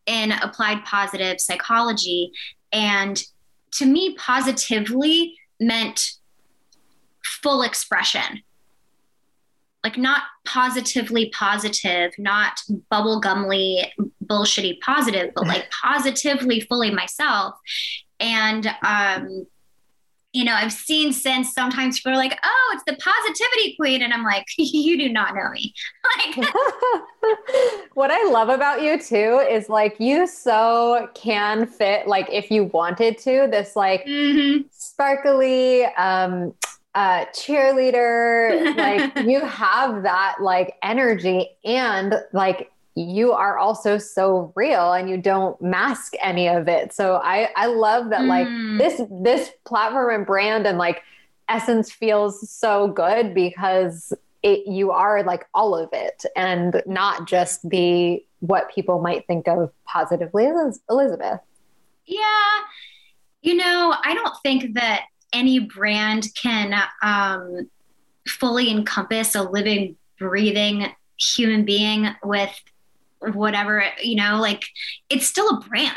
in 0.06 0.32
applied 0.32 0.84
positive 0.84 1.40
psychology. 1.40 2.32
And 2.72 3.22
to 3.72 3.86
me 3.86 4.14
positively 4.14 5.36
meant 5.60 6.12
full 7.24 7.62
expression 7.62 8.42
like 9.86 9.96
not 9.96 10.22
positively 10.44 11.30
positive, 11.30 12.10
not 12.18 12.58
bubblegumly, 12.90 13.88
bullshitty 14.24 14.80
positive, 14.80 15.30
but 15.32 15.46
like 15.46 15.70
positively 15.84 16.60
fully 16.62 16.90
myself. 16.90 17.54
And 18.18 18.66
um, 18.82 19.46
you 20.32 20.44
know, 20.44 20.54
I've 20.54 20.72
seen 20.72 21.12
since 21.12 21.52
sometimes 21.52 22.00
people 22.00 22.12
are 22.12 22.16
like, 22.16 22.36
oh, 22.44 22.74
it's 22.74 22.82
the 22.84 22.96
positivity 22.96 23.76
queen. 23.76 24.02
And 24.02 24.12
I'm 24.12 24.24
like, 24.24 24.44
you 24.58 24.98
do 24.98 25.08
not 25.08 25.36
know 25.36 25.50
me. 25.50 25.72
Like 26.38 26.48
what 27.94 28.10
I 28.12 28.30
love 28.30 28.48
about 28.48 28.82
you 28.82 29.00
too 29.00 29.44
is 29.50 29.68
like 29.68 29.96
you 29.98 30.26
so 30.26 31.08
can 31.14 31.66
fit, 31.66 32.06
like 32.06 32.28
if 32.30 32.50
you 32.50 32.64
wanted 32.64 33.18
to, 33.18 33.48
this 33.50 33.74
like 33.74 34.04
mm-hmm. 34.04 34.62
sparkly, 34.70 35.84
um, 35.84 36.54
uh, 36.96 37.26
cheerleader, 37.26 38.74
like 38.74 39.18
you 39.26 39.44
have 39.44 40.02
that 40.02 40.36
like 40.40 40.76
energy 40.82 41.50
and 41.62 42.14
like 42.32 42.72
you 42.94 43.32
are 43.32 43.58
also 43.58 43.98
so 43.98 44.50
real 44.56 44.94
and 44.94 45.10
you 45.10 45.18
don't 45.18 45.60
mask 45.60 46.14
any 46.22 46.48
of 46.48 46.68
it. 46.68 46.94
So 46.94 47.20
I 47.22 47.50
I 47.54 47.66
love 47.66 48.08
that 48.10 48.24
like 48.24 48.46
mm. 48.46 48.78
this 48.78 49.02
this 49.22 49.50
platform 49.66 50.14
and 50.14 50.26
brand 50.26 50.66
and 50.66 50.78
like 50.78 51.02
essence 51.50 51.92
feels 51.92 52.50
so 52.50 52.88
good 52.88 53.34
because 53.34 54.14
it 54.42 54.66
you 54.66 54.90
are 54.90 55.22
like 55.22 55.46
all 55.52 55.76
of 55.76 55.90
it 55.92 56.24
and 56.34 56.82
not 56.86 57.28
just 57.28 57.68
the 57.68 58.24
what 58.40 58.70
people 58.74 59.02
might 59.02 59.26
think 59.26 59.46
of 59.48 59.70
positively 59.84 60.46
as 60.46 60.80
Elizabeth. 60.88 61.40
Yeah. 62.06 62.60
You 63.42 63.56
know, 63.56 63.94
I 64.02 64.14
don't 64.14 64.34
think 64.42 64.74
that 64.74 65.02
any 65.32 65.58
brand 65.58 66.28
can 66.34 66.74
um, 67.02 67.68
fully 68.26 68.70
encompass 68.70 69.34
a 69.34 69.42
living, 69.42 69.96
breathing 70.18 70.86
human 71.18 71.64
being 71.64 72.08
with 72.22 72.54
whatever, 73.20 73.84
you 74.02 74.16
know, 74.16 74.40
like 74.40 74.64
it's 75.08 75.26
still 75.26 75.48
a 75.50 75.60
brand 75.60 75.94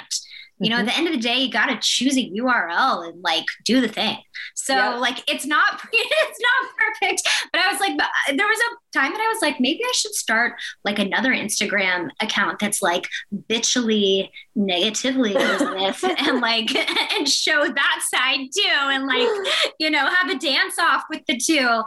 you 0.60 0.70
know 0.70 0.78
mm-hmm. 0.78 0.88
at 0.88 0.94
the 0.94 0.98
end 0.98 1.08
of 1.08 1.14
the 1.14 1.20
day 1.20 1.38
you 1.38 1.52
got 1.52 1.68
to 1.68 1.78
choose 1.82 2.18
a 2.18 2.30
url 2.32 3.08
and 3.08 3.22
like 3.22 3.46
do 3.66 3.82
the 3.82 3.88
thing 3.88 4.18
so 4.56 4.74
yep. 4.74 5.00
like 5.00 5.30
it's 5.30 5.46
not 5.46 5.82
it's 5.94 6.40
not 6.42 6.72
perfect 6.78 7.28
but 7.52 7.62
i 7.62 7.72
was 7.72 7.80
like 7.80 7.98
there 8.36 8.48
was 8.48 8.60
a 8.60 8.98
time 8.98 9.12
that 9.12 9.22
i 9.22 9.32
was 9.34 9.42
like 9.42 9.60
maybe 9.60 9.82
i 9.84 9.92
should 9.96 10.14
start 10.14 10.54
like 10.84 11.00
another 11.00 11.32
instagram 11.32 12.10
account 12.22 12.60
that's 12.60 12.82
like 12.82 13.08
bitchily 13.50 14.30
negatively 14.56 15.36
and 15.38 16.42
like 16.42 16.76
and 17.14 17.28
show 17.28 17.66
that 17.66 18.06
side 18.14 18.48
too 18.56 18.90
and 18.90 19.08
like 19.08 19.28
you 19.80 19.90
know 19.90 20.06
have 20.08 20.30
a 20.30 20.38
dance 20.38 20.78
off 20.78 21.04
with 21.10 21.26
the 21.28 21.38
two 21.38 21.82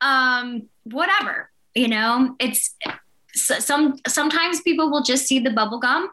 um 0.00 0.62
whatever 0.84 1.50
you 1.74 1.88
know 1.88 2.34
it's 2.38 2.74
some 3.34 3.96
sometimes 4.06 4.60
people 4.62 4.90
will 4.90 5.02
just 5.02 5.26
see 5.26 5.38
the 5.38 5.50
bubble 5.50 5.78
gum 5.78 6.08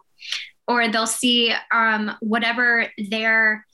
or 0.67 0.87
they'll 0.87 1.07
see 1.07 1.53
um, 1.71 2.15
whatever 2.21 2.87
their 3.09 3.65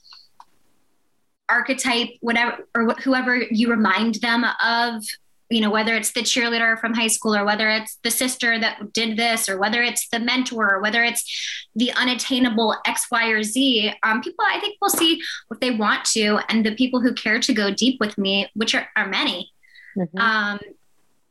archetype, 1.48 2.08
whatever, 2.20 2.66
or 2.74 2.94
whoever 3.02 3.36
you 3.36 3.70
remind 3.70 4.16
them 4.16 4.44
of, 4.64 5.02
you 5.50 5.60
know, 5.60 5.70
whether 5.70 5.94
it's 5.94 6.12
the 6.12 6.20
cheerleader 6.20 6.78
from 6.80 6.94
high 6.94 7.08
school 7.08 7.36
or 7.36 7.44
whether 7.44 7.68
it's 7.68 7.98
the 8.02 8.10
sister 8.10 8.58
that 8.58 8.92
did 8.92 9.18
this 9.18 9.48
or 9.48 9.58
whether 9.58 9.82
it's 9.82 10.08
the 10.08 10.18
mentor 10.18 10.76
or 10.76 10.80
whether 10.80 11.04
it's 11.04 11.68
the 11.76 11.92
unattainable 11.92 12.76
X, 12.86 13.06
Y, 13.10 13.28
or 13.28 13.42
Z. 13.42 13.92
Um, 14.02 14.22
people, 14.22 14.44
I 14.48 14.60
think, 14.60 14.78
will 14.80 14.88
see 14.88 15.20
what 15.48 15.60
they 15.60 15.72
want 15.72 16.04
to. 16.06 16.40
And 16.48 16.64
the 16.64 16.74
people 16.74 17.00
who 17.00 17.12
care 17.12 17.38
to 17.38 17.52
go 17.52 17.70
deep 17.70 18.00
with 18.00 18.16
me, 18.16 18.48
which 18.54 18.74
are, 18.74 18.88
are 18.96 19.08
many, 19.08 19.52
mm-hmm. 19.96 20.18
um, 20.18 20.58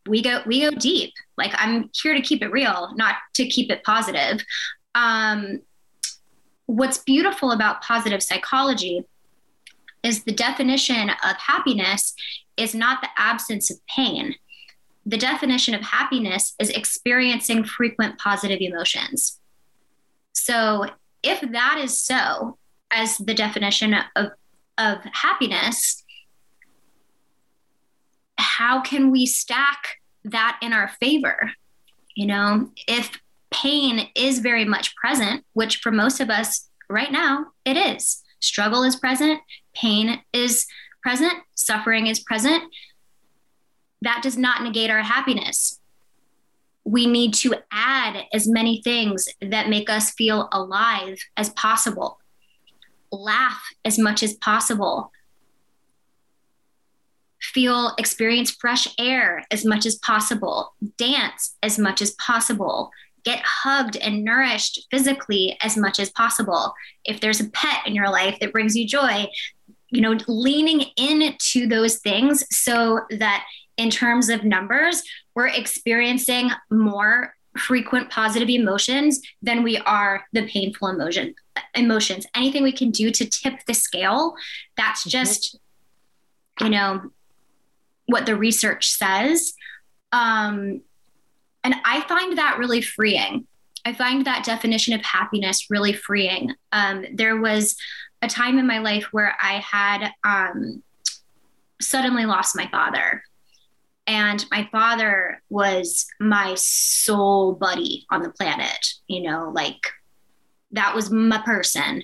we 0.08 0.22
go 0.22 0.42
we 0.46 0.62
go 0.62 0.72
deep 0.72 1.14
like 1.38 1.52
i'm 1.56 1.90
here 1.94 2.16
to 2.16 2.22
keep 2.22 2.42
it 2.42 2.52
real 2.52 2.92
not 2.96 3.16
to 3.34 3.46
keep 3.46 3.72
it 3.72 3.84
positive 3.84 4.44
um, 4.96 5.62
what's 6.66 7.00
beautiful 7.00 7.52
about 7.52 7.82
positive 7.82 8.24
psychology 8.24 9.06
is 10.04 10.24
the 10.24 10.32
definition 10.32 11.10
of 11.10 11.38
happiness 11.38 12.14
is 12.58 12.74
not 12.74 13.02
the 13.02 13.10
absence 13.18 13.70
of 13.70 13.86
pain. 13.88 14.36
The 15.06 15.18
definition 15.18 15.74
of 15.74 15.82
happiness 15.82 16.54
is 16.60 16.70
experiencing 16.70 17.64
frequent 17.64 18.20
positive 18.20 18.62
emotions. 18.62 19.40
So, 20.34 20.88
if 21.24 21.42
that 21.42 21.80
is 21.84 22.04
so, 22.04 22.58
as 22.90 23.18
the 23.18 23.34
definition 23.34 23.96
of, 24.16 24.32
of 24.78 24.98
happiness, 25.12 26.04
how 28.38 28.82
can 28.82 29.12
we 29.12 29.26
stack 29.26 29.98
that 30.26 30.60
in 30.62 30.74
our 30.74 30.88
favor? 31.00 31.52
You 32.16 32.28
know, 32.28 32.72
if 32.88 33.20
pain 33.52 34.10
is 34.16 34.40
very 34.40 34.66
much 34.66 34.96
present, 34.96 35.44
which 35.54 35.78
for 35.78 35.92
most 35.92 36.20
of 36.20 36.30
us 36.30 36.70
right 36.90 37.12
now, 37.12 37.48
it 37.66 37.78
is. 37.78 38.24
Struggle 38.40 38.84
is 38.84 38.96
present, 38.96 39.40
pain 39.76 40.22
is 40.34 40.66
present, 41.04 41.34
suffering 41.56 42.08
is 42.08 42.20
present. 42.20 42.64
That 44.02 44.22
does 44.24 44.38
not 44.38 44.64
negate 44.64 44.90
our 44.90 45.04
happiness. 45.04 45.80
We 46.84 47.06
need 47.06 47.36
to 47.36 47.56
add 47.72 48.26
as 48.34 48.48
many 48.48 48.82
things 48.82 49.28
that 49.42 49.70
make 49.70 49.90
us 49.90 50.12
feel 50.12 50.50
alive 50.52 51.20
as 51.38 51.52
possible. 51.52 52.20
Laugh 53.12 53.62
as 53.86 54.00
much 54.00 54.24
as 54.24 54.34
possible. 54.34 55.12
Feel, 57.40 57.94
experience 57.98 58.50
fresh 58.50 58.88
air 58.98 59.44
as 59.52 59.66
much 59.66 59.86
as 59.86 59.96
possible. 59.96 60.74
Dance 60.98 61.56
as 61.62 61.78
much 61.78 62.02
as 62.02 62.12
possible 62.12 62.92
get 63.24 63.42
hugged 63.44 63.98
and 63.98 64.24
nourished 64.24 64.88
physically 64.92 65.58
as 65.62 65.78
much 65.78 66.00
as 66.00 66.10
possible. 66.12 66.74
If 67.06 67.20
there's 67.20 67.40
a 67.40 67.50
pet 67.50 67.86
in 67.86 67.96
your 67.96 68.10
life 68.10 68.38
that 68.40 68.52
brings 68.52 68.76
you 68.76 68.88
joy, 68.88 69.28
you 69.90 70.02
know, 70.02 70.18
leaning 70.28 70.86
into 70.98 71.68
those 71.68 71.98
things 71.98 72.46
so 72.50 73.02
that 73.12 73.46
in 73.78 73.90
terms 73.90 74.30
of 74.30 74.44
numbers, 74.44 75.04
we're 75.36 75.48
experiencing 75.48 76.52
more 76.70 77.34
frequent 77.58 78.10
positive 78.10 78.50
emotions 78.50 79.22
than 79.42 79.64
we 79.64 79.78
are 79.80 80.26
the 80.32 80.48
painful 80.48 80.88
emotion 80.88 81.36
emotions. 81.76 82.26
Anything 82.34 82.64
we 82.64 82.72
can 82.72 82.92
do 82.92 83.12
to 83.12 83.26
tip 83.26 83.66
the 83.68 83.74
scale, 83.74 84.36
that's 84.78 85.02
mm-hmm. 85.02 85.10
just, 85.10 85.58
you 86.62 86.70
know, 86.70 87.12
what 88.06 88.26
the 88.26 88.36
research 88.36 88.90
says. 88.90 89.54
Um, 90.12 90.82
and 91.64 91.76
I 91.86 92.02
find 92.02 92.38
that 92.38 92.58
really 92.58 92.82
freeing. 92.82 93.48
I 93.86 93.94
find 93.94 94.26
that 94.26 94.46
definition 94.46 94.94
of 94.94 95.02
happiness 95.02 95.70
really 95.70 95.94
freeing. 95.94 96.54
Um, 96.72 97.06
there 97.14 97.40
was 97.40 97.76
a 98.22 98.28
time 98.28 98.60
in 98.60 98.68
my 98.68 98.80
life 98.80 99.08
where 99.12 99.36
I 99.42 99.54
had 99.60 100.12
um, 100.24 100.84
suddenly 101.82 102.26
lost 102.26 102.56
my 102.56 102.68
father. 102.68 103.24
And 104.08 104.44
my 104.52 104.68
father 104.72 105.42
was 105.50 106.06
my 106.20 106.56
soul 106.56 107.54
buddy 107.54 108.06
on 108.10 108.22
the 108.22 108.32
planet, 108.32 108.94
you 109.08 109.22
know, 109.22 109.52
like 109.54 109.92
that 110.72 110.96
was 110.96 111.12
my 111.12 111.38
person. 111.40 112.04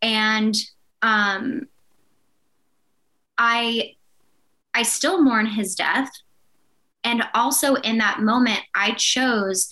And 0.00 0.54
um, 1.00 1.68
I 3.38 3.94
I 4.74 4.82
still 4.82 5.22
mourn 5.22 5.46
his 5.46 5.74
death 5.74 6.10
and 7.04 7.22
also 7.34 7.74
in 7.76 7.98
that 7.98 8.20
moment, 8.20 8.60
I 8.74 8.92
chose 8.92 9.68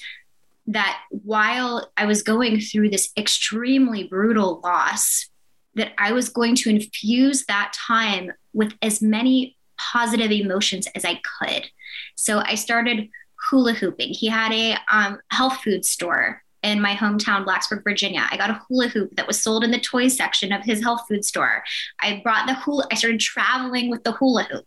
that 0.67 1.01
while 1.11 1.91
I 1.97 2.07
was 2.07 2.23
going 2.23 2.61
through 2.61 2.91
this 2.91 3.11
extremely 3.17 4.05
brutal 4.05 4.61
loss, 4.63 5.29
that 5.75 5.93
I 5.99 6.13
was 6.13 6.29
going 6.29 6.57
to 6.57 6.71
infuse 6.71 7.45
that 7.47 7.73
time 7.73 8.33
with 8.53 8.75
as 8.83 9.01
many 9.01 9.57
positive 9.79 10.31
emotions 10.31 10.87
as 10.95 11.05
I 11.05 11.21
could. 11.39 11.67
So 12.15 12.41
I 12.41 12.55
started 12.55 13.09
hula 13.49 13.73
hooping. 13.73 14.11
He 14.11 14.29
had 14.29 14.53
a 14.53 14.77
um, 14.93 15.19
health 15.31 15.59
food 15.63 15.85
store 15.85 16.43
in 16.63 16.81
my 16.81 16.95
hometown, 16.95 17.47
Blacksburg, 17.47 17.83
Virginia. 17.83 18.27
I 18.31 18.37
got 18.37 18.51
a 18.51 18.61
hula 18.69 18.89
hoop 18.89 19.17
that 19.17 19.27
was 19.27 19.43
sold 19.43 19.65
in 19.65 19.71
the 19.71 19.81
toy 19.81 20.09
section 20.09 20.53
of 20.53 20.63
his 20.63 20.83
health 20.83 21.03
food 21.09 21.25
store. 21.25 21.65
I 22.01 22.21
brought 22.23 22.47
the 22.47 22.55
hula, 22.55 22.87
I 22.91 22.97
started 22.97 23.21
traveling 23.21 23.89
with 23.91 24.05
the 24.05 24.13
hula 24.13 24.45
hoop. 24.45 24.67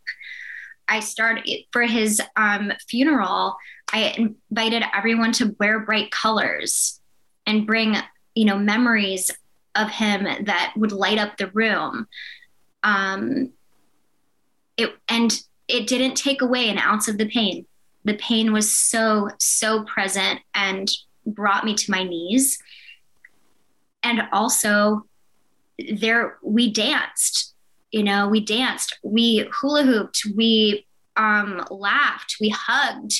I 0.88 0.99
started 0.99 1.47
for 1.71 1.84
his 1.84 2.21
um, 2.36 2.71
funeral. 2.88 3.55
I 3.91 4.31
invited 4.49 4.84
everyone 4.93 5.31
to 5.34 5.55
wear 5.59 5.79
bright 5.79 6.11
colors 6.11 6.99
and 7.45 7.67
bring, 7.67 7.95
you 8.36 8.45
know, 8.45 8.57
memories 8.57 9.31
of 9.75 9.89
him 9.89 10.23
that 10.45 10.73
would 10.75 10.91
light 10.91 11.17
up 11.17 11.38
the 11.38 11.47
room. 11.47 12.07
Um, 12.84 13.51
it 14.77 14.95
and 15.07 15.39
it 15.67 15.88
didn't 15.88 16.15
take 16.15 16.41
away 16.41 16.69
an 16.69 16.77
ounce 16.77 17.07
of 17.07 17.17
the 17.17 17.29
pain. 17.29 17.65
The 18.03 18.15
pain 18.15 18.51
was 18.51 18.71
so 18.71 19.29
so 19.39 19.84
present 19.84 20.41
and 20.53 20.89
brought 21.25 21.65
me 21.65 21.75
to 21.75 21.91
my 21.91 22.03
knees. 22.03 22.59
And 24.01 24.23
also, 24.34 25.05
there 25.97 26.38
we 26.43 26.71
danced 26.71 27.53
you 27.93 28.03
know 28.03 28.27
we 28.27 28.41
danced 28.41 28.99
we 29.03 29.47
hula 29.53 29.83
hooped 29.83 30.23
we 30.35 30.85
um, 31.15 31.63
laughed 31.69 32.35
we 32.41 32.49
hugged 32.49 33.13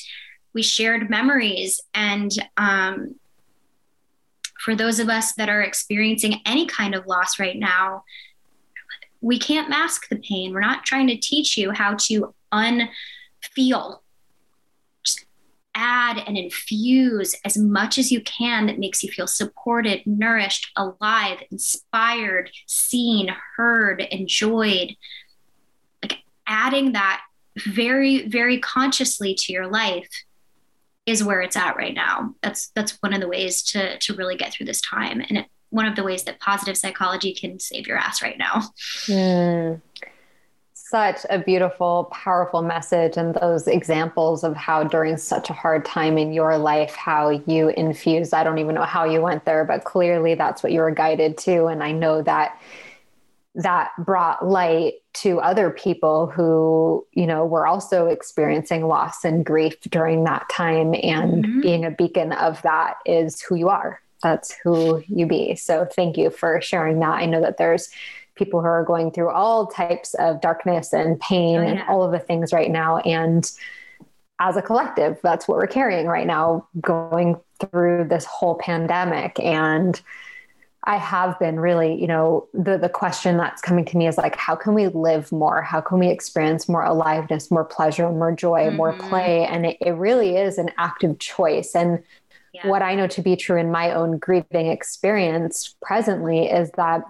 we 0.54 0.62
shared 0.62 1.10
memories. 1.10 1.82
And 1.94 2.32
um, 2.58 3.16
for 4.60 4.76
those 4.76 5.00
of 5.00 5.10
us 5.10 5.34
that 5.34 5.50
are 5.50 5.62
experiencing 5.62 6.42
any 6.46 6.66
kind 6.66 6.96
of 6.96 7.08
loss 7.08 7.40
right 7.40 7.58
now 7.58 8.04
we 9.22 9.40
can't 9.40 9.70
mask 9.70 10.10
the 10.10 10.18
pain. 10.18 10.52
We're 10.52 10.60
not 10.60 10.84
trying 10.84 11.08
to 11.08 11.16
teach 11.16 11.58
you 11.58 11.72
how 11.72 11.96
to 12.08 12.36
unfeel 12.54 14.00
add 15.76 16.22
and 16.28 16.38
infuse 16.38 17.36
as 17.46 17.58
much 17.58 17.98
as 17.98 18.12
you 18.12 18.22
can 18.22 18.68
that 18.68 18.80
makes 18.80 19.04
you 19.04 19.12
feel 19.12 19.28
supported, 19.28 20.06
nourished, 20.06 20.72
alive, 20.76 21.40
inspired, 21.52 22.52
seen, 22.68 23.34
heard, 23.56 24.02
enjoyed. 24.02 24.96
Like 26.02 26.20
adding 26.48 26.94
that 26.94 27.22
very, 27.58 28.28
very 28.28 28.60
consciously 28.60 29.36
to 29.36 29.54
your 29.54 29.68
life 29.68 30.10
is 31.06 31.24
where 31.24 31.42
it's 31.42 31.58
at 31.58 31.76
right 31.76 31.94
now. 31.94 32.34
That's 32.42 32.70
that's 32.70 32.98
one 33.02 33.14
of 33.14 33.22
the 33.22 33.28
ways 33.28 33.62
to 33.64 33.98
to 33.98 34.14
really 34.16 34.38
get 34.38 34.54
through 34.54 34.68
this 34.68 34.82
time, 34.82 35.22
and 35.28 35.40
it, 35.40 35.46
one 35.70 35.86
of 35.86 35.96
the 35.96 36.04
ways 36.04 36.24
that 36.24 36.40
positive 36.40 36.78
psychology 36.78 37.34
can 37.34 37.60
save 37.60 37.88
your 37.88 37.98
ass 37.98 38.22
right 38.22 38.38
now. 38.38 38.62
Such 40.94 41.26
a 41.32 41.40
beautiful, 41.40 42.08
powerful 42.12 42.62
message, 42.62 43.18
and 43.18 43.34
those 43.34 43.68
examples 43.68 44.44
of 44.44 44.56
how 44.56 44.84
during 44.84 45.18
such 45.18 45.50
a 45.50 45.54
hard 45.54 45.84
time 45.84 46.20
in 46.20 46.32
your 46.32 46.56
life, 46.56 46.94
how 46.94 47.32
you 47.32 47.70
infused. 47.70 48.32
I 48.32 48.44
don't 48.44 48.60
even 48.60 48.76
know 48.76 48.84
how 48.84 49.04
you 49.04 49.20
went 49.20 49.44
there, 49.44 49.66
but 49.66 49.86
clearly 49.86 50.36
that's 50.36 50.62
what 50.62 50.72
you 50.72 50.82
were 50.82 50.92
guided 50.92 51.36
to. 51.40 51.66
And 51.66 51.82
I 51.82 51.94
know 51.94 52.22
that 52.22 52.62
that 53.56 53.90
brought 53.98 54.46
light 54.46 54.94
to 55.14 55.40
other 55.40 55.72
people 55.72 56.28
who, 56.28 57.04
you 57.12 57.26
know, 57.26 57.44
were 57.44 57.66
also 57.66 58.06
experiencing 58.06 58.86
loss 58.86 59.26
and 59.26 59.44
grief 59.44 59.82
during 59.90 60.26
that 60.26 60.48
time. 60.48 60.94
And 61.02 61.44
mm-hmm. 61.44 61.62
being 61.62 61.86
a 61.86 61.92
beacon 61.92 62.34
of 62.34 62.62
that 62.62 62.98
is 63.04 63.42
who 63.42 63.56
you 63.56 63.70
are. 63.70 64.00
That's 64.22 64.56
who 64.64 65.04
you 65.08 65.26
be. 65.26 65.56
So 65.56 65.86
thank 65.86 66.18
you 66.18 66.30
for 66.30 66.62
sharing 66.62 67.00
that. 67.00 67.14
I 67.14 67.26
know 67.26 67.42
that 67.42 67.58
there's 67.58 67.90
people 68.36 68.62
who 68.62 68.68
are 68.68 68.84
going 68.84 69.12
through 69.12 69.30
all 69.30 69.68
types 69.68 70.14
of 70.16 70.42
darkness 70.42 70.94
and 70.94 71.20
pain 71.20 71.60
oh, 71.60 71.62
yeah. 71.62 71.70
and 71.70 71.82
all 71.90 72.04
of 72.04 72.12
the 72.12 72.20
things 72.20 72.52
right 72.52 72.72
now. 72.72 72.98
And 73.00 73.50
as 74.40 74.58
a 74.58 74.62
collective, 74.62 75.20
that's 75.22 75.48
what 75.48 75.58
we're 75.58 75.68
carrying 75.68 76.08
right 76.08 76.28
now, 76.28 76.68
going 76.82 77.40
through 77.60 78.08
this 78.10 78.26
whole 78.26 78.56
pandemic. 78.56 79.40
And 79.40 80.02
I 80.86 80.98
have 80.98 81.40
been 81.40 81.60
really, 81.60 82.00
you 82.00 82.08
know, 82.08 82.48
the 82.54 82.78
the 82.78 82.90
question 82.90 83.38
that's 83.38 83.62
coming 83.62 83.86
to 83.86 83.98
me 83.98 84.08
is 84.08 84.18
like, 84.18 84.36
how 84.36 84.56
can 84.56 84.74
we 84.74 84.88
live 84.88 85.32
more? 85.32 85.62
How 85.62 85.80
can 85.80 85.98
we 85.98 86.10
experience 86.10 86.68
more 86.68 86.84
aliveness, 86.84 87.50
more 87.50 87.64
pleasure, 87.64 88.10
more 88.10 88.34
joy, 88.34 88.66
mm-hmm. 88.66 88.76
more 88.76 88.94
play? 88.94 89.46
And 89.46 89.66
it, 89.66 89.78
it 89.80 89.92
really 89.92 90.36
is 90.36 90.58
an 90.58 90.72
active 90.78 91.20
choice. 91.20 91.74
And 91.74 92.04
yeah. 92.54 92.68
what 92.68 92.82
I 92.82 92.96
know 92.96 93.08
to 93.08 93.22
be 93.22 93.38
true 93.38 93.58
in 93.58 93.72
my 93.72 93.92
own 93.92 94.18
grieving 94.18 94.68
experience 94.68 95.74
presently 95.82 96.50
is 96.50 96.70
that 96.72 97.04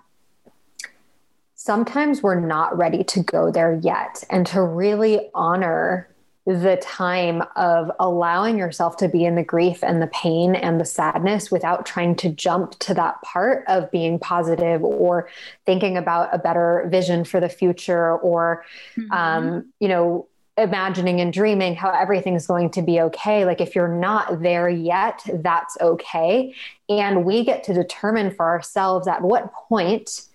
sometimes 1.63 2.21
we're 2.21 2.37
not 2.37 2.77
ready 2.77 3.05
to 3.05 3.23
go 3.23 3.49
there 3.49 3.79
yet. 3.81 4.21
And 4.29 4.45
to 4.47 4.61
really 4.61 5.29
honor 5.33 6.09
the 6.45 6.77
time 6.81 7.41
of 7.55 7.89
allowing 8.01 8.57
yourself 8.57 8.97
to 8.97 9.07
be 9.07 9.23
in 9.23 9.35
the 9.35 9.45
grief 9.45 9.81
and 9.81 10.01
the 10.01 10.07
pain 10.07 10.55
and 10.55 10.77
the 10.77 10.83
sadness 10.83 11.49
without 11.49 11.85
trying 11.85 12.17
to 12.17 12.27
jump 12.27 12.77
to 12.79 12.93
that 12.93 13.21
part 13.21 13.63
of 13.69 13.89
being 13.91 14.19
positive 14.19 14.83
or 14.83 15.29
thinking 15.65 15.95
about 15.95 16.27
a 16.35 16.37
better 16.37 16.85
vision 16.91 17.23
for 17.23 17.39
the 17.39 17.47
future 17.47 18.17
or 18.17 18.65
mm-hmm. 18.97 19.09
um, 19.13 19.71
you 19.79 19.87
know 19.87 20.27
imagining 20.57 21.21
and 21.21 21.31
dreaming 21.31 21.75
how 21.75 21.89
everything's 21.91 22.45
going 22.45 22.69
to 22.69 22.81
be 22.81 22.99
okay. 22.99 23.45
Like 23.45 23.61
if 23.61 23.73
you're 23.73 23.87
not 23.87 24.41
there 24.41 24.67
yet 24.67 25.21
that's 25.35 25.77
okay. 25.79 26.53
And 26.89 27.23
we 27.23 27.45
get 27.45 27.63
to 27.63 27.73
determine 27.73 28.31
for 28.35 28.45
ourselves 28.45 29.07
at 29.07 29.21
what 29.21 29.53
point 29.53 30.27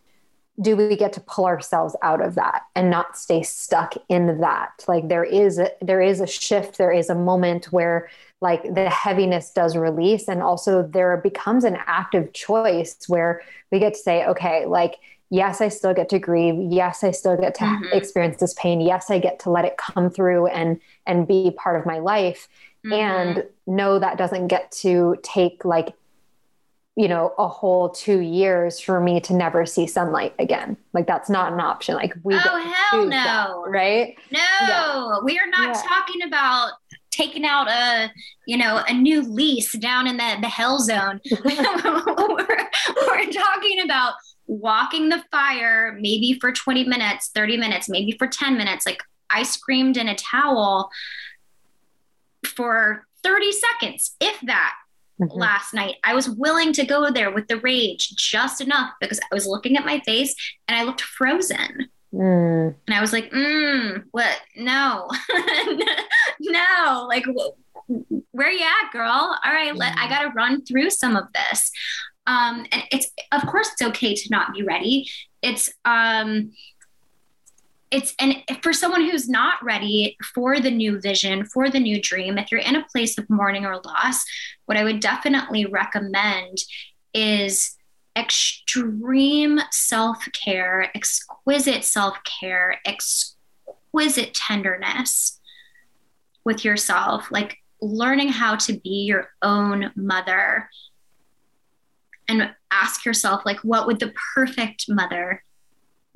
do 0.60 0.76
we 0.76 0.96
get 0.96 1.12
to 1.12 1.20
pull 1.20 1.46
ourselves 1.46 1.94
out 2.02 2.20
of 2.20 2.34
that 2.34 2.62
and 2.74 2.90
not 2.90 3.16
stay 3.16 3.42
stuck 3.42 3.94
in 4.08 4.40
that 4.40 4.84
like 4.88 5.08
there 5.08 5.24
is 5.24 5.58
a, 5.58 5.70
there 5.80 6.02
is 6.02 6.20
a 6.20 6.26
shift 6.26 6.78
there 6.78 6.92
is 6.92 7.08
a 7.08 7.14
moment 7.14 7.66
where 7.66 8.08
like 8.40 8.62
the 8.74 8.88
heaviness 8.88 9.50
does 9.50 9.76
release. 9.76 10.28
And 10.28 10.42
also 10.42 10.82
there 10.82 11.16
becomes 11.16 11.64
an 11.64 11.78
active 11.86 12.32
choice 12.32 12.96
where 13.08 13.42
we 13.72 13.78
get 13.78 13.94
to 13.94 13.98
say, 13.98 14.24
okay, 14.26 14.66
like, 14.66 14.96
yes, 15.30 15.60
I 15.60 15.68
still 15.68 15.92
get 15.92 16.08
to 16.10 16.18
grieve. 16.18 16.54
Yes, 16.70 17.02
I 17.02 17.10
still 17.10 17.36
get 17.36 17.54
to 17.56 17.64
mm-hmm. 17.64 17.96
experience 17.96 18.38
this 18.38 18.54
pain. 18.54 18.80
Yes, 18.80 19.10
I 19.10 19.18
get 19.18 19.40
to 19.40 19.50
let 19.50 19.64
it 19.64 19.76
come 19.76 20.10
through 20.10 20.46
and 20.46 20.80
and 21.06 21.26
be 21.26 21.50
part 21.56 21.78
of 21.78 21.86
my 21.86 21.98
life. 21.98 22.48
Mm-hmm. 22.86 22.92
And 22.92 23.44
no, 23.66 23.98
that 23.98 24.18
doesn't 24.18 24.46
get 24.46 24.70
to 24.82 25.16
take 25.22 25.64
like 25.64 25.94
you 26.98 27.06
know 27.06 27.32
a 27.38 27.46
whole 27.46 27.90
two 27.90 28.18
years 28.18 28.80
for 28.80 29.00
me 29.00 29.20
to 29.20 29.32
never 29.32 29.64
see 29.64 29.86
sunlight 29.86 30.34
again. 30.40 30.76
Like 30.92 31.06
that's 31.06 31.30
not 31.30 31.52
an 31.52 31.60
option. 31.60 31.94
Like 31.94 32.12
we 32.24 32.34
oh 32.34 32.38
hell 32.90 33.04
no 33.04 33.10
that, 33.10 33.50
right? 33.68 34.16
No 34.32 34.40
yeah. 34.40 35.18
we 35.22 35.38
are 35.38 35.46
not 35.46 35.76
yeah. 35.76 35.82
talking 35.86 36.22
about 36.22 36.72
taking 37.12 37.44
out 37.44 37.68
a 37.68 38.10
you 38.48 38.56
know 38.56 38.82
a 38.88 38.92
new 38.92 39.22
lease 39.22 39.78
down 39.78 40.08
in 40.08 40.16
the 40.16 40.38
the 40.40 40.48
hell 40.48 40.80
zone. 40.80 41.20
We're, 41.44 42.68
we're 43.06 43.30
talking 43.30 43.80
about 43.84 44.14
walking 44.48 45.08
the 45.08 45.22
fire 45.30 45.96
maybe 46.00 46.36
for 46.40 46.50
20 46.50 46.84
minutes 46.84 47.30
30 47.34 47.58
minutes 47.58 47.86
maybe 47.86 48.12
for 48.12 48.26
10 48.26 48.56
minutes 48.56 48.86
like 48.86 49.02
i 49.28 49.42
screamed 49.42 49.98
in 49.98 50.08
a 50.08 50.14
towel 50.14 50.90
for 52.46 53.04
30 53.22 53.52
seconds 53.52 54.16
if 54.20 54.40
that 54.40 54.72
mm-hmm. 55.20 55.38
last 55.38 55.74
night. 55.74 55.96
I 56.04 56.14
was 56.14 56.28
willing 56.28 56.72
to 56.74 56.84
go 56.84 57.10
there 57.10 57.30
with 57.30 57.48
the 57.48 57.60
rage 57.60 58.10
just 58.16 58.60
enough 58.60 58.92
because 59.00 59.20
I 59.20 59.34
was 59.34 59.46
looking 59.46 59.76
at 59.76 59.86
my 59.86 60.00
face 60.00 60.34
and 60.66 60.76
I 60.76 60.84
looked 60.84 61.00
frozen. 61.00 61.88
Mm. 62.12 62.74
And 62.86 62.94
I 62.96 63.00
was 63.00 63.12
like, 63.12 63.30
mm, 63.30 64.02
what? 64.12 64.40
No, 64.56 65.08
no, 66.40 67.06
like, 67.08 67.24
where 68.30 68.50
you 68.50 68.64
at, 68.64 68.92
girl? 68.92 69.38
All 69.44 69.52
right, 69.52 69.74
let, 69.74 69.96
I 69.98 70.06
mm. 70.06 70.08
got 70.08 70.22
to 70.22 70.30
run 70.30 70.64
through 70.64 70.90
some 70.90 71.16
of 71.16 71.24
this. 71.34 71.70
Um, 72.26 72.66
and 72.72 72.82
it's, 72.90 73.10
of 73.32 73.46
course, 73.46 73.70
it's 73.72 73.82
okay 73.90 74.14
to 74.14 74.30
not 74.30 74.54
be 74.54 74.62
ready. 74.62 75.08
It's, 75.42 75.70
um, 75.84 76.52
it's 77.90 78.14
and 78.18 78.36
for 78.62 78.72
someone 78.72 79.08
who's 79.08 79.28
not 79.28 79.62
ready 79.62 80.16
for 80.34 80.60
the 80.60 80.70
new 80.70 81.00
vision 81.00 81.44
for 81.44 81.70
the 81.70 81.80
new 81.80 82.00
dream 82.00 82.38
if 82.38 82.50
you're 82.50 82.60
in 82.60 82.76
a 82.76 82.86
place 82.86 83.18
of 83.18 83.28
mourning 83.30 83.64
or 83.64 83.80
loss 83.84 84.24
what 84.66 84.76
i 84.76 84.84
would 84.84 85.00
definitely 85.00 85.64
recommend 85.66 86.58
is 87.14 87.76
extreme 88.16 89.60
self-care 89.70 90.90
exquisite 90.94 91.84
self-care 91.84 92.80
exquisite 92.84 94.34
tenderness 94.34 95.40
with 96.44 96.64
yourself 96.64 97.30
like 97.30 97.58
learning 97.80 98.28
how 98.28 98.56
to 98.56 98.72
be 98.80 99.04
your 99.04 99.30
own 99.42 99.92
mother 99.94 100.68
and 102.26 102.50
ask 102.70 103.04
yourself 103.04 103.42
like 103.46 103.60
what 103.60 103.86
would 103.86 104.00
the 104.00 104.12
perfect 104.34 104.86
mother 104.88 105.42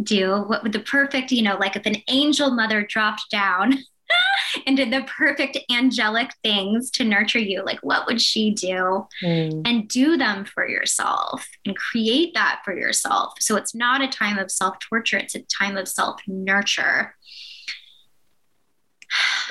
do 0.03 0.45
what 0.47 0.63
would 0.63 0.73
the 0.73 0.81
perfect 0.81 1.33
you 1.33 1.43
know 1.43 1.57
like 1.57 1.77
if 1.77 1.87
an 1.87 1.97
angel 2.09 2.51
mother 2.51 2.83
dropped 2.83 3.31
down 3.31 3.79
and 4.67 4.77
did 4.77 4.93
the 4.93 5.03
perfect 5.05 5.59
angelic 5.71 6.31
things 6.43 6.91
to 6.91 7.05
nurture 7.05 7.39
you 7.39 7.65
like 7.65 7.79
what 7.81 8.07
would 8.07 8.21
she 8.21 8.53
do? 8.53 9.07
Mm. 9.23 9.63
and 9.67 9.89
do 9.89 10.17
them 10.17 10.45
for 10.45 10.69
yourself 10.69 11.47
and 11.65 11.77
create 11.77 12.35
that 12.35 12.61
for 12.65 12.77
yourself. 12.77 13.35
So 13.41 13.57
it's 13.57 13.75
not 13.75 14.03
a 14.03 14.09
time 14.09 14.39
of 14.39 14.51
self 14.51 14.79
torture 14.79 15.19
it's 15.19 15.35
a 15.35 15.43
time 15.43 15.77
of 15.77 15.89
self 15.89 16.21
nurture 16.27 17.15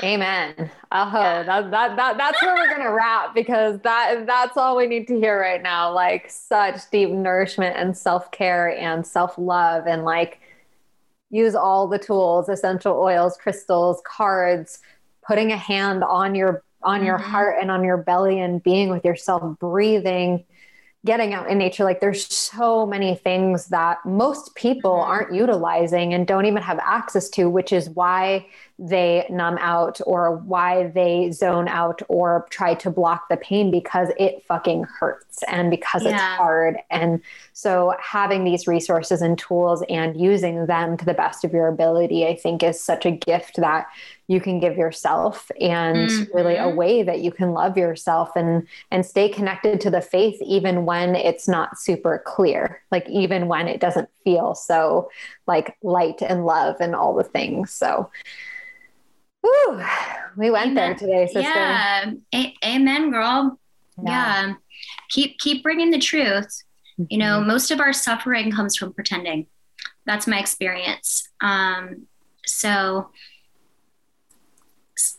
Amen. 0.03 0.53
Oh, 0.91 1.11
yeah. 1.13 1.43
that, 1.43 1.71
that, 1.71 1.95
that, 1.95 2.17
that's 2.17 2.41
where 2.41 2.55
we're 2.55 2.69
going 2.69 2.87
to 2.87 2.93
wrap 2.93 3.35
because 3.35 3.79
that, 3.81 4.25
that's 4.25 4.57
all 4.57 4.75
we 4.75 4.87
need 4.87 5.07
to 5.07 5.19
hear 5.19 5.39
right 5.39 5.61
now. 5.61 5.93
Like 5.93 6.29
such 6.29 6.89
deep 6.91 7.09
nourishment 7.09 7.77
and 7.77 7.95
self-care 7.95 8.77
and 8.77 9.05
self-love 9.05 9.85
and 9.87 10.03
like 10.03 10.39
use 11.29 11.55
all 11.55 11.87
the 11.87 11.99
tools, 11.99 12.49
essential 12.49 12.97
oils, 12.97 13.37
crystals, 13.37 14.01
cards, 14.05 14.79
putting 15.25 15.51
a 15.51 15.57
hand 15.57 16.03
on 16.03 16.35
your, 16.35 16.63
on 16.83 16.99
mm-hmm. 16.99 17.07
your 17.07 17.17
heart 17.17 17.57
and 17.61 17.69
on 17.69 17.83
your 17.83 17.97
belly 17.97 18.39
and 18.39 18.63
being 18.63 18.89
with 18.89 19.05
yourself, 19.05 19.59
breathing, 19.59 20.43
getting 21.05 21.33
out 21.33 21.49
in 21.49 21.57
nature 21.57 21.83
like 21.83 21.99
there's 21.99 22.27
so 22.27 22.85
many 22.85 23.15
things 23.15 23.67
that 23.67 23.97
most 24.05 24.53
people 24.55 24.91
mm-hmm. 24.91 25.09
aren't 25.09 25.33
utilizing 25.33 26.13
and 26.13 26.27
don't 26.27 26.45
even 26.45 26.61
have 26.61 26.79
access 26.79 27.27
to 27.29 27.49
which 27.49 27.71
is 27.71 27.89
why 27.89 28.45
they 28.81 29.27
numb 29.29 29.59
out 29.61 30.01
or 30.07 30.37
why 30.37 30.87
they 30.87 31.29
zone 31.29 31.67
out 31.67 32.01
or 32.07 32.47
try 32.49 32.73
to 32.73 32.89
block 32.89 33.29
the 33.29 33.37
pain 33.37 33.69
because 33.69 34.09
it 34.17 34.43
fucking 34.47 34.83
hurts 34.83 35.43
and 35.43 35.69
because 35.69 36.03
yeah. 36.03 36.09
it's 36.09 36.21
hard 36.21 36.77
and 36.89 37.21
so 37.53 37.93
having 38.01 38.43
these 38.43 38.67
resources 38.67 39.21
and 39.21 39.37
tools 39.37 39.83
and 39.87 40.19
using 40.19 40.65
them 40.65 40.97
to 40.97 41.05
the 41.05 41.13
best 41.13 41.45
of 41.45 41.53
your 41.53 41.67
ability 41.67 42.25
i 42.25 42.35
think 42.35 42.63
is 42.63 42.81
such 42.81 43.05
a 43.05 43.11
gift 43.11 43.57
that 43.57 43.85
you 44.25 44.41
can 44.41 44.59
give 44.59 44.75
yourself 44.75 45.51
and 45.59 46.09
mm-hmm. 46.09 46.35
really 46.35 46.55
a 46.55 46.67
way 46.67 47.03
that 47.03 47.19
you 47.19 47.31
can 47.31 47.51
love 47.51 47.77
yourself 47.77 48.35
and 48.35 48.67
and 48.89 49.05
stay 49.05 49.29
connected 49.29 49.79
to 49.79 49.91
the 49.91 50.01
faith 50.01 50.41
even 50.41 50.85
when 50.85 51.15
it's 51.15 51.47
not 51.47 51.77
super 51.77 52.23
clear 52.25 52.81
like 52.91 53.07
even 53.07 53.47
when 53.47 53.67
it 53.67 53.79
doesn't 53.79 54.09
feel 54.23 54.55
so 54.55 55.07
like 55.45 55.77
light 55.83 56.23
and 56.23 56.47
love 56.47 56.77
and 56.79 56.95
all 56.95 57.13
the 57.13 57.23
things 57.23 57.69
so 57.69 58.09
whew, 59.41 59.83
we 60.37 60.49
went 60.49 60.71
amen. 60.71 60.75
there 60.75 60.95
today 60.95 61.25
sister 61.25 61.41
yeah 61.41 62.11
a- 62.33 62.55
amen 62.65 63.11
girl 63.11 63.59
yeah. 64.03 64.47
yeah 64.47 64.53
keep 65.09 65.37
keep 65.39 65.63
bringing 65.63 65.91
the 65.91 65.99
truth 65.99 66.63
mm-hmm. 66.99 67.03
you 67.09 67.17
know 67.17 67.39
mm-hmm. 67.39 67.47
most 67.47 67.71
of 67.71 67.79
our 67.79 67.93
suffering 67.93 68.51
comes 68.51 68.75
from 68.75 68.93
pretending 68.93 69.47
that's 70.05 70.27
my 70.27 70.39
experience 70.39 71.29
um 71.41 72.07
so 72.45 73.09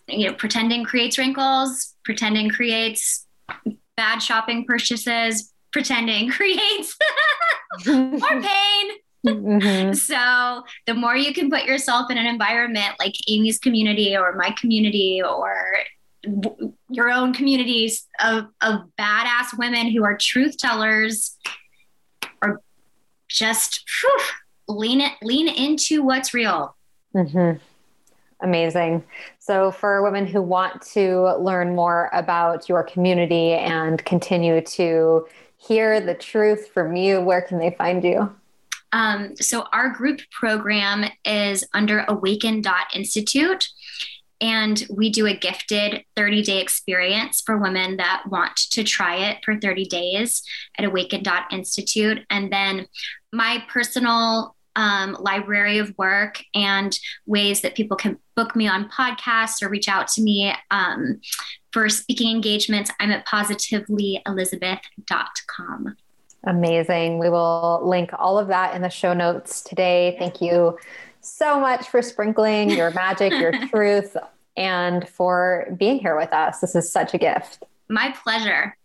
you 0.08 0.28
know, 0.28 0.34
pretending 0.34 0.84
creates 0.84 1.18
wrinkles, 1.18 1.94
pretending 2.04 2.50
creates 2.50 3.26
bad 3.96 4.20
shopping 4.20 4.64
purchases, 4.64 5.52
pretending 5.72 6.30
creates 6.30 6.96
more 7.86 8.20
pain. 8.20 8.90
Mm-hmm. 9.26 9.92
So 9.94 10.64
the 10.86 10.94
more 10.94 11.16
you 11.16 11.32
can 11.32 11.50
put 11.50 11.64
yourself 11.64 12.10
in 12.10 12.18
an 12.18 12.26
environment 12.26 12.94
like 12.98 13.14
Amy's 13.28 13.58
community 13.58 14.16
or 14.16 14.34
my 14.34 14.50
community 14.58 15.22
or 15.22 15.54
your 16.88 17.10
own 17.10 17.32
communities 17.32 18.06
of, 18.22 18.46
of 18.60 18.80
badass 18.98 19.56
women 19.58 19.90
who 19.90 20.04
are 20.04 20.16
truth 20.16 20.56
tellers 20.58 21.36
or 22.42 22.60
just 23.28 23.84
whew, 24.00 24.20
lean 24.68 25.00
it 25.00 25.12
lean 25.22 25.48
into 25.48 26.02
what's 26.02 26.34
real. 26.34 26.76
Mm-hmm. 27.14 27.58
Amazing. 28.42 29.04
So, 29.38 29.70
for 29.70 30.02
women 30.02 30.26
who 30.26 30.42
want 30.42 30.82
to 30.92 31.36
learn 31.38 31.76
more 31.76 32.10
about 32.12 32.68
your 32.68 32.82
community 32.82 33.52
and 33.52 34.04
continue 34.04 34.60
to 34.60 35.26
hear 35.58 36.00
the 36.00 36.14
truth 36.14 36.68
from 36.74 36.96
you, 36.96 37.20
where 37.20 37.42
can 37.42 37.58
they 37.58 37.70
find 37.70 38.02
you? 38.02 38.34
Um, 38.92 39.36
so, 39.36 39.66
our 39.72 39.90
group 39.90 40.20
program 40.30 41.04
is 41.24 41.64
under 41.72 42.04
awaken.institute. 42.08 43.68
And 44.40 44.84
we 44.90 45.08
do 45.08 45.26
a 45.26 45.36
gifted 45.36 46.04
30 46.16 46.42
day 46.42 46.60
experience 46.60 47.40
for 47.40 47.58
women 47.58 47.98
that 47.98 48.24
want 48.28 48.56
to 48.72 48.82
try 48.82 49.30
it 49.30 49.38
for 49.44 49.56
30 49.56 49.84
days 49.84 50.42
at 50.76 50.84
awaken.institute. 50.84 52.26
And 52.28 52.52
then 52.52 52.88
my 53.32 53.64
personal 53.68 54.56
um, 54.74 55.16
library 55.20 55.78
of 55.78 55.96
work 55.96 56.42
and 56.54 56.98
ways 57.24 57.60
that 57.60 57.76
people 57.76 57.96
can 57.96 58.18
book 58.34 58.56
me 58.56 58.66
on 58.66 58.88
podcasts 58.88 59.62
or 59.62 59.68
reach 59.68 59.88
out 59.88 60.08
to 60.08 60.22
me 60.22 60.52
um, 60.70 61.20
for 61.72 61.88
speaking 61.88 62.34
engagements, 62.34 62.90
I'm 63.00 63.12
at 63.12 63.26
positivelyelizabeth.com. 63.26 65.96
Amazing. 66.44 67.18
We 67.18 67.28
will 67.28 67.80
link 67.84 68.10
all 68.18 68.38
of 68.38 68.48
that 68.48 68.74
in 68.74 68.82
the 68.82 68.88
show 68.88 69.14
notes 69.14 69.62
today. 69.62 70.16
Thank 70.18 70.40
you 70.40 70.78
so 71.20 71.60
much 71.60 71.88
for 71.88 72.02
sprinkling 72.02 72.70
your 72.70 72.90
magic, 72.94 73.32
your 73.32 73.52
truth, 73.68 74.16
and 74.56 75.08
for 75.08 75.66
being 75.76 75.98
here 75.98 76.16
with 76.16 76.32
us. 76.32 76.58
This 76.58 76.74
is 76.74 76.90
such 76.90 77.14
a 77.14 77.18
gift. 77.18 77.62
My 77.88 78.14
pleasure. 78.22 78.76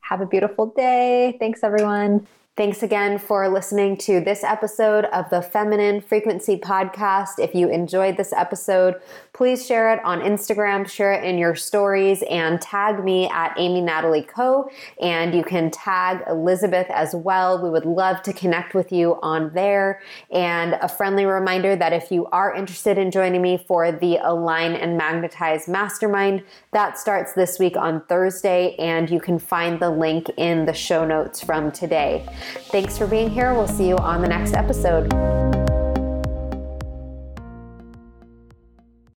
Have 0.00 0.20
a 0.20 0.26
beautiful 0.26 0.66
day. 0.66 1.36
Thanks, 1.38 1.62
everyone. 1.62 2.26
Thanks 2.54 2.82
again 2.82 3.16
for 3.16 3.48
listening 3.48 3.96
to 3.96 4.20
this 4.20 4.44
episode 4.44 5.06
of 5.06 5.30
the 5.30 5.40
Feminine 5.40 6.02
Frequency 6.02 6.58
Podcast. 6.58 7.38
If 7.38 7.54
you 7.54 7.70
enjoyed 7.70 8.18
this 8.18 8.30
episode, 8.30 9.00
please 9.32 9.66
share 9.66 9.90
it 9.94 10.04
on 10.04 10.20
Instagram, 10.20 10.86
share 10.86 11.14
it 11.14 11.24
in 11.24 11.38
your 11.38 11.54
stories, 11.54 12.22
and 12.28 12.60
tag 12.60 13.02
me 13.02 13.26
at 13.30 13.54
Amy 13.56 13.80
Natalie 13.80 14.24
Co. 14.24 14.68
And 15.00 15.34
you 15.34 15.42
can 15.42 15.70
tag 15.70 16.24
Elizabeth 16.28 16.88
as 16.90 17.14
well. 17.14 17.62
We 17.62 17.70
would 17.70 17.86
love 17.86 18.20
to 18.24 18.34
connect 18.34 18.74
with 18.74 18.92
you 18.92 19.18
on 19.22 19.54
there. 19.54 20.02
And 20.30 20.74
a 20.74 20.90
friendly 20.90 21.24
reminder 21.24 21.74
that 21.74 21.94
if 21.94 22.12
you 22.12 22.26
are 22.32 22.54
interested 22.54 22.98
in 22.98 23.10
joining 23.10 23.40
me 23.40 23.64
for 23.66 23.90
the 23.90 24.18
Align 24.18 24.72
and 24.72 24.98
Magnetize 24.98 25.68
Mastermind, 25.68 26.44
that 26.72 26.98
starts 26.98 27.32
this 27.32 27.58
week 27.58 27.78
on 27.78 28.04
Thursday, 28.08 28.76
and 28.78 29.08
you 29.08 29.20
can 29.20 29.38
find 29.38 29.80
the 29.80 29.88
link 29.88 30.28
in 30.36 30.66
the 30.66 30.74
show 30.74 31.06
notes 31.06 31.42
from 31.42 31.72
today. 31.72 32.28
Thanks 32.70 32.98
for 32.98 33.06
being 33.06 33.30
here. 33.30 33.54
We'll 33.54 33.68
see 33.68 33.88
you 33.88 33.96
on 33.96 34.22
the 34.22 34.28
next 34.28 34.54
episode. 34.54 35.12